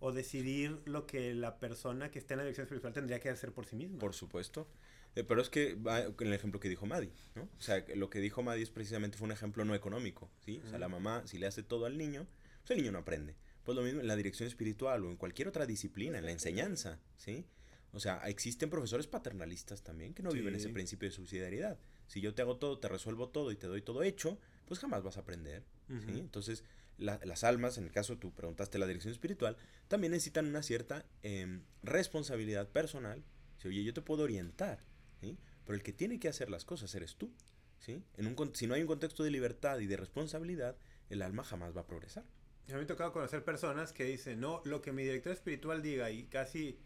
o 0.00 0.12
decidir 0.12 0.82
lo 0.86 1.06
que 1.06 1.34
la 1.34 1.58
persona 1.58 2.10
que 2.10 2.18
está 2.18 2.34
en 2.34 2.38
la 2.38 2.44
dirección 2.44 2.64
espiritual 2.64 2.92
tendría 2.92 3.20
que 3.20 3.30
hacer 3.30 3.52
por 3.52 3.66
sí 3.66 3.76
misma. 3.76 3.98
Por 3.98 4.12
supuesto. 4.14 4.68
Eh, 5.14 5.22
pero 5.22 5.40
es 5.40 5.48
que 5.48 5.78
con 6.16 6.26
el 6.26 6.32
ejemplo 6.34 6.58
que 6.58 6.68
dijo 6.68 6.86
Maddy, 6.86 7.10
¿no? 7.36 7.42
O 7.56 7.60
sea, 7.62 7.84
lo 7.94 8.10
que 8.10 8.18
dijo 8.18 8.42
Maddy 8.42 8.62
es 8.62 8.70
precisamente 8.70 9.16
fue 9.16 9.26
un 9.26 9.32
ejemplo 9.32 9.64
no 9.64 9.74
económico, 9.74 10.28
¿sí? 10.44 10.60
O 10.64 10.68
sea, 10.68 10.78
la 10.78 10.88
mamá, 10.88 11.22
si 11.26 11.38
le 11.38 11.46
hace 11.46 11.62
todo 11.62 11.86
al 11.86 11.96
niño, 11.96 12.26
pues 12.62 12.72
el 12.72 12.78
niño 12.78 12.90
no 12.92 12.98
aprende. 12.98 13.36
Pues 13.64 13.76
lo 13.76 13.82
mismo 13.82 14.00
en 14.00 14.06
la 14.06 14.16
dirección 14.16 14.46
espiritual 14.46 15.04
o 15.04 15.10
en 15.10 15.16
cualquier 15.16 15.48
otra 15.48 15.66
disciplina, 15.66 16.18
en 16.18 16.24
la 16.26 16.32
enseñanza, 16.32 17.00
¿sí? 17.16 17.44
O 17.92 18.00
sea, 18.00 18.18
existen 18.26 18.70
profesores 18.70 19.06
paternalistas 19.06 19.82
también 19.82 20.14
que 20.14 20.22
no 20.22 20.30
viven 20.32 20.54
ese 20.56 20.68
principio 20.74 21.08
de 21.08 21.14
subsidiariedad. 21.14 21.78
Si 22.08 22.20
yo 22.20 22.34
te 22.34 22.42
hago 22.42 22.56
todo, 22.56 22.78
te 22.78 22.88
resuelvo 22.88 23.28
todo 23.28 23.52
y 23.52 23.56
te 23.56 23.66
doy 23.68 23.82
todo 23.82 24.02
hecho, 24.02 24.38
pues 24.66 24.80
jamás 24.80 25.02
vas 25.02 25.16
a 25.16 25.20
aprender, 25.20 25.62
¿sí? 26.04 26.18
Entonces, 26.18 26.64
la- 26.98 27.20
las 27.24 27.44
almas, 27.44 27.78
en 27.78 27.84
el 27.84 27.90
caso 27.92 28.18
tú 28.18 28.32
preguntaste 28.32 28.78
la 28.78 28.86
dirección 28.86 29.12
espiritual, 29.12 29.56
también 29.88 30.10
necesitan 30.12 30.46
una 30.46 30.62
cierta 30.62 31.06
em, 31.22 31.62
responsabilidad 31.82 32.68
personal. 32.68 33.22
Si, 33.58 33.68
oye, 33.68 33.82
yo 33.84 33.94
te 33.94 34.02
puedo 34.02 34.24
orientar, 34.24 34.84
¿sí? 35.20 35.38
Pero 35.64 35.76
el 35.76 35.82
que 35.82 35.92
tiene 35.92 36.18
que 36.18 36.28
hacer 36.28 36.50
las 36.50 36.64
cosas 36.64 36.94
eres 36.94 37.16
tú, 37.16 37.32
¿sí? 37.78 38.02
En 38.16 38.26
un, 38.26 38.34
con- 38.34 38.54
si 38.54 38.66
no 38.66 38.74
hay 38.74 38.82
un 38.82 38.88
contexto 38.88 39.22
de 39.22 39.30
libertad 39.30 39.78
y 39.78 39.86
de 39.86 39.96
responsabilidad, 39.96 40.76
el 41.10 41.22
alma 41.22 41.44
jamás 41.44 41.74
va 41.76 41.82
a 41.82 41.86
progresar. 41.86 42.24
Me 42.68 42.74
ha 42.74 42.86
tocado 42.86 43.12
conocer 43.12 43.44
personas 43.44 43.92
que 43.92 44.04
dicen, 44.04 44.40
no, 44.40 44.62
lo 44.64 44.80
que 44.80 44.92
mi 44.92 45.02
director 45.02 45.32
espiritual 45.32 45.82
diga 45.82 46.10
y 46.10 46.24
casi 46.24 46.68
eh, 46.68 46.76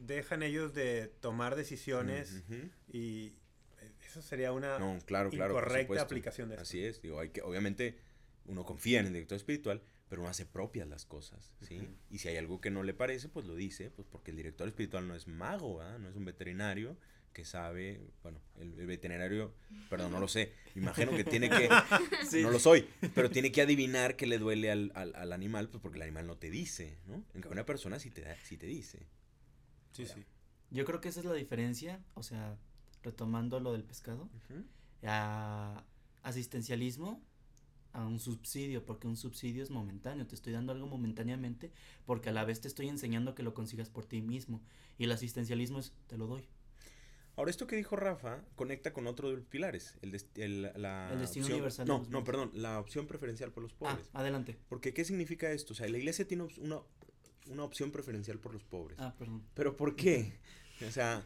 dejan 0.00 0.42
ellos 0.42 0.74
de 0.74 1.08
tomar 1.20 1.56
decisiones 1.56 2.44
y 2.92 3.34
eh, 3.80 3.92
eso 4.06 4.22
sería 4.22 4.52
una 4.52 4.78
No, 4.78 4.98
claro, 5.04 5.30
claro. 5.30 5.54
incorrecta 5.54 6.00
aplicación 6.00 6.48
de 6.48 6.54
esto. 6.54 6.62
Así 6.62 6.84
es, 6.84 7.02
digo, 7.02 7.18
hay 7.18 7.30
que, 7.30 7.42
obviamente, 7.42 7.98
uno 8.46 8.64
confía 8.64 9.00
en 9.00 9.06
el 9.06 9.12
director 9.12 9.36
espiritual, 9.36 9.82
pero 10.08 10.22
uno 10.22 10.30
hace 10.30 10.46
propias 10.46 10.88
las 10.88 11.04
cosas, 11.04 11.54
¿sí? 11.60 11.88
Y 12.08 12.18
si 12.18 12.28
hay 12.28 12.36
algo 12.36 12.60
que 12.60 12.70
no 12.70 12.82
le 12.82 12.94
parece, 12.94 13.28
pues 13.28 13.46
lo 13.46 13.54
dice, 13.54 13.90
pues 13.90 14.06
porque 14.10 14.30
el 14.30 14.36
director 14.36 14.66
espiritual 14.68 15.06
no 15.06 15.14
es 15.14 15.26
mago, 15.26 15.78
¿verdad? 15.78 15.98
No 15.98 16.08
es 16.08 16.16
un 16.16 16.24
veterinario 16.24 16.96
que 17.32 17.44
sabe, 17.44 18.00
bueno, 18.22 18.40
el, 18.58 18.78
el 18.78 18.86
veterinario, 18.86 19.54
perdón, 19.88 20.12
no 20.12 20.20
lo 20.20 20.28
sé, 20.28 20.52
imagino 20.74 21.12
que 21.12 21.24
tiene 21.24 21.48
que, 21.48 21.68
Sí. 22.28 22.42
no 22.42 22.50
lo 22.50 22.58
soy, 22.58 22.86
pero 23.14 23.30
tiene 23.30 23.52
que 23.52 23.62
adivinar 23.62 24.16
que 24.16 24.26
le 24.26 24.38
duele 24.38 24.70
al, 24.70 24.92
al, 24.94 25.14
al 25.14 25.32
animal, 25.32 25.68
pues 25.68 25.80
porque 25.82 25.98
el 25.98 26.02
animal 26.02 26.26
no 26.26 26.36
te 26.36 26.50
dice, 26.50 26.98
¿no? 27.06 27.14
En 27.14 27.40
cambio, 27.40 27.52
una 27.52 27.66
persona 27.66 27.98
sí 27.98 28.10
te, 28.10 28.22
da, 28.22 28.36
sí 28.42 28.56
te 28.56 28.66
dice. 28.66 29.06
Sí, 29.92 30.06
sí. 30.06 30.24
Yo 30.70 30.84
creo 30.84 31.00
que 31.00 31.08
esa 31.08 31.20
es 31.20 31.26
la 31.26 31.34
diferencia, 31.34 32.00
o 32.14 32.22
sea, 32.22 32.56
retomando 33.02 33.60
lo 33.60 33.72
del 33.72 33.84
pescado, 33.84 34.28
a 35.04 35.84
asistencialismo 36.22 37.22
a 37.92 38.06
un 38.06 38.20
subsidio, 38.20 38.84
porque 38.84 39.08
un 39.08 39.16
subsidio 39.16 39.62
es 39.64 39.70
momentáneo, 39.70 40.26
te 40.26 40.34
estoy 40.36 40.52
dando 40.52 40.72
algo 40.72 40.86
momentáneamente, 40.86 41.72
porque 42.06 42.28
a 42.28 42.32
la 42.32 42.44
vez 42.44 42.60
te 42.60 42.68
estoy 42.68 42.88
enseñando 42.88 43.34
que 43.34 43.42
lo 43.42 43.52
consigas 43.52 43.88
por 43.88 44.04
ti 44.04 44.20
mismo, 44.20 44.62
y 44.96 45.04
el 45.04 45.12
asistencialismo 45.12 45.80
es, 45.80 45.92
te 46.06 46.16
lo 46.16 46.26
doy. 46.28 46.44
Ahora, 47.36 47.50
esto 47.50 47.66
que 47.66 47.76
dijo 47.76 47.96
Rafa 47.96 48.44
conecta 48.54 48.92
con 48.92 49.06
otro 49.06 49.30
de 49.30 49.36
los 49.36 49.46
pilares, 49.46 49.96
el, 50.02 50.10
des- 50.12 50.26
el- 50.34 50.70
la 50.76 51.10
El 51.12 51.20
destino 51.20 51.44
opción- 51.46 51.56
universal 51.58 51.86
No, 51.86 52.06
no, 52.10 52.24
perdón, 52.24 52.50
la 52.54 52.78
opción 52.78 53.06
preferencial 53.06 53.50
por 53.52 53.62
los 53.62 53.72
Ah, 53.72 53.76
pobres. 53.78 54.10
adelante. 54.12 54.58
Porque, 54.68 54.92
¿qué 54.92 55.04
significa 55.04 55.50
esto? 55.50 55.72
O 55.72 55.76
sea, 55.76 55.88
la 55.88 55.96
iglesia 55.98 56.26
tiene 56.26 56.46
una, 56.58 56.80
una 57.46 57.64
opción 57.64 57.90
preferencial 57.92 58.38
por 58.38 58.52
los 58.52 58.62
pobres. 58.64 58.98
Ah, 59.00 59.14
perdón. 59.18 59.42
¿Pero 59.54 59.76
por 59.76 59.96
qué? 59.96 60.34
O 60.86 60.90
sea, 60.90 61.24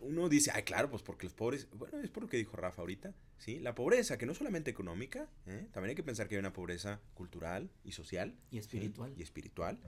uno 0.00 0.28
dice, 0.28 0.50
ay, 0.54 0.62
claro, 0.64 0.90
pues 0.90 1.02
porque 1.02 1.24
los 1.24 1.32
pobres, 1.32 1.68
bueno, 1.72 1.98
es 2.00 2.10
por 2.10 2.24
lo 2.24 2.28
que 2.28 2.36
dijo 2.36 2.56
Rafa 2.56 2.82
ahorita, 2.82 3.14
¿sí? 3.38 3.58
La 3.58 3.74
pobreza, 3.74 4.18
que 4.18 4.26
no 4.26 4.34
solamente 4.34 4.70
económica, 4.70 5.28
¿eh? 5.46 5.68
también 5.72 5.90
hay 5.90 5.94
que 5.96 6.02
pensar 6.02 6.28
que 6.28 6.34
hay 6.34 6.38
una 6.40 6.52
pobreza 6.52 7.00
cultural 7.14 7.70
y 7.82 7.92
social. 7.92 8.36
Y 8.50 8.56
¿sí? 8.56 8.58
espiritual. 8.58 9.14
Y 9.16 9.22
espiritual. 9.22 9.78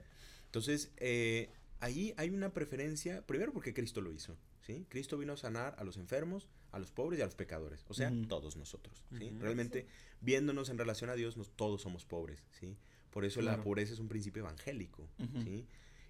Entonces, 0.47 0.93
eh, 0.97 1.51
ahí 1.81 2.15
hay 2.17 2.31
una 2.31 2.53
preferencia, 2.55 3.25
primero 3.27 3.53
porque 3.53 3.75
Cristo 3.75 4.01
lo 4.01 4.13
hizo, 4.13 4.37
¿sí? 4.69 4.87
Cristo 4.91 5.17
vino 5.17 5.33
a 5.33 5.37
sanar 5.37 5.75
a 5.79 5.85
los 5.85 5.97
enfermos, 5.97 6.47
a 6.73 6.79
los 6.79 6.93
pobres 6.93 7.19
y 7.19 7.23
a 7.23 7.25
los 7.25 7.35
pecadores, 7.35 7.85
o 7.89 7.95
sea, 7.95 8.13
todos 8.29 8.57
nosotros, 8.57 9.03
¿sí? 9.19 9.31
Realmente, 9.41 9.87
viéndonos 10.21 10.69
en 10.69 10.77
relación 10.77 11.09
a 11.09 11.15
Dios, 11.15 11.39
nos, 11.39 11.51
todos 11.51 11.81
somos 11.81 12.05
pobres, 12.05 12.45
¿sí? 12.53 12.77
Por 13.11 13.25
eso 13.25 13.41
la 13.41 13.63
pobreza 13.63 13.95
es 13.95 13.99
un 13.99 14.09
principio 14.09 14.41
evangélico. 14.43 15.09
¿sí? 15.43 15.65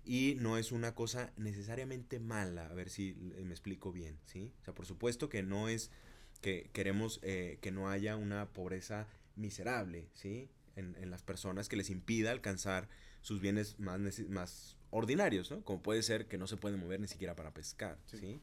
Y 0.04 0.34
no 0.40 0.58
es 0.58 0.72
una 0.72 0.94
cosa 0.94 1.32
necesariamente 1.36 2.18
mala, 2.18 2.66
a 2.66 2.74
ver 2.74 2.90
si 2.90 3.14
me 3.14 3.50
explico 3.50 3.92
bien, 3.92 4.18
¿sí? 4.24 4.52
O 4.62 4.64
sea, 4.64 4.74
por 4.74 4.84
supuesto 4.84 5.28
que 5.28 5.44
no 5.44 5.68
es 5.68 5.90
que 6.40 6.68
queremos 6.72 7.20
eh, 7.22 7.58
que 7.60 7.70
no 7.70 7.88
haya 7.88 8.16
una 8.16 8.48
pobreza 8.48 9.06
miserable, 9.36 10.08
¿sí? 10.14 10.48
En, 10.74 10.96
en 10.96 11.10
las 11.10 11.22
personas 11.22 11.68
que 11.68 11.76
les 11.76 11.90
impida 11.90 12.32
alcanzar 12.32 12.88
sus 13.22 13.40
bienes 13.40 13.78
más, 13.78 14.00
más 14.28 14.77
ordinarios, 14.90 15.50
¿no? 15.50 15.62
Como 15.64 15.82
puede 15.82 16.02
ser 16.02 16.26
que 16.26 16.38
no 16.38 16.46
se 16.46 16.56
pueden 16.56 16.78
mover 16.80 17.00
ni 17.00 17.08
siquiera 17.08 17.34
para 17.36 17.52
pescar, 17.52 17.98
Sí. 18.06 18.18
¿sí? 18.18 18.40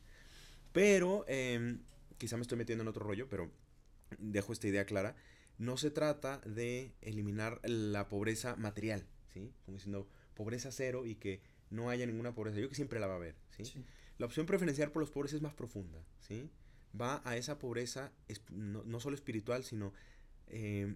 Pero, 0.71 1.25
em, 1.27 1.79
quizá 2.17 2.35
me 2.37 2.41
estoy 2.43 2.57
metiendo 2.57 2.81
en 2.83 2.87
otro 2.87 3.05
rollo, 3.05 3.27
pero 3.29 3.49
dejo 4.19 4.53
esta 4.53 4.67
idea 4.67 4.85
clara. 4.85 5.15
No 5.57 5.77
se 5.77 5.89
trata 5.89 6.39
de 6.39 6.93
eliminar 7.01 7.61
la 7.63 8.09
pobreza 8.09 8.55
material, 8.57 9.05
¿sí? 9.33 9.53
Como 9.65 9.77
diciendo 9.77 10.07
pobreza 10.33 10.71
cero 10.71 11.05
y 11.05 11.15
que 11.15 11.41
no 11.69 11.89
haya 11.89 12.05
ninguna 12.05 12.35
pobreza. 12.35 12.57
Yo 12.57 12.61
creo 12.63 12.69
que 12.69 12.75
siempre 12.75 12.99
la 12.99 13.07
va 13.07 13.13
a 13.13 13.17
haber, 13.17 13.35
¿sí? 13.55 13.65
Sí. 13.65 13.85
La 14.17 14.25
opción 14.25 14.45
preferencial 14.45 14.91
por 14.91 15.01
los 15.01 15.11
pobres 15.11 15.33
es 15.33 15.41
más 15.41 15.53
profunda, 15.53 16.03
¿sí? 16.19 16.49
Va 16.99 17.21
a 17.25 17.35
esa 17.37 17.57
pobreza 17.57 18.11
no, 18.49 18.83
no 18.83 18.99
solo 18.99 19.15
espiritual, 19.15 19.63
sino 19.63 19.93
eh, 20.47 20.93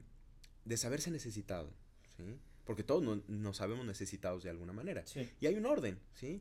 de 0.66 0.78
saberse 0.78 1.10
necesitado, 1.12 1.74
¿sí? 2.18 2.38
Porque 2.70 2.84
todos 2.84 3.02
no- 3.02 3.24
nos 3.28 3.58
sabemos 3.58 3.84
necesitados 3.84 4.44
de 4.44 4.52
alguna 4.52 4.74
manera. 4.74 5.04
Sí. 5.08 5.28
Y 5.42 5.48
hay 5.48 5.56
un 5.56 5.66
orden, 5.66 5.98
¿sí? 6.14 6.40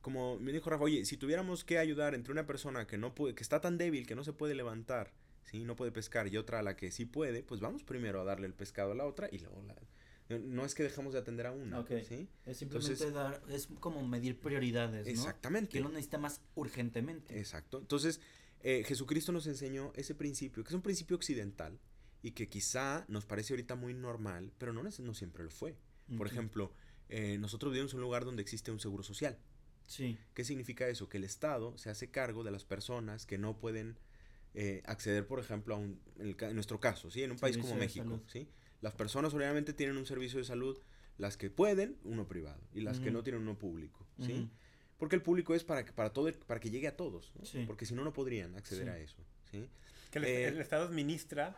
Como 0.00 0.36
me 0.40 0.50
dijo 0.50 0.68
Rafa, 0.68 0.82
oye, 0.82 1.04
si 1.04 1.16
tuviéramos 1.16 1.62
que 1.62 1.78
ayudar 1.78 2.16
entre 2.16 2.32
una 2.32 2.46
persona 2.46 2.84
que 2.88 2.98
no 2.98 3.14
puede, 3.14 3.36
que 3.36 3.44
está 3.44 3.60
tan 3.60 3.78
débil 3.78 4.04
que 4.04 4.16
no 4.16 4.24
se 4.24 4.32
puede 4.32 4.56
levantar, 4.56 5.12
¿sí? 5.44 5.62
No 5.62 5.76
puede 5.76 5.92
pescar 5.92 6.26
y 6.26 6.36
otra 6.36 6.58
a 6.58 6.62
la 6.62 6.74
que 6.74 6.90
sí 6.90 7.04
puede, 7.04 7.44
pues 7.44 7.60
vamos 7.60 7.84
primero 7.84 8.20
a 8.20 8.24
darle 8.24 8.48
el 8.48 8.54
pescado 8.54 8.90
a 8.90 8.94
la 8.96 9.04
otra 9.06 9.28
y 9.30 9.38
luego 9.38 9.62
la... 9.62 9.76
no- 10.40 10.64
es 10.64 10.74
que 10.74 10.82
dejamos 10.82 11.12
de 11.12 11.20
atender 11.20 11.46
a 11.46 11.52
una. 11.52 11.78
Es 11.82 12.08
simplemente 12.08 12.92
Entonces- 12.92 13.12
dar, 13.14 13.40
es 13.48 13.68
como 13.78 14.04
medir 14.06 14.40
prioridades, 14.40 15.06
¿no? 15.06 15.12
Exactamente. 15.12 15.70
Que 15.70 15.80
lo 15.80 15.90
necesita 15.90 16.18
más 16.18 16.40
urgentemente. 16.56 17.38
Exacto. 17.38 17.78
Entonces, 17.78 18.20
eh, 18.62 18.82
Jesucristo 18.84 19.30
nos 19.30 19.46
enseñó 19.46 19.92
ese 19.94 20.16
principio, 20.16 20.64
que 20.64 20.70
es 20.70 20.74
un 20.74 20.82
principio 20.82 21.14
occidental 21.16 21.78
y 22.22 22.32
que 22.32 22.48
quizá 22.48 23.04
nos 23.08 23.24
parece 23.26 23.52
ahorita 23.52 23.74
muy 23.76 23.94
normal, 23.94 24.52
pero 24.58 24.72
no, 24.72 24.82
no 24.82 25.14
siempre 25.14 25.44
lo 25.44 25.50
fue. 25.50 25.76
Por 26.16 26.26
ejemplo, 26.26 26.72
eh, 27.10 27.36
nosotros 27.38 27.72
vivimos 27.72 27.92
en 27.92 27.98
un 27.98 28.02
lugar 28.04 28.24
donde 28.24 28.42
existe 28.42 28.70
un 28.70 28.80
seguro 28.80 29.02
social. 29.02 29.38
Sí. 29.86 30.18
¿Qué 30.34 30.44
significa 30.44 30.88
eso? 30.88 31.08
Que 31.08 31.18
el 31.18 31.24
Estado 31.24 31.76
se 31.78 31.90
hace 31.90 32.10
cargo 32.10 32.44
de 32.44 32.50
las 32.50 32.64
personas 32.64 33.24
que 33.26 33.38
no 33.38 33.58
pueden 33.58 33.98
eh, 34.54 34.82
acceder, 34.86 35.26
por 35.26 35.38
ejemplo, 35.38 35.74
a 35.74 35.78
un, 35.78 36.00
en, 36.18 36.26
el 36.28 36.36
ca- 36.36 36.48
en 36.48 36.54
nuestro 36.54 36.80
caso, 36.80 37.10
¿sí? 37.10 37.22
En 37.22 37.30
un 37.30 37.38
país 37.38 37.58
como 37.58 37.74
México, 37.76 38.04
salud. 38.04 38.20
¿sí? 38.26 38.48
Las 38.80 38.94
personas 38.94 39.32
obviamente 39.34 39.72
tienen 39.74 39.96
un 39.98 40.06
servicio 40.06 40.38
de 40.38 40.44
salud, 40.44 40.78
las 41.18 41.36
que 41.36 41.50
pueden, 41.50 41.98
uno 42.04 42.26
privado, 42.26 42.60
y 42.72 42.80
las 42.80 43.00
que 43.00 43.10
no 43.10 43.22
tienen 43.22 43.42
uno 43.42 43.58
público, 43.58 44.06
¿sí? 44.18 44.48
Porque 44.96 45.14
el 45.16 45.22
público 45.22 45.54
es 45.54 45.62
para 45.64 45.84
que, 45.84 45.92
para 45.92 46.12
todo, 46.12 46.28
el- 46.28 46.34
para 46.34 46.58
que 46.60 46.70
llegue 46.70 46.88
a 46.88 46.96
todos, 46.96 47.32
¿no? 47.38 47.44
Sí. 47.44 47.64
Porque 47.66 47.86
si 47.86 47.94
no, 47.94 48.02
no 48.04 48.12
podrían 48.12 48.56
acceder 48.56 48.84
Sí. 48.86 48.90
a 48.90 48.98
eso, 48.98 49.16
¿sí? 49.50 49.68
Que 50.10 50.18
el, 50.18 50.24
Eh, 50.24 50.44
el 50.48 50.60
Estado 50.60 50.84
administra 50.84 51.56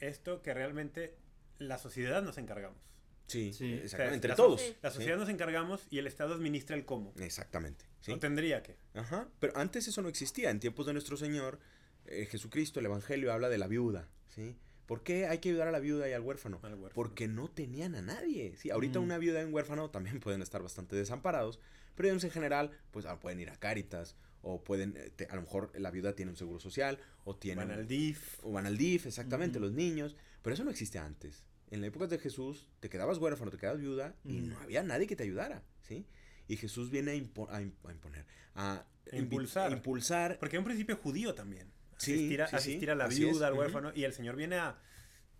esto 0.00 0.42
que 0.42 0.54
realmente 0.54 1.14
la 1.58 1.78
sociedad 1.78 2.22
nos 2.22 2.38
encargamos. 2.38 2.78
Sí, 3.26 3.52
Sí. 3.52 3.74
exactamente. 3.74 3.86
O 3.86 3.88
sea, 3.98 4.14
Entre 4.14 4.28
la- 4.30 4.34
todos. 4.36 4.60
Sí. 4.60 4.76
La 4.82 4.90
¿sí? 4.90 4.96
sociedad 4.96 5.18
nos 5.18 5.28
encargamos 5.28 5.86
y 5.90 5.98
el 5.98 6.06
Estado 6.06 6.34
administra 6.34 6.74
el 6.76 6.84
cómo. 6.84 7.12
Exactamente. 7.18 7.84
¿sí? 8.00 8.10
No 8.10 8.18
tendría 8.18 8.62
que. 8.62 8.76
Ajá. 8.94 9.28
Pero 9.38 9.56
antes 9.56 9.86
eso 9.86 10.02
no 10.02 10.08
existía. 10.08 10.50
En 10.50 10.58
tiempos 10.58 10.86
de 10.86 10.94
nuestro 10.94 11.16
Señor, 11.16 11.58
eh, 12.06 12.26
Jesucristo, 12.26 12.80
el 12.80 12.86
Evangelio 12.86 13.32
habla 13.32 13.48
de 13.48 13.58
la 13.58 13.66
viuda, 13.68 14.08
¿sí? 14.28 14.56
¿Por 14.86 15.04
qué 15.04 15.26
hay 15.28 15.38
que 15.38 15.50
ayudar 15.50 15.68
a 15.68 15.70
la 15.70 15.78
viuda 15.78 16.08
y 16.08 16.12
al 16.12 16.22
huérfano? 16.22 16.58
Al 16.64 16.72
huérfano. 16.74 16.94
Porque 16.94 17.28
no 17.28 17.48
tenían 17.48 17.94
a 17.94 18.02
nadie. 18.02 18.56
Sí, 18.56 18.70
ahorita 18.70 18.98
Mm. 18.98 19.02
una 19.04 19.18
viuda 19.18 19.40
y 19.42 19.44
un 19.44 19.54
huérfano 19.54 19.90
también 19.90 20.18
pueden 20.24 20.42
estar 20.42 20.60
bastante 20.62 20.96
desamparados, 20.96 21.60
pero 21.94 22.08
ellos 22.08 22.24
en 22.24 22.30
general, 22.32 22.72
pues 22.90 23.06
ah, 23.06 23.20
pueden 23.20 23.38
ir 23.38 23.50
a 23.50 23.56
Cáritas, 23.60 24.16
o 24.42 24.62
pueden, 24.64 24.94
eh, 24.96 25.10
te- 25.14 25.26
a 25.26 25.34
lo 25.34 25.42
mejor 25.42 25.70
la 25.78 25.90
viuda 25.90 26.14
tiene 26.14 26.30
un 26.30 26.36
seguro 26.36 26.58
social, 26.60 26.98
o 27.24 27.36
tiene... 27.36 27.62
Van 27.64 27.70
al 27.72 27.86
DIF. 27.86 28.38
o 28.42 28.52
van 28.52 28.66
al 28.66 28.76
DIF, 28.78 29.06
exactamente, 29.06 29.60
los 29.60 29.72
niños. 29.72 30.16
Pero 30.42 30.54
eso 30.54 30.64
no 30.64 30.70
existía 30.70 31.04
antes. 31.04 31.44
En 31.70 31.80
la 31.82 31.86
época 31.88 32.06
de 32.06 32.18
Jesús, 32.18 32.68
te 32.80 32.88
quedabas 32.88 33.18
huérfano, 33.18 33.50
te 33.50 33.58
quedabas 33.58 33.80
viuda 33.80 34.14
y 34.24 34.40
no 34.40 34.58
había 34.60 34.82
nadie 34.82 35.06
que 35.06 35.14
te 35.16 35.22
ayudara, 35.24 35.62
¿sí? 35.82 36.06
Y 36.48 36.56
Jesús 36.56 36.90
viene 36.90 37.12
a, 37.12 37.14
impo- 37.14 37.48
a 37.50 37.60
im- 37.62 37.74
a 37.84 37.92
imponer, 37.92 38.26
a 38.54 38.84
A 39.12 39.16
impulsar. 39.16 39.70
impulsar. 39.70 40.38
Porque 40.40 40.56
hay 40.56 40.58
un 40.58 40.64
principio 40.64 40.96
judío 40.96 41.34
también. 41.34 41.70
Sí, 41.96 42.12
Asistir 42.14 42.42
a, 42.42 42.46
sí, 42.46 42.50
sí, 42.50 42.56
asistir 42.56 42.90
a 42.90 42.94
la 42.96 43.04
así 43.04 43.22
es, 43.24 43.30
viuda, 43.30 43.46
al 43.48 43.54
huérfano. 43.54 43.92
Y 43.94 44.02
el 44.04 44.12
Señor 44.14 44.34
viene 44.34 44.56
a, 44.56 44.78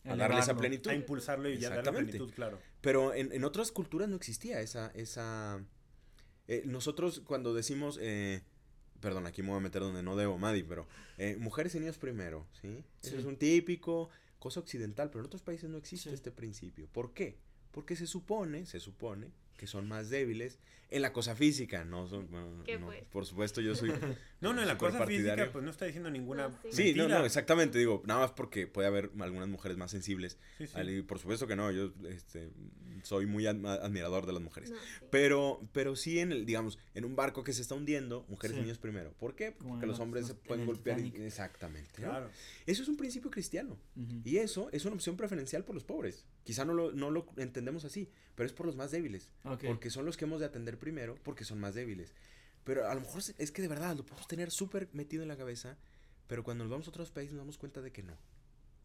A 0.04 0.14
darle 0.16 0.38
esa 0.38 0.54
plenitud. 0.56 0.90
a 0.90 0.94
impulsarlo 0.94 1.48
y 1.48 1.58
ya 1.58 1.70
darle 1.70 1.84
la 1.90 1.92
plenitud, 1.98 2.30
claro. 2.32 2.60
Pero 2.80 3.12
en, 3.14 3.32
en 3.32 3.42
otras 3.44 3.72
culturas 3.72 4.08
no 4.08 4.14
existía 4.16 4.60
esa... 4.60 4.92
esa 4.94 5.64
eh, 6.46 6.62
nosotros 6.66 7.22
cuando 7.24 7.54
decimos... 7.54 7.98
eh, 8.00 8.42
perdón, 9.00 9.26
aquí 9.26 9.42
me 9.42 9.48
voy 9.48 9.58
a 9.58 9.60
meter 9.60 9.82
donde 9.82 10.02
no 10.02 10.16
debo, 10.16 10.38
Madi, 10.38 10.62
pero... 10.62 10.86
eh, 11.18 11.36
mujeres 11.38 11.74
y 11.74 11.80
niños 11.80 11.98
primero, 11.98 12.46
¿sí? 12.60 12.82
Eso 13.02 13.18
es 13.18 13.24
un 13.24 13.36
típico 13.36 14.08
cosa 14.38 14.60
occidental, 14.60 15.08
pero 15.10 15.20
en 15.20 15.26
otros 15.26 15.42
países 15.42 15.68
no 15.68 15.76
existe 15.78 16.08
Sí. 16.10 16.14
este 16.14 16.30
principio. 16.30 16.86
¿Por 16.92 17.12
qué? 17.12 17.36
Porque 17.72 17.94
se 17.96 18.06
supone, 18.06 18.64
se 18.66 18.80
supone 18.80 19.28
que 19.56 19.66
son 19.66 19.86
más 19.86 20.08
débiles 20.08 20.58
en 20.90 21.02
la 21.02 21.12
cosa 21.12 21.36
física, 21.36 21.84
no 21.84 22.08
son... 22.08 22.30
no, 22.30 22.64
¿Qué 22.64 22.78
no, 22.78 22.86
pues? 22.86 23.04
por 23.12 23.26
supuesto, 23.26 23.60
yo 23.60 23.74
soy... 23.74 23.90
No, 24.40 24.52
no, 24.54 24.62
en 24.62 24.68
la 24.68 24.78
cosa 24.78 25.06
física, 25.06 25.50
pues 25.52 25.64
no 25.64 25.70
está 25.70 25.84
diciendo 25.84 26.10
ninguna. 26.10 26.48
No, 26.48 26.54
sí. 26.62 26.68
Sí, 26.72 26.94
no, 26.94 27.08
no, 27.08 27.24
exactamente, 27.24 27.78
digo, 27.78 28.02
nada 28.06 28.20
más 28.20 28.30
porque 28.32 28.66
puede 28.66 28.88
haber 28.88 29.10
algunas 29.20 29.48
mujeres 29.48 29.76
más 29.76 29.90
sensibles. 29.90 30.38
Sí, 30.58 30.66
sí. 30.66 30.72
al- 30.76 30.88
y 30.90 31.02
por 31.02 31.18
supuesto 31.18 31.46
que 31.46 31.56
no, 31.56 31.70
yo 31.70 31.92
este, 32.08 32.50
soy 33.02 33.26
muy 33.26 33.46
admirador 33.46 34.24
de 34.26 34.32
las 34.32 34.42
mujeres. 34.42 34.70
No, 34.70 34.76
sí. 34.78 35.04
Pero, 35.10 35.60
pero 35.72 35.94
sí 35.94 36.20
en 36.20 36.32
el, 36.32 36.46
digamos, 36.46 36.78
en 36.94 37.04
un 37.04 37.16
barco 37.16 37.44
que 37.44 37.52
se 37.52 37.60
está 37.62 37.74
hundiendo, 37.74 38.24
mujeres 38.28 38.56
y 38.56 38.60
niños 38.60 38.78
primero. 38.78 39.12
¿Por 39.18 39.34
qué? 39.34 39.52
Porque 39.52 39.86
los 39.86 40.00
hombres 40.00 40.26
se 40.26 40.32
en 40.32 40.38
pueden 40.38 40.66
golpear. 40.66 41.00
y- 41.00 41.12
exactamente. 41.16 42.00
¿no? 42.00 42.08
Claro. 42.08 42.30
Eso 42.66 42.82
es 42.82 42.88
un 42.88 42.96
principio 42.96 43.30
cristiano. 43.30 43.76
Y 44.24 44.38
eso 44.38 44.70
es 44.72 44.84
una 44.86 44.94
opción 44.94 45.16
preferencial 45.16 45.64
por 45.64 45.74
los 45.74 45.84
pobres. 45.84 46.24
Quizá 46.44 46.64
no 46.64 46.72
lo, 46.72 46.92
no 46.92 47.10
lo 47.10 47.26
entendemos 47.36 47.84
así, 47.84 48.08
pero 48.34 48.46
es 48.46 48.52
por 48.54 48.64
los 48.64 48.74
más 48.76 48.90
débiles. 48.90 49.28
Porque 49.66 49.90
son 49.90 50.06
los 50.06 50.16
que 50.16 50.24
hemos 50.24 50.40
de 50.40 50.46
atender 50.46 50.78
primero, 50.78 51.18
porque 51.22 51.44
son 51.44 51.60
más 51.60 51.74
débiles. 51.74 52.14
Pero 52.64 52.86
a 52.88 52.94
lo 52.94 53.00
mejor 53.00 53.22
es 53.38 53.50
que 53.52 53.62
de 53.62 53.68
verdad 53.68 53.96
lo 53.96 54.04
podemos 54.04 54.28
tener 54.28 54.50
súper 54.50 54.88
metido 54.92 55.22
en 55.22 55.28
la 55.28 55.36
cabeza, 55.36 55.76
pero 56.26 56.44
cuando 56.44 56.64
nos 56.64 56.70
vamos 56.70 56.86
a 56.86 56.90
otros 56.90 57.10
países 57.10 57.32
nos 57.32 57.40
damos 57.42 57.58
cuenta 57.58 57.80
de 57.80 57.90
que 57.92 58.02
no. 58.02 58.16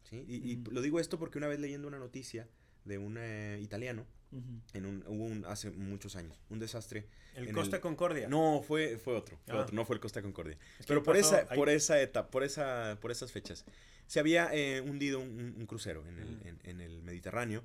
¿sí? 0.04 0.24
Y, 0.28 0.52
y 0.52 0.58
Ujú. 0.62 0.72
lo 0.72 0.82
digo 0.82 1.00
esto 1.00 1.18
porque 1.20 1.38
una 1.38 1.48
vez 1.48 1.60
leyendo 1.60 1.88
una 1.88 2.00
noticia 2.00 2.48
de 2.86 2.98
un 2.98 3.18
eh, 3.20 3.60
italiano, 3.62 4.06
Ujú. 4.32 4.44
en 4.74 4.86
un, 4.86 5.04
hubo 5.08 5.24
un, 5.26 5.46
hace 5.46 5.72
muchos 5.72 6.16
años, 6.16 6.40
un 6.50 6.60
desastre. 6.60 7.08
El 7.36 7.48
en 7.50 7.54
Costa 7.56 7.78
el- 7.78 7.82
Concordia. 7.82 8.28
No, 8.28 8.62
fue, 8.66 8.98
fue 8.98 9.16
otro, 9.16 9.38
fue 9.46 9.56
Ah. 9.58 9.62
otro, 9.62 9.76
no 9.76 9.86
fue 9.86 9.96
el 9.96 10.00
Costa 10.00 10.22
Concordia. 10.22 10.58
Es 10.80 10.86
Pero 10.86 11.04
por 11.04 11.18
esa, 11.18 11.46
ahí- 11.50 11.58
por 11.58 11.70
esa 11.70 12.00
etapa, 12.02 12.30
por 12.32 12.44
esa, 12.44 12.98
por 13.02 13.12
esas 13.12 13.32
fechas, 13.32 13.66
se 14.08 14.20
había 14.20 14.50
eh, 14.54 14.82
hundido 14.82 15.20
un, 15.20 15.56
un 15.58 15.66
crucero 15.66 16.06
en 16.08 16.20
el, 16.20 16.30
Mm. 16.38 16.48
en, 16.48 16.60
en 16.64 16.82
el 16.82 17.02
Mediterráneo. 17.04 17.64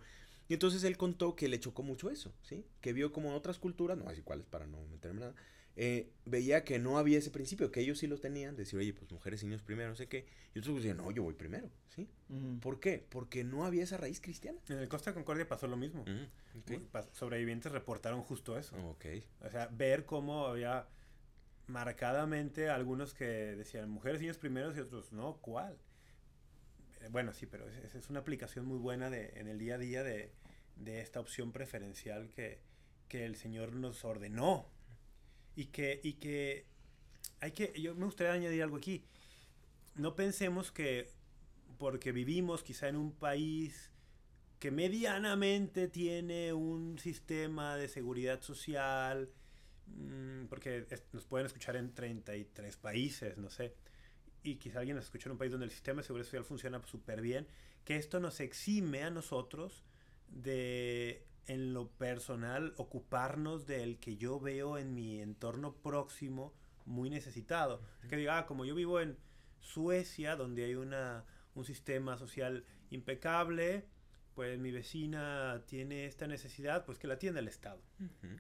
Y 0.48 0.54
entonces 0.54 0.82
él 0.84 0.96
contó 0.96 1.36
que 1.36 1.46
le 1.48 1.60
chocó 1.60 1.82
mucho 1.84 2.10
eso, 2.10 2.32
¿sí? 2.42 2.64
Que 2.80 2.92
vio 2.92 3.12
como 3.12 3.34
otras 3.36 3.58
culturas, 3.58 3.96
no 3.96 4.08
así 4.08 4.22
cuáles 4.22 4.46
para 4.46 4.66
no 4.66 4.84
meterme 4.86 5.20
nada, 5.20 5.34
eh, 5.76 6.10
veía 6.26 6.64
que 6.64 6.78
no 6.78 6.98
había 6.98 7.18
ese 7.18 7.30
principio, 7.30 7.70
que 7.70 7.80
ellos 7.80 7.98
sí 7.98 8.06
lo 8.06 8.18
tenían, 8.18 8.56
decir, 8.56 8.78
oye, 8.78 8.92
pues 8.92 9.10
mujeres 9.12 9.42
y 9.42 9.46
niños 9.46 9.62
primero, 9.62 9.88
no 9.90 9.96
sé 9.96 10.08
qué. 10.08 10.26
Y 10.54 10.58
otros 10.58 10.76
decían, 10.76 10.96
no, 10.98 11.10
yo 11.10 11.22
voy 11.22 11.34
primero, 11.34 11.70
¿sí? 11.94 12.08
¿Por 12.60 12.80
qué? 12.80 13.04
Porque 13.08 13.44
no 13.44 13.64
había 13.64 13.84
esa 13.84 13.96
raíz 13.96 14.20
cristiana. 14.20 14.58
En 14.68 14.78
el 14.78 14.88
Costa 14.88 15.14
Concordia 15.14 15.46
pasó 15.48 15.66
lo 15.68 15.76
mismo. 15.76 16.04
Mm. 16.06 16.70
Pas- 16.92 17.08
Sobrevivientes 17.12 17.70
reportaron 17.72 18.22
justo 18.22 18.58
eso. 18.58 18.76
Ok. 18.90 19.06
O 19.42 19.50
sea, 19.50 19.68
ver 19.72 20.04
cómo 20.04 20.46
había 20.46 20.86
marcadamente 21.66 22.68
algunos 22.68 23.14
que 23.14 23.24
decían 23.24 23.88
mujeres 23.90 24.20
y 24.20 24.24
niños 24.24 24.38
primeros 24.38 24.76
y 24.76 24.80
otros 24.80 25.12
no, 25.12 25.36
¿cuál? 25.40 25.78
Eh, 27.00 27.08
Bueno, 27.10 27.32
sí, 27.32 27.46
pero 27.46 27.68
es- 27.68 27.76
esa 27.84 27.98
es 27.98 28.10
una 28.10 28.20
aplicación 28.20 28.66
muy 28.66 28.78
buena 28.78 29.08
de, 29.10 29.32
en 29.36 29.46
el 29.48 29.58
día 29.58 29.76
a 29.76 29.78
día 29.78 30.02
de, 30.02 30.32
de 30.76 31.00
esta 31.00 31.20
opción 31.20 31.52
preferencial 31.52 32.28
que, 32.30 32.60
que 33.08 33.24
el 33.24 33.36
Señor 33.36 33.72
nos 33.74 34.04
ordenó. 34.04 34.66
Y 35.60 35.66
que, 35.66 36.00
y 36.02 36.14
que 36.14 36.64
hay 37.38 37.52
que, 37.52 37.78
yo 37.78 37.94
me 37.94 38.06
gustaría 38.06 38.32
añadir 38.32 38.62
algo 38.62 38.78
aquí. 38.78 39.04
No 39.94 40.14
pensemos 40.14 40.72
que 40.72 41.10
porque 41.76 42.12
vivimos 42.12 42.62
quizá 42.62 42.88
en 42.88 42.96
un 42.96 43.12
país 43.12 43.90
que 44.58 44.70
medianamente 44.70 45.88
tiene 45.88 46.54
un 46.54 46.98
sistema 46.98 47.76
de 47.76 47.88
seguridad 47.88 48.40
social, 48.40 49.28
mm, 49.86 50.46
porque 50.46 50.86
nos 51.12 51.26
pueden 51.26 51.44
escuchar 51.46 51.76
en 51.76 51.92
33 51.92 52.78
países, 52.78 53.36
no 53.36 53.50
sé, 53.50 53.74
y 54.42 54.56
quizá 54.56 54.78
alguien 54.78 54.96
nos 54.96 55.04
escucha 55.04 55.28
en 55.28 55.32
un 55.32 55.38
país 55.38 55.52
donde 55.52 55.66
el 55.66 55.72
sistema 55.72 56.00
de 56.00 56.06
seguridad 56.06 56.24
social 56.24 56.44
funciona 56.46 56.80
súper 56.86 57.20
bien, 57.20 57.46
que 57.84 57.96
esto 57.96 58.18
nos 58.18 58.40
exime 58.40 59.02
a 59.02 59.10
nosotros 59.10 59.84
de, 60.26 61.26
en 61.46 61.72
lo 61.74 61.88
personal, 61.90 62.74
ocuparnos 62.76 63.66
del 63.66 63.98
que 63.98 64.16
yo 64.16 64.38
veo 64.40 64.78
en 64.78 64.94
mi 64.94 65.20
entorno 65.20 65.74
próximo 65.74 66.54
muy 66.86 67.10
necesitado. 67.10 67.82
Que 68.08 68.16
diga, 68.16 68.38
ah, 68.38 68.46
como 68.46 68.64
yo 68.64 68.74
vivo 68.74 69.00
en 69.00 69.16
Suecia, 69.60 70.36
donde 70.36 70.64
hay 70.64 70.74
una, 70.74 71.24
un 71.54 71.64
sistema 71.64 72.16
social 72.16 72.64
impecable, 72.90 73.86
pues 74.34 74.58
mi 74.58 74.70
vecina 74.70 75.62
tiene 75.66 76.06
esta 76.06 76.26
necesidad, 76.26 76.84
pues 76.84 76.98
que 76.98 77.06
la 77.08 77.14
atienda 77.14 77.40
el 77.40 77.48
Estado. 77.48 77.82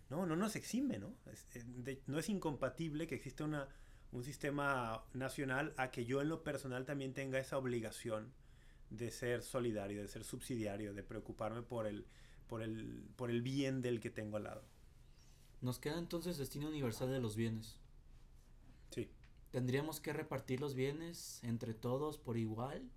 No, 0.08 0.24
no 0.26 0.36
nos 0.36 0.56
exime, 0.56 0.98
¿no? 0.98 1.14
Es- 1.26 1.46
eh, 1.56 1.62
de- 1.66 2.02
no 2.06 2.18
es 2.18 2.28
incompatible 2.28 3.06
que 3.06 3.16
exista 3.16 3.44
una, 3.44 3.68
un 4.12 4.22
sistema 4.24 5.04
nacional 5.12 5.74
a 5.76 5.90
que 5.90 6.04
yo 6.04 6.20
en 6.22 6.28
lo 6.28 6.42
personal 6.42 6.84
también 6.86 7.12
tenga 7.12 7.38
esa 7.38 7.58
obligación 7.58 8.32
de 8.88 9.10
ser 9.10 9.42
solidario, 9.42 10.00
de 10.00 10.08
ser 10.08 10.24
subsidiario, 10.24 10.94
de 10.94 11.02
preocuparme 11.02 11.62
por 11.62 11.86
el, 11.86 12.06
por 12.50 12.62
el, 12.62 13.04
por 13.16 13.30
el 13.30 13.40
bien 13.42 13.80
del 13.80 14.00
que 14.00 14.10
tengo 14.10 14.36
al 14.36 14.42
lado. 14.44 14.64
Nos 15.62 15.78
queda 15.78 15.98
entonces 15.98 16.36
destino 16.36 16.68
universal 16.68 17.10
de 17.10 17.20
los 17.20 17.36
bienes. 17.36 17.78
Sí. 18.90 19.08
¿Tendríamos 19.52 20.00
que 20.00 20.12
repartir 20.12 20.60
los 20.60 20.74
bienes 20.74 21.38
entre 21.44 21.74
todos 21.74 22.18
por 22.18 22.36
igual? 22.36 22.90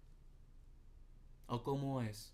¿O 1.45 1.61
cómo 1.61 2.01
es? 2.01 2.33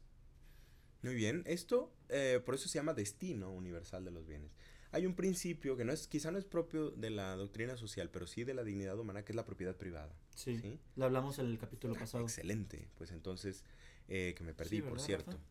Muy 1.01 1.15
bien, 1.15 1.43
esto 1.45 1.91
eh, 2.09 2.41
por 2.45 2.55
eso 2.55 2.69
se 2.69 2.79
llama 2.79 2.93
destino 2.93 3.51
universal 3.51 4.05
de 4.05 4.11
los 4.11 4.25
bienes. 4.27 4.51
Hay 4.91 5.05
un 5.05 5.13
principio 5.15 5.75
que 5.77 5.85
no 5.85 5.91
es, 5.93 6.07
quizá 6.07 6.31
no 6.31 6.37
es 6.39 6.45
propio 6.45 6.89
de 6.91 7.09
la 7.09 7.35
doctrina 7.35 7.77
social, 7.77 8.09
pero 8.09 8.25
sí 8.25 8.43
de 8.43 8.53
la 8.53 8.63
dignidad 8.63 8.97
humana, 8.97 9.23
que 9.23 9.33
es 9.33 9.35
la 9.35 9.45
propiedad 9.45 9.75
privada. 9.75 10.15
Sí. 10.35 10.57
¿sí? 10.57 10.79
Lo 10.95 11.05
hablamos 11.05 11.37
en 11.39 11.45
el 11.47 11.57
capítulo 11.59 11.95
pasado. 11.95 12.23
Excelente. 12.23 12.87
Pues 12.95 13.11
entonces, 13.11 13.63
eh, 14.07 14.33
que 14.35 14.43
me 14.43 14.53
perdí, 14.53 14.77
Sí, 14.77 14.81
por 14.81 14.93
¿verdad, 14.93 15.05
cierto. 15.05 15.31
Rafa? 15.31 15.43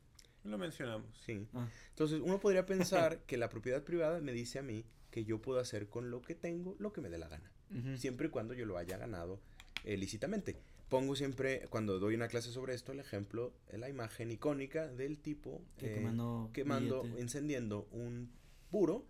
Lo 0.49 0.59
mencionamos. 0.59 1.07
Sí. 1.25 1.47
Ah, 1.55 1.69
Entonces, 1.91 2.21
uno 2.21 2.41
podría 2.41 2.67
pensar 2.67 3.21
que 3.27 3.37
la 3.37 3.49
propiedad 3.49 3.83
privada 3.83 4.21
me 4.21 4.33
dice 4.33 4.59
a 4.59 4.63
mí 4.63 4.85
que 5.11 5.25
yo 5.25 5.41
puedo 5.41 5.59
hacer 5.61 5.89
con 5.89 6.11
lo 6.11 6.23
que 6.23 6.35
tengo 6.35 6.77
lo 6.79 6.93
que 6.93 7.01
me 7.01 7.09
dé 7.09 7.19
la 7.19 7.29
gana. 7.29 7.51
Siempre 7.97 8.29
y 8.29 8.31
cuando 8.31 8.55
yo 8.55 8.65
lo 8.65 8.79
haya 8.79 8.97
ganado 8.97 9.41
eh, 9.85 9.97
lícitamente. 9.99 10.57
Pongo 10.89 11.15
siempre, 11.15 11.67
cuando 11.69 11.99
doy 11.99 12.15
una 12.15 12.29
clase 12.29 12.51
sobre 12.51 12.75
esto, 12.75 12.93
el 12.93 13.01
ejemplo, 13.01 13.53
eh, 13.69 13.77
la 13.77 13.91
imagen 13.91 14.31
icónica 14.31 14.89
del 14.89 15.19
tipo 15.19 15.61
Que 15.77 15.91
eh, 15.91 15.95
quemando 15.97 16.51
quemando, 16.55 17.05
encendiendo 17.19 17.87
un 17.93 18.31
puro 18.71 19.05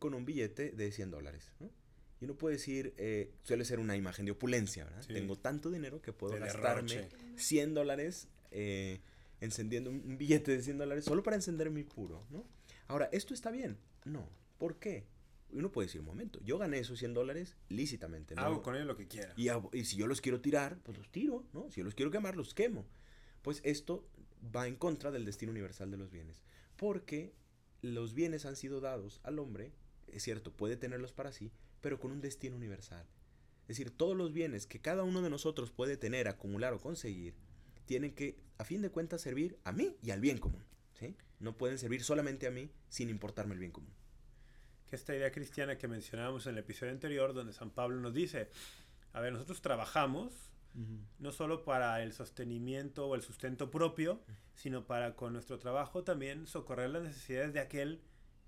con 0.00 0.14
un 0.14 0.24
billete 0.24 0.72
de 0.72 0.90
100 0.90 1.12
dólares. 1.12 1.52
¿no? 1.60 1.70
Y 2.20 2.24
uno 2.24 2.34
puede 2.34 2.56
decir, 2.56 2.94
eh, 2.98 3.30
suele 3.44 3.64
ser 3.64 3.78
una 3.78 3.96
imagen 3.96 4.24
de 4.26 4.32
opulencia, 4.32 4.84
¿verdad? 4.84 5.02
Sí. 5.06 5.12
Tengo 5.14 5.36
tanto 5.36 5.70
dinero 5.70 6.02
que 6.02 6.12
puedo 6.12 6.34
De 6.34 6.40
gastarme 6.40 6.92
derroche. 6.94 7.16
100 7.36 7.74
dólares 7.74 8.28
eh, 8.50 9.00
encendiendo 9.40 9.90
un, 9.90 10.18
billete 10.18 10.52
de 10.56 10.62
100 10.62 10.78
dólares 10.78 11.04
solo 11.04 11.22
para 11.22 11.36
encender 11.36 11.70
mi 11.70 11.84
puro, 11.84 12.24
¿no? 12.30 12.44
Ahora, 12.88 13.08
¿esto 13.12 13.34
está 13.34 13.50
bien? 13.50 13.78
No. 14.04 14.28
¿Por 14.58 14.78
qué? 14.78 15.06
Uno 15.52 15.72
puede 15.72 15.86
decir, 15.86 16.00
un 16.00 16.06
momento, 16.06 16.40
yo 16.44 16.58
gané 16.58 16.78
esos 16.78 16.98
100 16.98 17.14
dólares 17.14 17.56
lícitamente, 17.68 18.34
¿no? 18.34 18.42
Hago 18.42 18.62
con 18.62 18.76
ello 18.76 18.84
lo 18.84 18.96
que 18.96 19.08
quiera. 19.08 19.32
Y, 19.36 19.48
hago- 19.48 19.70
y 19.72 19.84
si 19.84 19.96
yo 19.96 20.06
los 20.06 20.20
quiero 20.20 20.40
tirar, 20.40 20.78
pues 20.82 20.96
los 20.98 21.10
tiro, 21.10 21.44
¿no? 21.52 21.70
Si 21.70 21.78
yo 21.78 21.84
los 21.84 21.94
quiero 21.94 22.10
quemar, 22.10 22.36
los 22.36 22.54
quemo. 22.54 22.86
Pues 23.42 23.60
esto 23.64 24.06
va 24.54 24.68
en 24.68 24.76
contra 24.76 25.10
del 25.10 25.24
destino 25.24 25.50
universal 25.50 25.90
de 25.90 25.96
los 25.96 26.10
bienes. 26.10 26.42
Porque 26.76 27.32
los 27.82 28.14
bienes 28.14 28.44
han 28.46 28.56
sido 28.56 28.80
dados 28.80 29.20
al 29.24 29.38
hombre, 29.38 29.72
es 30.08 30.22
cierto, 30.22 30.52
puede 30.52 30.76
tenerlos 30.76 31.12
para 31.12 31.32
sí, 31.32 31.50
pero 31.80 31.98
con 31.98 32.10
un 32.12 32.20
destino 32.20 32.56
universal. 32.56 33.06
Es 33.62 33.76
decir, 33.78 33.90
todos 33.90 34.16
los 34.16 34.32
bienes 34.32 34.66
que 34.66 34.80
cada 34.80 35.04
uno 35.04 35.22
de 35.22 35.30
nosotros 35.30 35.70
puede 35.70 35.96
tener, 35.96 36.28
acumular 36.28 36.74
o 36.74 36.80
conseguir, 36.80 37.34
tienen 37.90 38.14
que, 38.14 38.38
a 38.56 38.64
fin 38.64 38.82
de 38.82 38.90
cuentas, 38.90 39.20
servir 39.20 39.58
a 39.64 39.72
mí 39.72 39.96
y 40.00 40.12
al 40.12 40.20
bien 40.20 40.38
común. 40.38 40.62
¿sí? 40.92 41.16
No 41.40 41.58
pueden 41.58 41.76
servir 41.76 42.04
solamente 42.04 42.46
a 42.46 42.52
mí 42.52 42.70
sin 42.88 43.10
importarme 43.10 43.54
el 43.54 43.58
bien 43.58 43.72
común. 43.72 43.92
que 44.86 44.94
esta 44.94 45.12
idea 45.12 45.32
cristiana 45.32 45.76
que 45.76 45.88
mencionábamos 45.88 46.46
en 46.46 46.52
el 46.52 46.58
episodio 46.58 46.92
anterior, 46.92 47.34
donde 47.34 47.52
San 47.52 47.70
Pablo 47.70 48.00
nos 48.00 48.14
dice, 48.14 48.48
a 49.12 49.20
ver, 49.20 49.32
nosotros 49.32 49.60
trabajamos 49.60 50.52
no 51.18 51.32
solo 51.32 51.64
para 51.64 52.00
el 52.00 52.12
sostenimiento 52.12 53.08
o 53.08 53.16
el 53.16 53.22
sustento 53.22 53.72
propio, 53.72 54.22
sino 54.54 54.86
para 54.86 55.16
con 55.16 55.32
nuestro 55.32 55.58
trabajo 55.58 56.04
también 56.04 56.46
socorrer 56.46 56.90
las 56.90 57.02
necesidades 57.02 57.52
de 57.52 57.58
aquel 57.58 58.02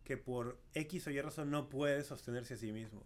que 0.04 0.16
por 0.18 0.62
X 0.74 1.08
o 1.08 1.10
Y 1.10 1.20
razón 1.20 1.50
no 1.50 1.68
puede 1.68 2.04
sostenerse 2.04 2.54
a 2.54 2.58
sí 2.58 2.70
mismo. 2.70 3.04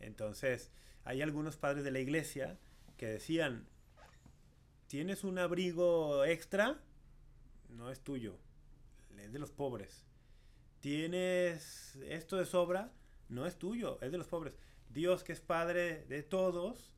Entonces, 0.00 0.70
hay 1.04 1.20
algunos 1.20 1.58
padres 1.58 1.84
de 1.84 1.90
la 1.90 1.98
iglesia 1.98 2.58
que 2.96 3.08
decían, 3.08 3.68
tienes 4.86 5.24
un 5.24 5.38
abrigo 5.38 6.24
extra, 6.24 6.80
no 7.68 7.90
es 7.90 8.00
tuyo, 8.00 8.38
es 9.18 9.32
de 9.32 9.38
los 9.38 9.50
pobres. 9.50 10.04
Tienes 10.80 11.96
esto 11.96 12.36
de 12.36 12.44
sobra, 12.44 12.92
no 13.28 13.46
es 13.46 13.58
tuyo, 13.58 13.98
es 14.02 14.12
de 14.12 14.18
los 14.18 14.28
pobres. 14.28 14.56
Dios 14.90 15.24
que 15.24 15.32
es 15.32 15.40
Padre 15.40 16.04
de 16.04 16.22
todos, 16.22 16.94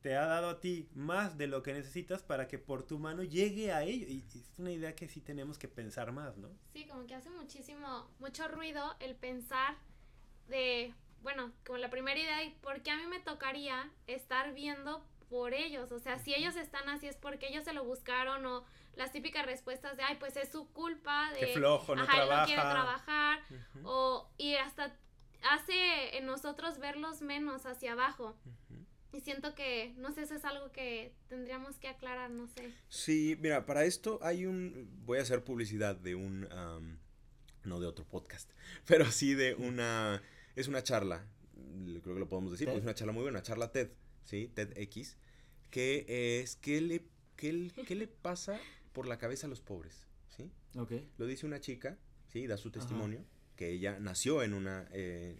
te 0.00 0.16
ha 0.16 0.24
dado 0.24 0.48
a 0.48 0.60
ti 0.60 0.88
más 0.94 1.36
de 1.36 1.46
lo 1.46 1.62
que 1.62 1.74
necesitas 1.74 2.22
para 2.22 2.48
que 2.48 2.58
por 2.58 2.82
tu 2.82 2.98
mano 2.98 3.22
llegue 3.22 3.72
a 3.72 3.82
ello. 3.82 4.06
Y 4.08 4.24
es 4.34 4.58
una 4.58 4.72
idea 4.72 4.96
que 4.96 5.08
sí 5.08 5.20
tenemos 5.20 5.58
que 5.58 5.68
pensar 5.68 6.12
más, 6.12 6.36
¿no? 6.38 6.48
Sí, 6.72 6.86
como 6.86 7.06
que 7.06 7.14
hace 7.14 7.30
muchísimo, 7.30 8.10
mucho 8.18 8.48
ruido 8.48 8.96
el 9.00 9.14
pensar 9.14 9.76
de, 10.48 10.94
bueno, 11.22 11.52
como 11.66 11.78
la 11.78 11.90
primera 11.90 12.18
idea, 12.18 12.42
¿y 12.42 12.50
por 12.62 12.82
qué 12.82 12.90
a 12.90 12.96
mí 12.96 13.06
me 13.06 13.20
tocaría 13.20 13.90
estar 14.06 14.54
viendo 14.54 15.04
por 15.30 15.54
ellos? 15.54 15.92
O 15.92 16.00
sea, 16.00 16.18
si 16.18 16.34
ellos 16.34 16.56
están 16.56 16.88
así 16.90 17.06
es 17.06 17.16
porque 17.16 17.48
ellos 17.48 17.64
se 17.64 17.72
lo 17.72 17.84
buscaron 17.84 18.44
o 18.44 18.64
las 18.96 19.12
típicas 19.12 19.46
respuestas 19.46 19.96
de, 19.96 20.02
ay, 20.02 20.16
pues 20.20 20.36
es 20.36 20.50
su 20.50 20.68
culpa, 20.72 21.32
de, 21.32 21.40
Qué 21.40 21.46
flojo, 21.54 21.96
no 21.96 22.02
ajá, 22.02 22.12
trabaja. 22.12 22.40
no 22.40 22.46
quiere 22.46 22.62
trabajar, 22.62 23.40
o, 23.84 24.28
y 24.36 24.56
hasta 24.56 24.94
hace 25.50 26.18
en 26.18 26.26
nosotros 26.26 26.78
verlos 26.78 27.22
menos 27.22 27.64
hacia 27.64 27.92
abajo. 27.92 28.36
Y 29.12 29.20
siento 29.20 29.54
que, 29.54 29.92
no 29.96 30.12
sé, 30.12 30.22
eso 30.22 30.34
es 30.34 30.44
algo 30.44 30.70
que 30.70 31.12
tendríamos 31.28 31.78
que 31.78 31.88
aclarar, 31.88 32.30
no 32.30 32.46
sé. 32.46 32.72
Sí, 32.88 33.36
mira, 33.40 33.66
para 33.66 33.84
esto 33.84 34.20
hay 34.22 34.46
un. 34.46 34.88
Voy 35.04 35.18
a 35.18 35.22
hacer 35.22 35.42
publicidad 35.42 35.96
de 35.96 36.14
un. 36.14 36.46
am, 36.52 36.98
no 37.64 37.80
de 37.80 37.86
otro 37.86 38.04
podcast, 38.04 38.50
pero 38.86 39.06
sí 39.06 39.34
de 39.34 39.54
una. 39.54 40.22
Es 40.54 40.68
una 40.68 40.82
charla, 40.82 41.24
creo 42.02 42.14
que 42.14 42.20
lo 42.20 42.28
podemos 42.28 42.52
decir, 42.52 42.66
porque 42.66 42.78
es 42.78 42.84
una 42.84 42.94
charla 42.94 43.12
muy 43.12 43.22
buena, 43.22 43.38
una 43.38 43.42
charla 43.44 43.72
TED, 43.72 43.90
¿sí? 44.24 44.50
TEDx, 44.54 45.16
que 45.70 46.40
es. 46.40 46.56
¿Qué 46.56 46.80
le, 46.80 47.04
qué, 47.36 47.70
qué 47.86 47.94
le 47.94 48.06
pasa 48.08 48.58
por 48.92 49.06
la 49.06 49.18
cabeza 49.18 49.46
a 49.46 49.50
los 49.50 49.60
pobres? 49.60 50.06
¿Sí? 50.36 50.50
Ok. 50.76 50.92
Lo 51.18 51.26
dice 51.26 51.46
una 51.46 51.60
chica, 51.60 51.98
¿sí? 52.28 52.46
Da 52.46 52.56
su 52.56 52.70
testimonio, 52.70 53.24
que 53.56 53.70
ella 53.70 53.98
nació 53.98 54.42
en 54.42 54.54
un 54.54 54.66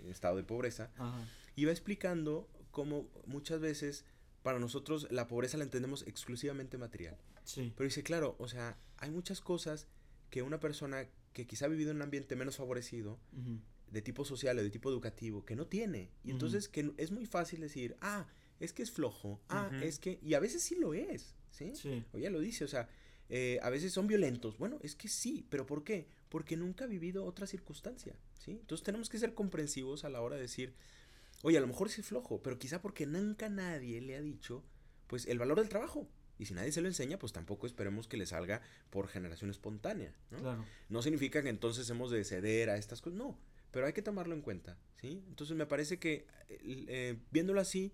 estado 0.08 0.36
de 0.36 0.44
pobreza, 0.44 0.90
Ajá. 0.96 1.24
y 1.56 1.64
va 1.64 1.72
explicando 1.72 2.48
cómo 2.70 3.08
muchas 3.26 3.60
veces 3.60 4.04
para 4.42 4.58
nosotros 4.58 5.06
la 5.10 5.26
pobreza 5.26 5.58
la 5.58 5.64
entendemos 5.64 6.06
exclusivamente 6.06 6.78
material. 6.78 7.16
Sí. 7.44 7.72
Pero 7.76 7.86
dice, 7.86 8.02
claro, 8.02 8.36
o 8.38 8.48
sea, 8.48 8.78
hay 8.96 9.10
muchas 9.10 9.40
cosas 9.40 9.86
que 10.30 10.42
una 10.42 10.60
persona 10.60 11.08
que 11.32 11.46
quizá 11.46 11.66
ha 11.66 11.68
vivido 11.68 11.90
en 11.90 11.96
un 11.98 12.02
ambiente 12.02 12.36
menos 12.36 12.56
favorecido, 12.56 13.18
de 13.90 14.02
tipo 14.02 14.24
social 14.24 14.58
o 14.58 14.62
de 14.62 14.70
tipo 14.70 14.88
educativo, 14.88 15.44
que 15.44 15.56
no 15.56 15.66
tiene. 15.66 16.10
Y 16.24 16.30
entonces 16.30 16.68
que 16.68 16.92
es 16.96 17.10
muy 17.10 17.26
fácil 17.26 17.60
decir, 17.60 17.96
ah, 18.00 18.26
es 18.60 18.72
que 18.72 18.82
es 18.82 18.92
flojo, 18.92 19.40
ah, 19.48 19.70
es 19.82 19.98
que... 19.98 20.18
Y 20.22 20.34
a 20.34 20.40
veces 20.40 20.62
sí 20.62 20.76
lo 20.76 20.94
es, 20.94 21.34
¿sí? 21.50 21.72
Sí. 21.74 22.04
O 22.12 22.18
ella 22.18 22.30
lo 22.30 22.40
dice, 22.40 22.64
o 22.64 22.68
sea, 22.68 22.88
eh, 23.30 23.58
a 23.62 23.70
veces 23.70 23.92
son 23.92 24.06
violentos. 24.06 24.58
Bueno, 24.58 24.78
es 24.82 24.94
que 24.94 25.08
sí, 25.08 25.46
pero 25.48 25.66
¿por 25.66 25.82
qué? 25.82 26.08
Porque 26.28 26.56
nunca 26.56 26.84
ha 26.84 26.88
vivido 26.88 27.24
otra 27.24 27.46
circunstancia, 27.46 28.14
¿sí? 28.38 28.52
Entonces 28.52 28.84
tenemos 28.84 29.08
que 29.08 29.18
ser 29.18 29.34
comprensivos 29.34 30.04
a 30.04 30.10
la 30.10 30.20
hora 30.20 30.36
de 30.36 30.42
decir, 30.42 30.74
oye, 31.42 31.56
a 31.56 31.60
lo 31.60 31.66
mejor 31.66 31.88
sí 31.88 32.02
es 32.02 32.06
flojo, 32.06 32.42
pero 32.42 32.58
quizá 32.58 32.82
porque 32.82 33.06
nunca 33.06 33.48
nadie 33.48 34.00
le 34.00 34.16
ha 34.16 34.20
dicho, 34.20 34.62
pues, 35.06 35.26
el 35.26 35.38
valor 35.38 35.58
del 35.58 35.68
trabajo. 35.68 36.08
Y 36.38 36.46
si 36.46 36.54
nadie 36.54 36.72
se 36.72 36.80
lo 36.80 36.88
enseña, 36.88 37.18
pues 37.18 37.32
tampoco 37.32 37.66
esperemos 37.66 38.08
que 38.08 38.16
le 38.16 38.24
salga 38.24 38.62
por 38.88 39.08
generación 39.08 39.50
espontánea, 39.50 40.14
¿no? 40.30 40.38
Claro. 40.38 40.64
No 40.88 41.02
significa 41.02 41.42
que 41.42 41.50
entonces 41.50 41.88
hemos 41.90 42.10
de 42.10 42.24
ceder 42.24 42.70
a 42.70 42.76
estas 42.76 43.02
cosas, 43.02 43.18
no, 43.18 43.38
pero 43.70 43.86
hay 43.86 43.92
que 43.92 44.02
tomarlo 44.02 44.34
en 44.34 44.40
cuenta, 44.40 44.78
¿sí? 45.00 45.22
Entonces 45.28 45.56
me 45.56 45.66
parece 45.66 45.98
que, 45.98 46.26
eh, 46.48 46.86
eh, 46.88 47.18
viéndolo 47.30 47.60
así, 47.60 47.92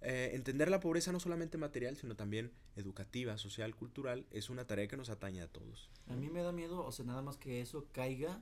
eh, 0.00 0.30
entender 0.34 0.70
la 0.70 0.80
pobreza 0.80 1.12
no 1.12 1.20
solamente 1.20 1.58
material, 1.58 1.96
sino 1.96 2.14
también 2.14 2.52
educativa, 2.76 3.36
social, 3.38 3.74
cultural, 3.74 4.26
es 4.30 4.48
una 4.50 4.66
tarea 4.66 4.88
que 4.88 4.96
nos 4.96 5.10
atañe 5.10 5.42
a 5.42 5.48
todos. 5.48 5.90
A 6.06 6.14
mí 6.14 6.28
me 6.30 6.42
da 6.42 6.52
miedo, 6.52 6.84
o 6.84 6.92
sea, 6.92 7.04
nada 7.04 7.22
más 7.22 7.36
que 7.36 7.60
eso 7.60 7.86
caiga 7.92 8.40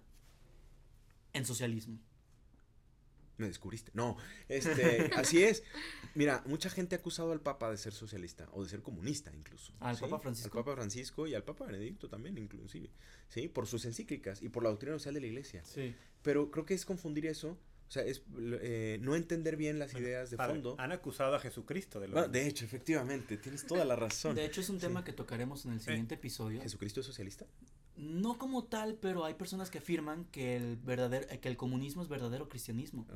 en 1.32 1.44
socialismo. 1.46 1.98
Me 3.38 3.46
descubriste. 3.46 3.90
No, 3.94 4.16
este, 4.48 5.10
así 5.16 5.42
es. 5.42 5.62
Mira, 6.14 6.42
mucha 6.46 6.70
gente 6.70 6.94
ha 6.94 6.98
acusado 6.98 7.32
al 7.32 7.40
Papa 7.40 7.70
de 7.70 7.76
ser 7.76 7.92
socialista 7.92 8.48
o 8.52 8.62
de 8.62 8.70
ser 8.70 8.82
comunista 8.82 9.30
incluso. 9.34 9.74
¿Al 9.80 9.96
¿sí? 9.96 10.02
Papa 10.02 10.20
Francisco? 10.20 10.58
Al 10.58 10.64
Papa 10.64 10.76
Francisco 10.76 11.26
y 11.26 11.34
al 11.34 11.44
Papa 11.44 11.66
Benedicto 11.66 12.08
también 12.08 12.38
inclusive, 12.38 12.90
¿sí? 13.28 13.48
Por 13.48 13.66
sus 13.66 13.84
encíclicas 13.84 14.42
y 14.42 14.48
por 14.48 14.62
la 14.62 14.70
doctrina 14.70 14.94
social 14.94 15.14
de 15.14 15.20
la 15.20 15.26
Iglesia. 15.26 15.62
Sí. 15.64 15.94
Pero 16.22 16.50
creo 16.50 16.64
que 16.64 16.74
es 16.74 16.86
confundir 16.86 17.26
eso, 17.26 17.58
o 17.88 17.90
sea, 17.90 18.02
es 18.04 18.22
eh, 18.60 18.98
no 19.00 19.14
entender 19.14 19.56
bien 19.56 19.78
las 19.78 19.92
Bueno, 19.92 20.06
ideas 20.08 20.30
de 20.30 20.36
padre, 20.36 20.54
fondo. 20.54 20.74
Han 20.78 20.92
acusado 20.92 21.34
a 21.34 21.40
Jesucristo 21.40 22.00
de 22.00 22.08
lo 22.08 22.14
Bueno, 22.14 22.28
de 22.28 22.46
hecho, 22.46 22.64
efectivamente, 22.64 23.36
tienes 23.36 23.66
toda 23.66 23.84
la 23.84 23.94
razón. 23.96 24.34
De 24.34 24.44
hecho, 24.44 24.60
es 24.60 24.68
un 24.70 24.78
tema 24.78 25.00
Sí. 25.00 25.06
que 25.06 25.12
tocaremos 25.12 25.64
en 25.66 25.72
el 25.72 25.80
siguiente 25.80 26.14
episodio. 26.16 26.60
¿Jesucristo 26.60 27.00
es 27.00 27.06
socialista? 27.06 27.46
No 27.96 28.36
como 28.36 28.64
tal, 28.64 28.96
pero 29.00 29.24
hay 29.24 29.32
personas 29.34 29.70
que 29.70 29.78
afirman 29.78 30.26
que 30.26 30.56
el 30.56 30.76
verdadero, 30.76 31.26
que 31.40 31.48
el 31.48 31.56
comunismo 31.56 32.02
es 32.02 32.08
verdadero 32.08 32.46
cristianismo. 32.48 33.06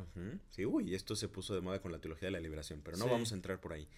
Sí, 0.51 0.65
uy, 0.65 0.95
esto 0.95 1.15
se 1.17 1.29
puso 1.29 1.55
de 1.55 1.61
moda 1.61 1.83
con 1.83 1.93
la 1.93 1.99
teología 2.01 2.29
de 2.29 2.33
la 2.33 2.41
liberación, 2.41 2.81
pero 2.83 2.97
no 2.97 3.05
Sí. 3.05 3.11
vamos 3.11 3.33
a 3.33 3.35
entrar 3.35 3.61
por 3.61 3.75
ahí. 3.75 3.89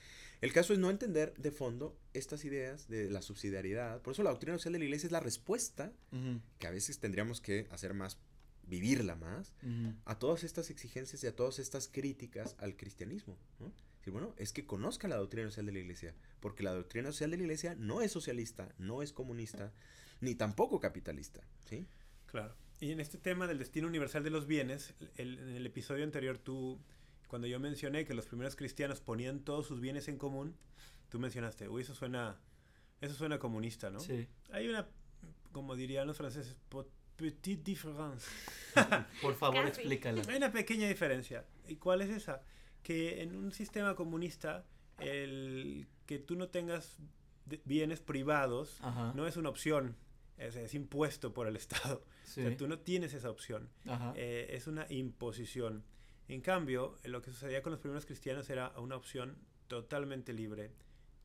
El 0.40 0.52
caso 0.52 0.72
es 0.72 0.80
no 0.80 0.90
entender 0.90 1.34
de 1.36 1.52
fondo 1.52 1.96
estas 2.14 2.44
ideas 2.44 2.88
de 2.88 3.08
la 3.10 3.22
subsidiariedad. 3.22 4.02
Por 4.02 4.12
eso 4.14 4.24
la 4.24 4.30
doctrina 4.30 4.56
social 4.58 4.72
de 4.72 4.80
la 4.80 4.84
iglesia 4.86 5.06
es 5.06 5.12
la 5.12 5.20
respuesta, 5.20 5.92
que 6.58 6.66
a 6.66 6.70
veces 6.72 6.98
tendríamos 6.98 7.40
que 7.40 7.68
hacer 7.70 7.94
más, 7.94 8.18
vivirla 8.72 9.14
más, 9.16 9.52
a 10.06 10.18
todas 10.18 10.44
estas 10.44 10.70
exigencias 10.70 11.22
y 11.22 11.26
a 11.26 11.36
todas 11.36 11.58
estas 11.58 11.88
críticas 11.88 12.56
al 12.58 12.74
cristianismo. 12.76 13.36
¿no? 13.60 13.70
Decir, 13.98 14.12
bueno, 14.12 14.34
es 14.38 14.52
que 14.52 14.64
conozca 14.66 15.08
la 15.08 15.16
doctrina 15.16 15.48
social 15.48 15.66
de 15.66 15.72
la 15.72 15.78
iglesia, 15.80 16.14
porque 16.40 16.62
la 16.62 16.72
doctrina 16.72 17.12
social 17.12 17.30
de 17.30 17.36
la 17.36 17.42
iglesia 17.44 17.74
no 17.76 18.00
es 18.00 18.10
socialista, 18.12 18.74
no 18.78 19.02
es 19.02 19.12
comunista, 19.12 19.72
ni 20.20 20.34
tampoco 20.34 20.80
capitalista, 20.80 21.40
¿sí? 21.68 21.86
Claro. 22.26 22.54
Y 22.80 22.90
en 22.92 23.00
este 23.00 23.18
tema 23.18 23.46
del 23.46 23.58
destino 23.58 23.86
universal 23.86 24.24
de 24.24 24.30
los 24.30 24.46
bienes, 24.46 24.94
el- 25.16 25.38
en 25.38 25.48
el 25.50 25.66
episodio 25.66 26.02
anterior 26.04 26.38
tú, 26.38 26.80
cuando 27.28 27.46
yo 27.46 27.60
mencioné 27.60 28.04
que 28.06 28.14
los 28.14 28.26
primeros 28.26 28.56
cristianos 28.56 29.00
ponían 29.00 29.40
todos 29.44 29.66
sus 29.66 29.80
bienes 29.80 30.08
en 30.08 30.16
común, 30.16 30.56
tú 31.10 31.18
mencionaste, 31.18 31.68
uy, 31.68 31.82
eso 31.82 31.94
suena, 31.94 32.40
eso 33.00 33.14
suena 33.14 33.38
comunista, 33.38 33.90
¿no? 33.90 34.00
Sí. 34.00 34.26
Hay 34.50 34.66
una, 34.68 34.88
como 35.52 35.76
dirían 35.76 36.06
los 36.06 36.16
franceses, 36.16 36.56
petite 37.16 37.62
différence. 37.62 38.26
Por 39.22 39.34
favor, 39.34 39.64
Casi. 39.64 39.80
explícala. 39.80 40.22
Hay 40.28 40.36
una 40.36 40.52
pequeña 40.52 40.88
diferencia. 40.88 41.44
¿Y 41.68 41.76
cuál 41.76 42.02
es 42.02 42.10
esa? 42.10 42.42
Que 42.82 43.22
en 43.22 43.36
un 43.36 43.52
sistema 43.52 43.94
comunista, 43.94 44.64
el 44.98 45.86
que 46.06 46.18
tú 46.18 46.36
no 46.36 46.48
tengas 46.48 46.98
bienes 47.64 48.00
privados 48.00 48.78
Ajá. 48.80 49.12
no 49.14 49.26
es 49.26 49.36
una 49.36 49.48
opción, 49.48 49.96
es, 50.38 50.56
es 50.56 50.74
impuesto 50.74 51.32
por 51.32 51.46
el 51.46 51.56
Estado. 51.56 52.04
Sí. 52.24 52.40
O 52.40 52.48
sea, 52.48 52.56
tú 52.56 52.66
no 52.68 52.78
tienes 52.78 53.14
esa 53.14 53.30
opción. 53.30 53.68
Eh, 54.16 54.48
es 54.50 54.66
una 54.66 54.86
imposición. 54.88 55.84
En 56.28 56.40
cambio, 56.40 56.96
lo 57.04 57.20
que 57.20 57.30
sucedía 57.30 57.62
con 57.62 57.72
los 57.72 57.80
primeros 57.80 58.06
cristianos 58.06 58.48
era 58.48 58.70
una 58.78 58.96
opción 58.96 59.36
totalmente 59.68 60.32
libre, 60.32 60.70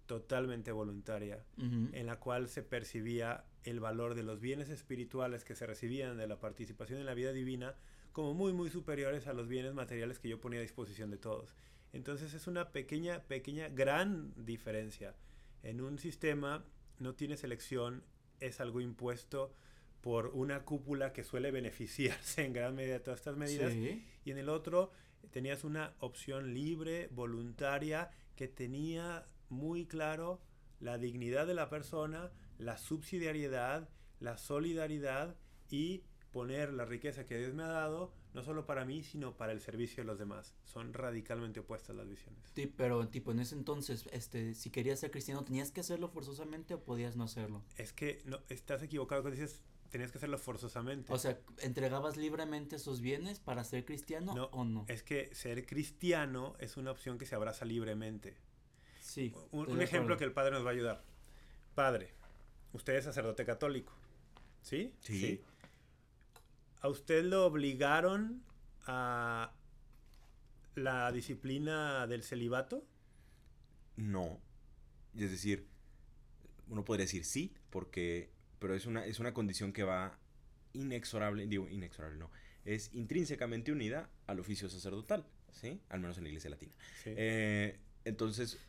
totalmente 0.07 0.71
voluntaria, 0.71 1.43
en 1.57 2.05
la 2.07 2.19
cual 2.19 2.47
se 2.49 2.63
percibía 2.63 3.45
el 3.63 3.79
valor 3.79 4.15
de 4.15 4.23
los 4.23 4.39
bienes 4.39 4.69
espirituales 4.69 5.43
que 5.43 5.53
se 5.55 5.67
recibían 5.67 6.17
de 6.17 6.27
la 6.27 6.39
participación 6.39 6.99
en 6.99 7.05
la 7.05 7.13
vida 7.13 7.31
divina 7.33 7.75
como 8.13 8.33
muy, 8.33 8.53
muy 8.53 8.69
superiores 8.71 9.27
a 9.27 9.33
los 9.33 9.47
bienes 9.47 9.73
materiales 9.75 10.17
que 10.19 10.29
yo 10.29 10.39
ponía 10.39 10.59
a 10.59 10.63
disposición 10.63 11.11
de 11.11 11.17
todos. 11.17 11.53
Entonces 11.93 12.33
es 12.33 12.47
una 12.47 12.71
pequeña, 12.71 13.21
pequeña, 13.23 13.69
gran 13.69 14.33
diferencia. 14.45 15.13
En 15.61 15.81
un 15.81 15.99
sistema 15.99 16.65
no 16.99 17.13
tienes 17.13 17.43
elección, 17.43 18.03
es 18.39 18.59
algo 18.59 18.81
impuesto 18.81 19.53
por 20.01 20.27
una 20.27 20.63
cúpula 20.63 21.11
que 21.13 21.23
suele 21.23 21.51
beneficiarse 21.51 22.43
en 22.45 22.53
gran 22.53 22.75
medida 22.75 22.93
de 22.93 22.99
todas 23.01 23.19
estas 23.19 23.37
medidas 23.37 23.73
Sí. 23.73 24.03
y 24.25 24.31
en 24.31 24.37
el 24.37 24.49
otro 24.49 24.91
tenías 25.31 25.63
una 25.63 25.93
opción 25.99 26.53
libre, 26.53 27.09
voluntaria, 27.11 28.09
que 28.35 28.47
tenía 28.47 29.25
muy 29.49 29.85
claro 29.85 30.41
la 30.79 30.97
dignidad 30.97 31.47
de 31.47 31.53
la 31.53 31.69
persona, 31.69 32.31
la 32.57 32.77
subsidiariedad, 32.77 33.89
la 34.19 34.37
solidaridad 34.37 35.35
y 35.69 36.03
poner 36.31 36.73
la 36.73 36.85
riqueza 36.85 37.25
que 37.25 37.37
Dios 37.37 37.53
me 37.53 37.63
ha 37.63 37.67
dado, 37.67 38.13
no 38.33 38.43
solo 38.43 38.65
para 38.65 38.85
mí, 38.85 39.01
sino 39.03 39.35
para 39.37 39.51
el 39.51 39.59
servicio 39.59 40.03
de 40.03 40.07
los 40.07 40.19
demás. 40.19 40.53
Son 40.65 40.93
radicalmente 40.93 41.61
opuestas 41.61 41.95
las 41.95 42.07
visiones. 42.07 42.51
Sí, 42.53 42.67
pero 42.67 43.07
tipo 43.07 43.31
en 43.31 43.39
ese 43.39 43.55
entonces, 43.55 44.05
este, 44.11 44.53
si 44.53 44.69
querías 44.69 44.99
ser 44.99 45.09
cristiano, 45.09 45.43
¿tenías 45.43 45.71
que 45.71 45.79
hacerlo 45.79 46.09
forzosamente 46.09 46.75
o 46.75 46.83
podías 46.83 47.15
no 47.15 47.23
hacerlo? 47.23 47.63
Es 47.75 47.93
que 47.93 48.21
no, 48.25 48.39
estás 48.49 48.83
equivocado 48.83 49.23
cuando 49.23 49.39
dices 49.39 49.63
tenías 49.89 50.11
que 50.11 50.17
hacerlo 50.17 50.37
forzosamente. 50.37 51.11
O 51.13 51.17
sea, 51.17 51.39
¿entregabas 51.59 52.17
libremente 52.17 52.75
esos 52.75 53.01
bienes 53.01 53.39
para 53.39 53.63
ser 53.63 53.85
cristiano 53.85 54.35
No, 54.35 54.45
o 54.51 54.65
no? 54.65 54.85
es 54.87 55.01
que 55.01 55.33
ser 55.33 55.65
cristiano 55.65 56.55
es 56.59 56.77
una 56.77 56.91
opción 56.91 57.17
que 57.17 57.25
se 57.25 57.35
abraza 57.35 57.65
libremente. 57.65 58.37
Sí. 59.17 59.33
Un, 59.49 59.81
ejemplo 59.81 60.15
que 60.15 60.25
el 60.25 60.31
padre 60.31 60.51
nos 60.51 60.63
va 60.63 60.69
a 60.69 60.73
ayudar. 60.73 61.03
Padre, 61.73 62.13
usted 62.71 62.93
es 62.97 63.03
sacerdote 63.03 63.45
católico. 63.45 63.91
¿Sí? 64.61 64.93
Sí. 64.99 65.41
¿A 66.81 66.87
usted 66.87 67.23
lo 67.23 67.47
obligaron 67.47 68.43
a 68.85 69.55
la 70.75 71.11
disciplina 71.11 72.05
del 72.05 72.21
celibato? 72.21 72.85
No. 73.95 74.39
Es 75.15 75.31
decir, 75.31 75.65
uno 76.67 76.85
podría 76.85 77.05
decir 77.05 77.25
sí, 77.25 77.55
porque. 77.71 78.29
Pero 78.59 78.75
es 78.75 78.85
una, 78.85 79.03
es 79.03 79.19
una 79.19 79.33
condición 79.33 79.73
que 79.73 79.81
va 79.81 80.19
inexorable, 80.73 81.47
digo 81.47 81.67
inexorable, 81.69 82.19
no. 82.19 82.29
Es 82.65 82.93
intrínsecamente 82.93 83.71
unida 83.71 84.11
al 84.27 84.39
oficio 84.39 84.69
sacerdotal, 84.69 85.25
¿sí? 85.51 85.81
Al 85.89 86.01
menos 86.01 86.19
en 86.19 86.25
la 86.25 86.29
iglesia 86.29 86.51
latina. 86.51 86.73
Sí. 87.03 87.13
Eh, 87.17 87.79
entonces, 88.05 88.59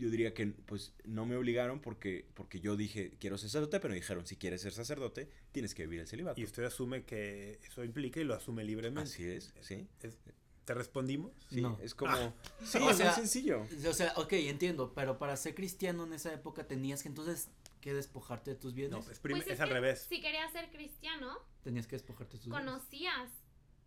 yo 0.00 0.10
diría 0.10 0.34
que 0.34 0.46
pues 0.48 0.92
no 1.04 1.26
me 1.26 1.36
obligaron 1.36 1.80
porque, 1.80 2.26
porque 2.34 2.58
yo 2.60 2.76
dije 2.76 3.12
quiero 3.20 3.38
ser 3.38 3.50
sacerdote, 3.50 3.78
pero 3.80 3.92
me 3.92 3.96
dijeron 4.00 4.26
si 4.26 4.36
quieres 4.36 4.62
ser 4.62 4.72
sacerdote, 4.72 5.30
tienes 5.52 5.74
que 5.74 5.82
vivir 5.84 6.00
el 6.00 6.06
celibato. 6.08 6.40
y 6.40 6.44
usted 6.44 6.64
asume 6.64 7.04
que 7.04 7.60
eso 7.62 7.84
implica 7.84 8.18
y 8.20 8.24
lo 8.24 8.34
asume 8.34 8.64
libremente. 8.64 9.08
Así 9.10 9.24
es, 9.24 9.54
sí. 9.60 9.86
Es- 10.02 10.18
¿Te 10.64 10.74
respondimos? 10.74 11.32
Sí, 11.48 11.62
No. 11.62 11.78
es 11.82 11.94
como... 11.96 12.12
Sí, 12.64 12.78
O 12.78 12.90
es 12.90 12.96
sea, 12.98 13.06
muy 13.06 13.14
sencillo. 13.16 13.66
O 13.88 13.92
sea, 13.92 14.12
ok, 14.16 14.32
entiendo, 14.34 14.92
pero 14.94 15.18
para 15.18 15.36
ser 15.36 15.54
cristiano 15.56 16.04
en 16.04 16.12
esa 16.12 16.32
época 16.32 16.66
tenías 16.68 17.02
que 17.02 17.08
entonces 17.08 17.48
que 17.80 17.92
despojarte 17.94 18.50
de 18.50 18.56
tus 18.56 18.74
bienes. 18.74 18.92
No, 18.92 18.98
es, 19.10 19.18
Pues 19.18 19.34
es 19.46 19.46
es 19.48 19.60
al 19.60 19.70
revés. 19.70 20.06
Si 20.08 20.20
querías 20.20 20.52
ser 20.52 20.70
cristiano, 20.70 21.38
Tenías 21.64 21.86
que 21.88 21.96
despojarte 21.96 22.34
de 22.36 22.38
tus 22.44 22.50
bienes. 22.50 22.64
conocías 22.64 23.30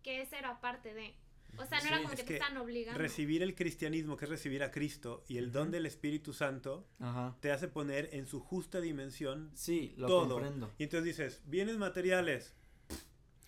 que 0.02 0.20
eso 0.20 0.36
era 0.36 0.60
parte 0.60 0.92
de. 0.92 1.14
O 1.58 1.66
sea, 1.66 1.78
no 1.78 1.82
Sí, 1.82 1.88
era 1.88 1.96
como 1.98 2.10
es 2.10 2.16
que, 2.20 2.24
te 2.26 2.34
estaban 2.34 2.56
obligando. 2.58 2.98
Recibir 3.00 3.42
el 3.42 3.54
cristianismo, 3.54 4.16
que 4.16 4.24
es 4.24 4.30
recibir 4.30 4.62
a 4.62 4.70
Cristo, 4.70 5.24
y 5.28 5.38
el 5.38 5.52
don 5.52 5.70
del 5.70 5.86
Espíritu 5.86 6.32
Santo, 6.32 6.86
Ajá. 7.00 7.36
te 7.40 7.52
hace 7.52 7.68
poner 7.68 8.08
en 8.12 8.26
su 8.26 8.40
justa 8.40 8.80
dimensión 8.80 9.50
Sí, 9.54 9.94
lo 9.96 10.06
todo. 10.06 10.34
comprendo. 10.34 10.72
Y 10.78 10.84
entonces 10.84 11.04
dices, 11.04 11.42
bienes 11.46 11.76
materiales. 11.76 12.54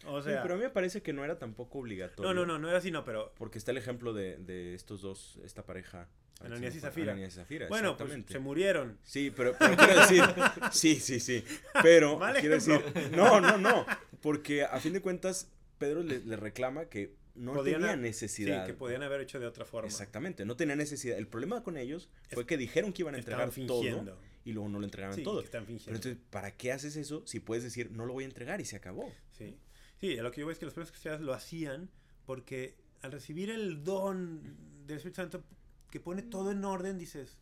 O 0.07 0.21
Sí, 0.23 0.29
sea, 0.29 0.43
pero 0.43 0.55
a 0.55 0.57
mí 0.59 0.63
me 0.63 0.71
parece 0.71 1.03
que 1.03 1.13
no 1.13 1.25
era 1.25 1.39
tampoco 1.39 1.79
obligatorio. 1.81 2.33
no, 2.33 2.41
no, 2.41 2.47
no, 2.47 2.59
no 2.59 2.69
era 2.69 2.79
así, 2.79 2.91
no, 2.91 3.05
pero 3.05 3.33
Porque 3.37 3.59
está 3.59 3.71
el 3.73 3.79
ejemplo 3.79 4.13
de, 4.13 4.37
de 4.37 4.75
estos 4.75 5.01
dos, 5.01 5.41
esta 5.45 5.65
pareja. 5.65 6.09
Ananías 6.41 6.75
y 6.77 6.81
Zafira. 6.81 6.91
Zafira. 6.91 7.13
Ananías 7.13 7.33
y 7.33 7.37
Zafira, 7.37 7.69
bueno, 7.69 7.97
pues 7.97 8.13
se 8.29 8.39
murieron. 8.39 8.99
Sí, 9.03 9.33
pero, 9.35 9.57
pero 9.59 9.75
quiero 9.75 10.01
decir, 10.01 10.23
sí, 10.71 10.97
sí, 10.97 11.19
sí, 11.19 11.43
pero 11.83 12.19
Mal 12.19 12.37
quiero 12.39 12.57
decir, 12.57 12.79
no, 13.17 13.41
no, 13.41 13.57
no, 13.57 13.87
porque 14.21 14.63
a 14.65 14.79
fin 14.81 14.93
de 14.93 15.01
cuentas 15.01 15.51
Pedro 15.79 16.03
le, 16.03 16.21
le 16.21 16.37
reclama 16.37 16.85
que 16.91 17.15
no 17.37 17.55
Podían 17.55 17.81
tenía 17.81 17.97
necesidad. 17.97 18.65
Sí, 18.65 18.73
que 18.73 18.75
podían 18.79 19.03
haber 19.03 19.21
hecho 19.21 19.39
de 19.39 19.47
otra 19.47 19.65
forma. 19.65 19.89
Exactamente, 19.89 20.45
no 20.45 20.57
tenía 20.57 20.77
necesidad. 20.77 21.19
El 21.19 21.29
problema 21.29 21.63
con 21.63 21.77
ellos 21.77 22.09
fue 22.31 22.43
Es- 22.43 22.47
que 22.47 22.57
dijeron 22.57 22.93
que 22.93 23.03
iban 23.03 23.15
a 23.15 23.19
entregar 23.19 23.51
todo 23.67 24.19
y 24.45 24.53
luego 24.53 24.69
no 24.69 24.79
lo 24.79 24.85
entregaban 24.85 25.15
Sí, 25.17 25.23
todo. 25.23 25.41
que 25.41 25.47
están 25.47 25.65
Pero 25.65 25.79
fingiendo. 25.79 25.97
entonces, 25.97 26.23
¿para 26.31 26.57
qué 26.57 26.73
haces 26.73 26.97
eso 26.97 27.23
si 27.27 27.41
puedes 27.41 27.65
decir 27.65 27.91
no 27.91 28.07
lo 28.07 28.13
voy 28.13 28.25
a 28.25 28.27
entregar 28.27 28.61
y 28.61 28.65
se 28.65 28.77
acabó? 28.77 29.13
Sí. 29.37 29.57
Sí, 30.01 30.19
a 30.19 30.23
lo 30.23 30.31
que 30.31 30.41
yo 30.41 30.47
veo 30.47 30.53
es 30.53 30.59
que 30.59 30.67
los 30.67 30.75
primeros 30.75 30.91
cristianos 30.93 31.21
lo 31.23 31.33
hacían 31.35 31.91
porque 32.27 32.77
al 33.03 33.13
recibir 33.13 33.51
el 33.51 33.83
don 33.85 34.43
del 34.87 34.97
Espíritu 34.99 35.17
Santo 35.23 35.45
que 35.91 36.01
pone 36.01 36.23
todo 36.23 36.51
en 36.53 36.65
orden, 36.65 36.99
dices, 36.99 37.39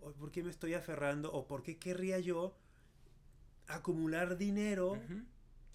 "Oh, 0.00 0.12
¿por 0.12 0.30
qué 0.30 0.42
me 0.42 0.50
estoy 0.50 0.74
aferrando? 0.74 1.32
¿O 1.32 1.46
por 1.46 1.62
qué 1.62 1.76
querría 1.78 2.18
yo 2.18 2.56
acumular 3.66 4.38
dinero. 4.38 4.98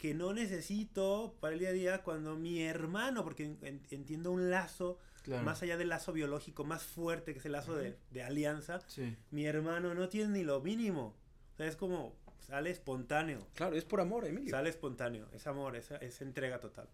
Que 0.03 0.13
no 0.13 0.33
necesito 0.33 1.37
para 1.39 1.53
el 1.53 1.59
día 1.61 1.69
a 1.69 1.71
día 1.71 2.03
cuando 2.03 2.35
mi 2.35 2.61
hermano, 2.61 3.23
porque 3.23 3.45
en- 3.45 3.57
en- 3.61 3.81
entiendo 3.89 4.31
un 4.33 4.49
lazo 4.49 4.99
Claro. 5.21 5.45
más 5.45 5.63
allá 5.63 5.77
del 5.77 5.87
lazo 5.87 6.11
biológico 6.11 6.65
más 6.65 6.83
fuerte 6.83 7.31
que 7.31 7.39
es 7.39 7.45
el 7.45 7.53
lazo 7.53 7.73
de, 7.73 7.97
de 8.11 8.21
alianza, 8.21 8.81
Sí. 8.87 9.15
mi 9.31 9.45
hermano 9.45 9.93
no 9.95 10.09
tiene 10.09 10.33
ni 10.39 10.43
lo 10.43 10.59
mínimo. 10.59 11.15
O 11.53 11.55
sea, 11.55 11.67
es 11.67 11.77
como, 11.77 12.17
sale 12.41 12.69
espontáneo. 12.69 13.47
Claro, 13.53 13.77
es 13.77 13.85
por 13.85 14.01
amor, 14.01 14.25
Emilio. 14.27 14.49
Sale 14.49 14.69
espontáneo, 14.71 15.29
es 15.31 15.47
amor, 15.47 15.77
es, 15.77 15.89
es 15.91 16.21
entrega 16.21 16.59
total. 16.59 16.89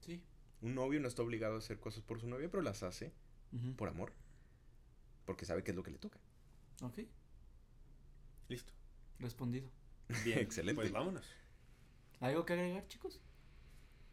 Sí. 0.00 0.20
Un 0.60 0.74
novio 0.74 0.98
no 0.98 1.06
está 1.06 1.22
obligado 1.22 1.54
a 1.54 1.58
hacer 1.58 1.78
cosas 1.78 2.02
por 2.02 2.20
su 2.20 2.26
novia, 2.26 2.48
pero 2.50 2.64
las 2.64 2.82
hace 2.82 3.12
por 3.76 3.88
amor. 3.88 4.12
Porque 5.24 5.44
sabe 5.44 5.62
qué 5.62 5.70
es 5.70 5.76
lo 5.76 5.84
que 5.84 5.92
le 5.92 5.98
toca. 5.98 6.18
Ok, 6.82 6.98
Listo. 8.48 8.72
respondido. 9.20 9.70
Bien, 10.24 10.40
Excelente. 10.40 10.80
Pues 10.82 10.90
vámonos. 10.90 11.24
¿Algo 12.20 12.44
que 12.44 12.52
agregar, 12.54 12.86
chicos? 12.88 13.20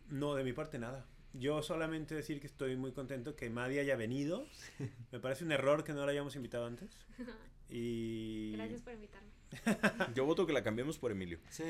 No, 0.09 0.35
de 0.35 0.43
mi 0.43 0.53
parte 0.53 0.77
nada. 0.79 1.05
Yo 1.33 1.61
solamente 1.63 2.13
decir 2.15 2.41
que 2.41 2.47
estoy 2.47 2.75
muy 2.75 2.91
contento 2.91 3.35
que 3.35 3.49
Madi 3.49 3.79
haya 3.79 3.95
venido. 3.95 4.45
Me 5.11 5.19
parece 5.19 5.45
un 5.45 5.51
error 5.51 5.83
que 5.83 5.93
no 5.93 6.05
la 6.05 6.11
hayamos 6.11 6.35
invitado 6.35 6.65
antes. 6.65 6.89
Y... 7.73 8.51
Gracias 8.57 8.81
por 8.81 8.91
invitarme. 8.91 9.29
Yo 10.13 10.25
voto 10.25 10.45
que 10.45 10.51
la 10.51 10.61
cambiemos 10.61 10.97
por 10.97 11.09
Emilio. 11.09 11.39
Sí, 11.49 11.63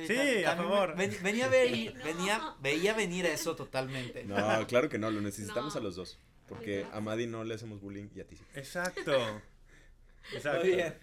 a 0.44 0.56
favor. 0.56 0.96
ven- 0.98 1.16
venía, 1.22 1.46
a 1.46 1.50
ver, 1.50 1.70
Sí, 1.70 1.92
no. 1.96 2.04
venía, 2.04 2.56
veía 2.60 2.94
venir 2.96 3.28
eso 3.28 3.56
totalmente. 3.56 4.24
No, 4.24 4.66
claro 4.66 4.90
que 4.90 4.98
no, 4.98 5.12
lo 5.12 5.22
necesitamos 5.22 5.76
No. 5.76 5.80
a 5.80 5.84
los 5.84 5.96
dos. 5.96 6.18
Porque 6.50 6.88
a 6.92 7.00
Madi 7.02 7.28
no 7.28 7.44
le 7.44 7.54
hacemos 7.54 7.82
bullying 7.82 8.08
y 8.16 8.20
a 8.20 8.26
ti 8.26 8.36
sí. 8.36 8.44
Exacto. 8.56 9.14
Exacto. 10.34 10.66
Bien. 10.66 10.96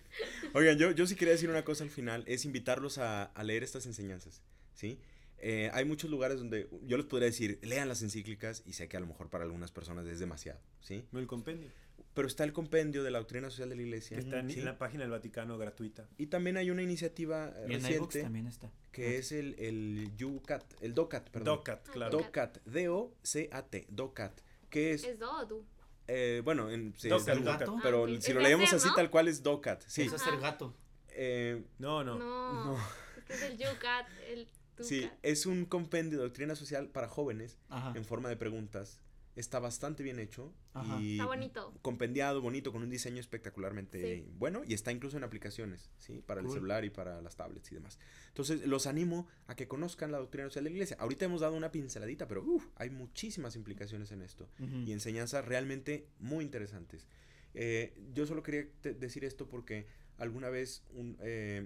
Oigan, 0.55 0.77
yo, 0.79 0.91
yo 0.91 1.07
sí 1.07 1.15
quería 1.15 1.35
decir 1.35 1.49
una 1.49 1.65
cosa 1.65 1.85
al 1.85 1.91
final, 1.91 2.25
es 2.27 2.45
invitarlos 2.45 2.99
a, 2.99 3.23
a 3.27 3.45
leer 3.45 3.63
estas 3.63 3.87
enseñanzas, 3.87 4.43
¿sí? 4.75 4.99
Eh, 5.41 5.71
hay 5.73 5.85
muchos 5.85 6.11
lugares 6.11 6.39
donde 6.39 6.69
yo 6.83 6.97
les 6.97 7.07
podría 7.07 7.27
decir, 7.27 7.59
lean 7.63 7.89
las 7.89 8.03
encíclicas 8.03 8.63
y 8.67 8.73
sé 8.73 8.89
que 8.89 8.97
a 8.97 9.01
lo 9.01 9.07
mejor 9.07 9.31
para 9.31 9.45
algunas 9.45 9.71
personas 9.71 10.07
es 10.07 10.19
demasiado, 10.19 10.61
¿sí? 10.81 11.05
No 11.13 11.21
el 11.21 11.27
compendio. 11.27 11.71
Pero 12.15 12.27
está 12.27 12.43
el 12.43 12.53
compendio 12.53 13.05
de 13.05 13.13
la 13.13 13.19
doctrina 13.19 13.49
social 13.49 13.69
de 13.69 13.77
la 13.77 13.83
iglesia. 13.83 14.17
Que 14.17 14.25
está 14.25 14.41
en, 14.41 14.51
¿sí? 14.51 14.59
en 14.59 14.65
la 14.65 14.77
página 14.79 15.05
del 15.05 15.13
Vaticano 15.13 15.57
gratuita. 15.57 16.09
Y 16.17 16.27
también 16.27 16.57
hay 16.57 16.71
una 16.71 16.83
iniciativa 16.83 17.53
Y 17.69 17.75
en 17.75 17.83
reciente 17.83 18.23
también 18.23 18.49
está. 18.49 18.73
que 18.91 19.19
es 19.19 19.31
el, 19.31 19.55
el 19.61 20.11
UCAT, 20.25 20.65
el 20.83 20.95
DOCAT, 20.95 21.31
perdón. 21.31 21.57
DOCAT, 21.59 21.89
claro. 21.91 22.11
Doc- 22.17 22.25
DOCAT, 22.27 22.59
D-O-C-A-T, 22.65 23.87
DOCAT, 23.91 24.41
que 24.71 24.93
es... 24.95 25.05
Es 25.05 25.19
Dodu. 25.19 25.65
Eh, 26.09 26.41
bueno, 26.45 26.71
en, 26.71 26.95
sí, 26.97 27.09
Docat, 27.09 27.37
es- 27.39 27.45
Docat. 27.45 27.69
pero 27.83 28.07
Ah, 28.07 28.21
si 28.21 28.33
lo 28.33 28.41
leemos 28.41 28.73
así 28.73 28.89
¿no? 28.89 28.95
tal 28.95 29.11
cual 29.11 29.29
es 29.29 29.43
DOCAT. 29.43 29.85
Sí. 29.87 30.03
Eso 30.03 30.17
es 30.17 30.27
el 30.27 30.41
gato. 30.41 30.75
Eh, 31.11 31.63
No, 31.79 32.03
no. 32.03 32.19
No, 32.19 32.65
no. 32.65 32.79
este 33.19 33.35
es 33.35 33.43
el 33.43 33.59
Yucat, 33.59 34.07
el 34.29 34.49
Sí, 34.85 35.09
es 35.23 35.47
un 35.47 35.65
compendio 35.65 36.19
de 36.19 36.25
doctrina 36.25 36.55
social 36.55 36.89
para 36.89 37.09
jóvenes 37.09 37.59
Ajá. 37.69 37.93
en 37.97 38.05
forma 38.05 38.29
de 38.29 38.37
preguntas. 38.37 39.01
Está 39.37 39.61
bastante 39.61 40.03
bien 40.03 40.19
hecho 40.19 40.53
Ajá. 40.75 41.01
y 41.01 41.13
Está 41.13 41.27
bonito. 41.27 41.73
compendiado, 41.81 42.41
bonito, 42.43 42.73
con 42.73 42.83
un 42.83 42.91
diseño 42.91 43.21
espectacularmente 43.21 44.17
Sí. 44.17 44.27
bueno 44.37 44.63
y 44.67 44.75
está 44.75 44.91
incluso 44.91 45.17
en 45.17 45.23
aplicaciones, 45.23 45.91
¿sí? 45.97 46.23
Para 46.27 46.41
el 46.41 46.47
Cool. 46.47 46.57
celular 46.57 46.85
y 46.85 46.91
para 46.91 47.23
las 47.23 47.37
tablets 47.37 47.71
y 47.71 47.77
demás. 47.77 48.01
Entonces, 48.29 48.67
los 48.67 48.89
animo 48.89 49.29
a 49.47 49.55
que 49.55 49.69
conozcan 49.69 50.11
la 50.11 50.19
doctrina 50.19 50.49
social 50.49 50.65
de 50.65 50.71
la 50.71 50.75
iglesia. 50.75 50.97
Ahorita 50.99 51.25
hemos 51.25 51.41
dado 51.43 51.55
una 51.55 51.71
pinceladita, 51.71 52.27
pero 52.27 52.43
uf, 52.43 52.67
hay 52.75 52.91
muchísimas 52.91 53.55
implicaciones 53.55 54.11
en 54.11 54.23
esto 54.23 54.49
Ujú. 54.59 54.75
y 54.87 54.91
enseñanzas 54.93 55.45
realmente 55.45 56.09
muy 56.19 56.45
interesantes. 56.45 57.07
Eh, 57.55 57.97
yo 58.13 58.27
solo 58.27 58.43
quería 58.43 58.67
decir 58.83 59.25
esto 59.25 59.49
porque 59.49 59.87
alguna 60.17 60.49
vez, 60.49 60.83
un, 60.95 61.17
eh, 61.21 61.65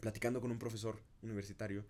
platicando 0.00 0.40
con 0.40 0.50
un 0.50 0.58
profesor 0.58 0.98
universitario, 1.20 1.84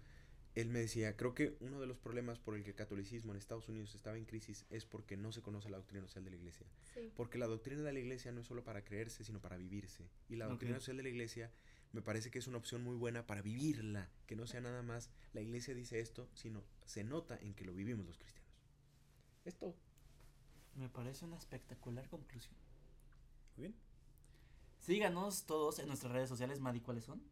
él 0.55 0.69
me 0.69 0.81
decía, 0.81 1.17
creo 1.17 1.35
que 1.35 1.57
uno 1.61 1.81
de 1.81 1.87
los 1.87 1.97
problemas 1.97 2.39
por 2.39 2.55
el 2.55 2.63
que 2.63 2.71
el 2.71 2.77
catolicismo 2.77 3.33
en 3.33 3.39
Estados 3.39 3.69
Unidos 3.69 3.95
estaba 3.95 4.19
en 4.19 4.27
crisis 4.27 4.67
es 4.69 4.85
porque 4.85 5.17
no 5.17 5.33
se 5.33 5.41
conoce 5.41 5.71
la 5.71 5.79
doctrina 5.79 6.07
social 6.07 6.25
de 6.25 6.31
la 6.31 6.37
iglesia. 6.37 6.67
Sí. 6.93 7.11
Porque 7.17 7.39
la 7.39 7.47
doctrina 7.47 7.83
de 7.83 7.93
la 7.93 7.99
iglesia 7.99 8.33
no 8.33 8.43
es 8.43 8.47
solo 8.47 8.63
para 8.63 8.85
creerse, 8.85 9.25
sino 9.25 9.41
para 9.41 9.57
vivirse. 9.57 10.11
Y 10.29 10.37
la 10.37 10.47
doctrina 10.47 10.75
social 10.77 10.99
de 10.99 11.05
la 11.05 11.09
iglesia 11.09 11.51
me 11.93 12.03
parece 12.03 12.31
que 12.31 12.39
es 12.39 12.47
una 12.47 12.59
opción 12.59 12.83
muy 12.83 12.97
buena 12.97 13.27
para 13.27 13.41
vivirla, 13.41 14.11
que 14.27 14.37
no 14.37 14.47
sea 14.47 14.61
nada 14.61 14.83
más 14.83 15.11
la 15.33 15.41
iglesia 15.41 15.75
dice 15.75 16.01
esto, 16.01 16.29
sino 16.35 16.63
se 16.85 17.03
nota 17.03 17.39
en 17.41 17.55
que 17.55 17.65
lo 17.65 17.73
vivimos 17.73 18.05
los 18.05 18.19
cristianos. 18.19 18.53
Es 19.47 19.57
todo. 19.57 19.75
Me 20.75 20.89
parece 20.91 21.25
una 21.25 21.37
espectacular 21.37 22.09
conclusión. 22.09 22.55
Muy 23.57 23.69
bien. 23.69 23.77
Síganos 24.81 25.47
todos 25.47 25.79
en 25.79 25.87
nuestras 25.87 26.13
redes 26.13 26.29
sociales. 26.29 26.61
Madi, 26.61 26.81
¿cuáles 26.81 27.05
son? 27.05 27.23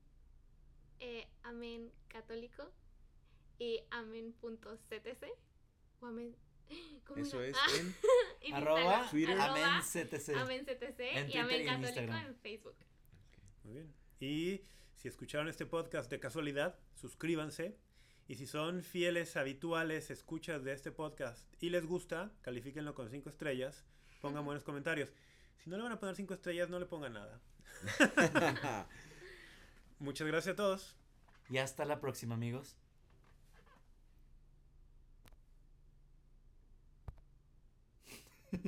Eh, 1.00 1.26
amén 1.42 1.90
católico 2.08 2.70
y 3.60 3.80
amén.ctc 3.90 5.24
o 6.00 6.06
amén. 6.06 6.34
¿Cómo 7.06 7.22
Eso 7.22 7.40
era? 7.40 7.50
es 7.50 7.56
Ah, 7.56 7.66
en 8.40 8.54
Arroba 8.54 9.08
Twitter. 9.10 9.38
arroba 9.40 9.76
Amén 9.76 9.82
CTC. 9.82 10.36
amén 10.36 10.64
CTC 10.64 11.00
En 11.00 11.18
y 11.28 11.32
Twitter 11.32 11.40
amén 11.40 11.56
y 11.56 11.60
en 11.60 11.66
católico 11.66 11.86
Instagram. 12.00 12.26
en 12.26 12.34
Facebook. 12.36 12.76
Muy 13.64 13.72
bien. 13.74 13.94
Y 14.18 14.62
si 14.96 15.06
escucharon 15.08 15.48
este 15.48 15.66
podcast 15.66 16.10
de 16.10 16.18
casualidad, 16.18 16.78
suscríbanse. 16.94 17.76
Y 18.28 18.36
si 18.36 18.46
son 18.46 18.82
fieles, 18.82 19.36
habituales, 19.36 20.10
escuchas 20.10 20.62
de 20.64 20.72
este 20.72 20.92
podcast 20.92 21.52
y 21.60 21.70
les 21.70 21.84
gusta, 21.86 22.32
califíquenlo 22.42 22.94
con 22.94 23.10
cinco 23.10 23.28
estrellas. 23.28 23.84
Pongan 24.20 24.44
buenos 24.44 24.62
comentarios. 24.64 25.12
Si 25.58 25.68
no 25.68 25.76
le 25.76 25.82
van 25.82 25.92
a 25.92 25.98
poner 26.00 26.14
cinco 26.16 26.34
estrellas, 26.34 26.70
no 26.70 26.78
le 26.78 26.86
pongan 26.86 27.12
nada. 27.14 27.40
Muchas 29.98 30.26
gracias 30.28 30.52
a 30.52 30.56
todos. 30.56 30.96
Y 31.48 31.58
hasta 31.58 31.84
la 31.84 32.00
próxima, 32.00 32.34
amigos. 32.36 32.76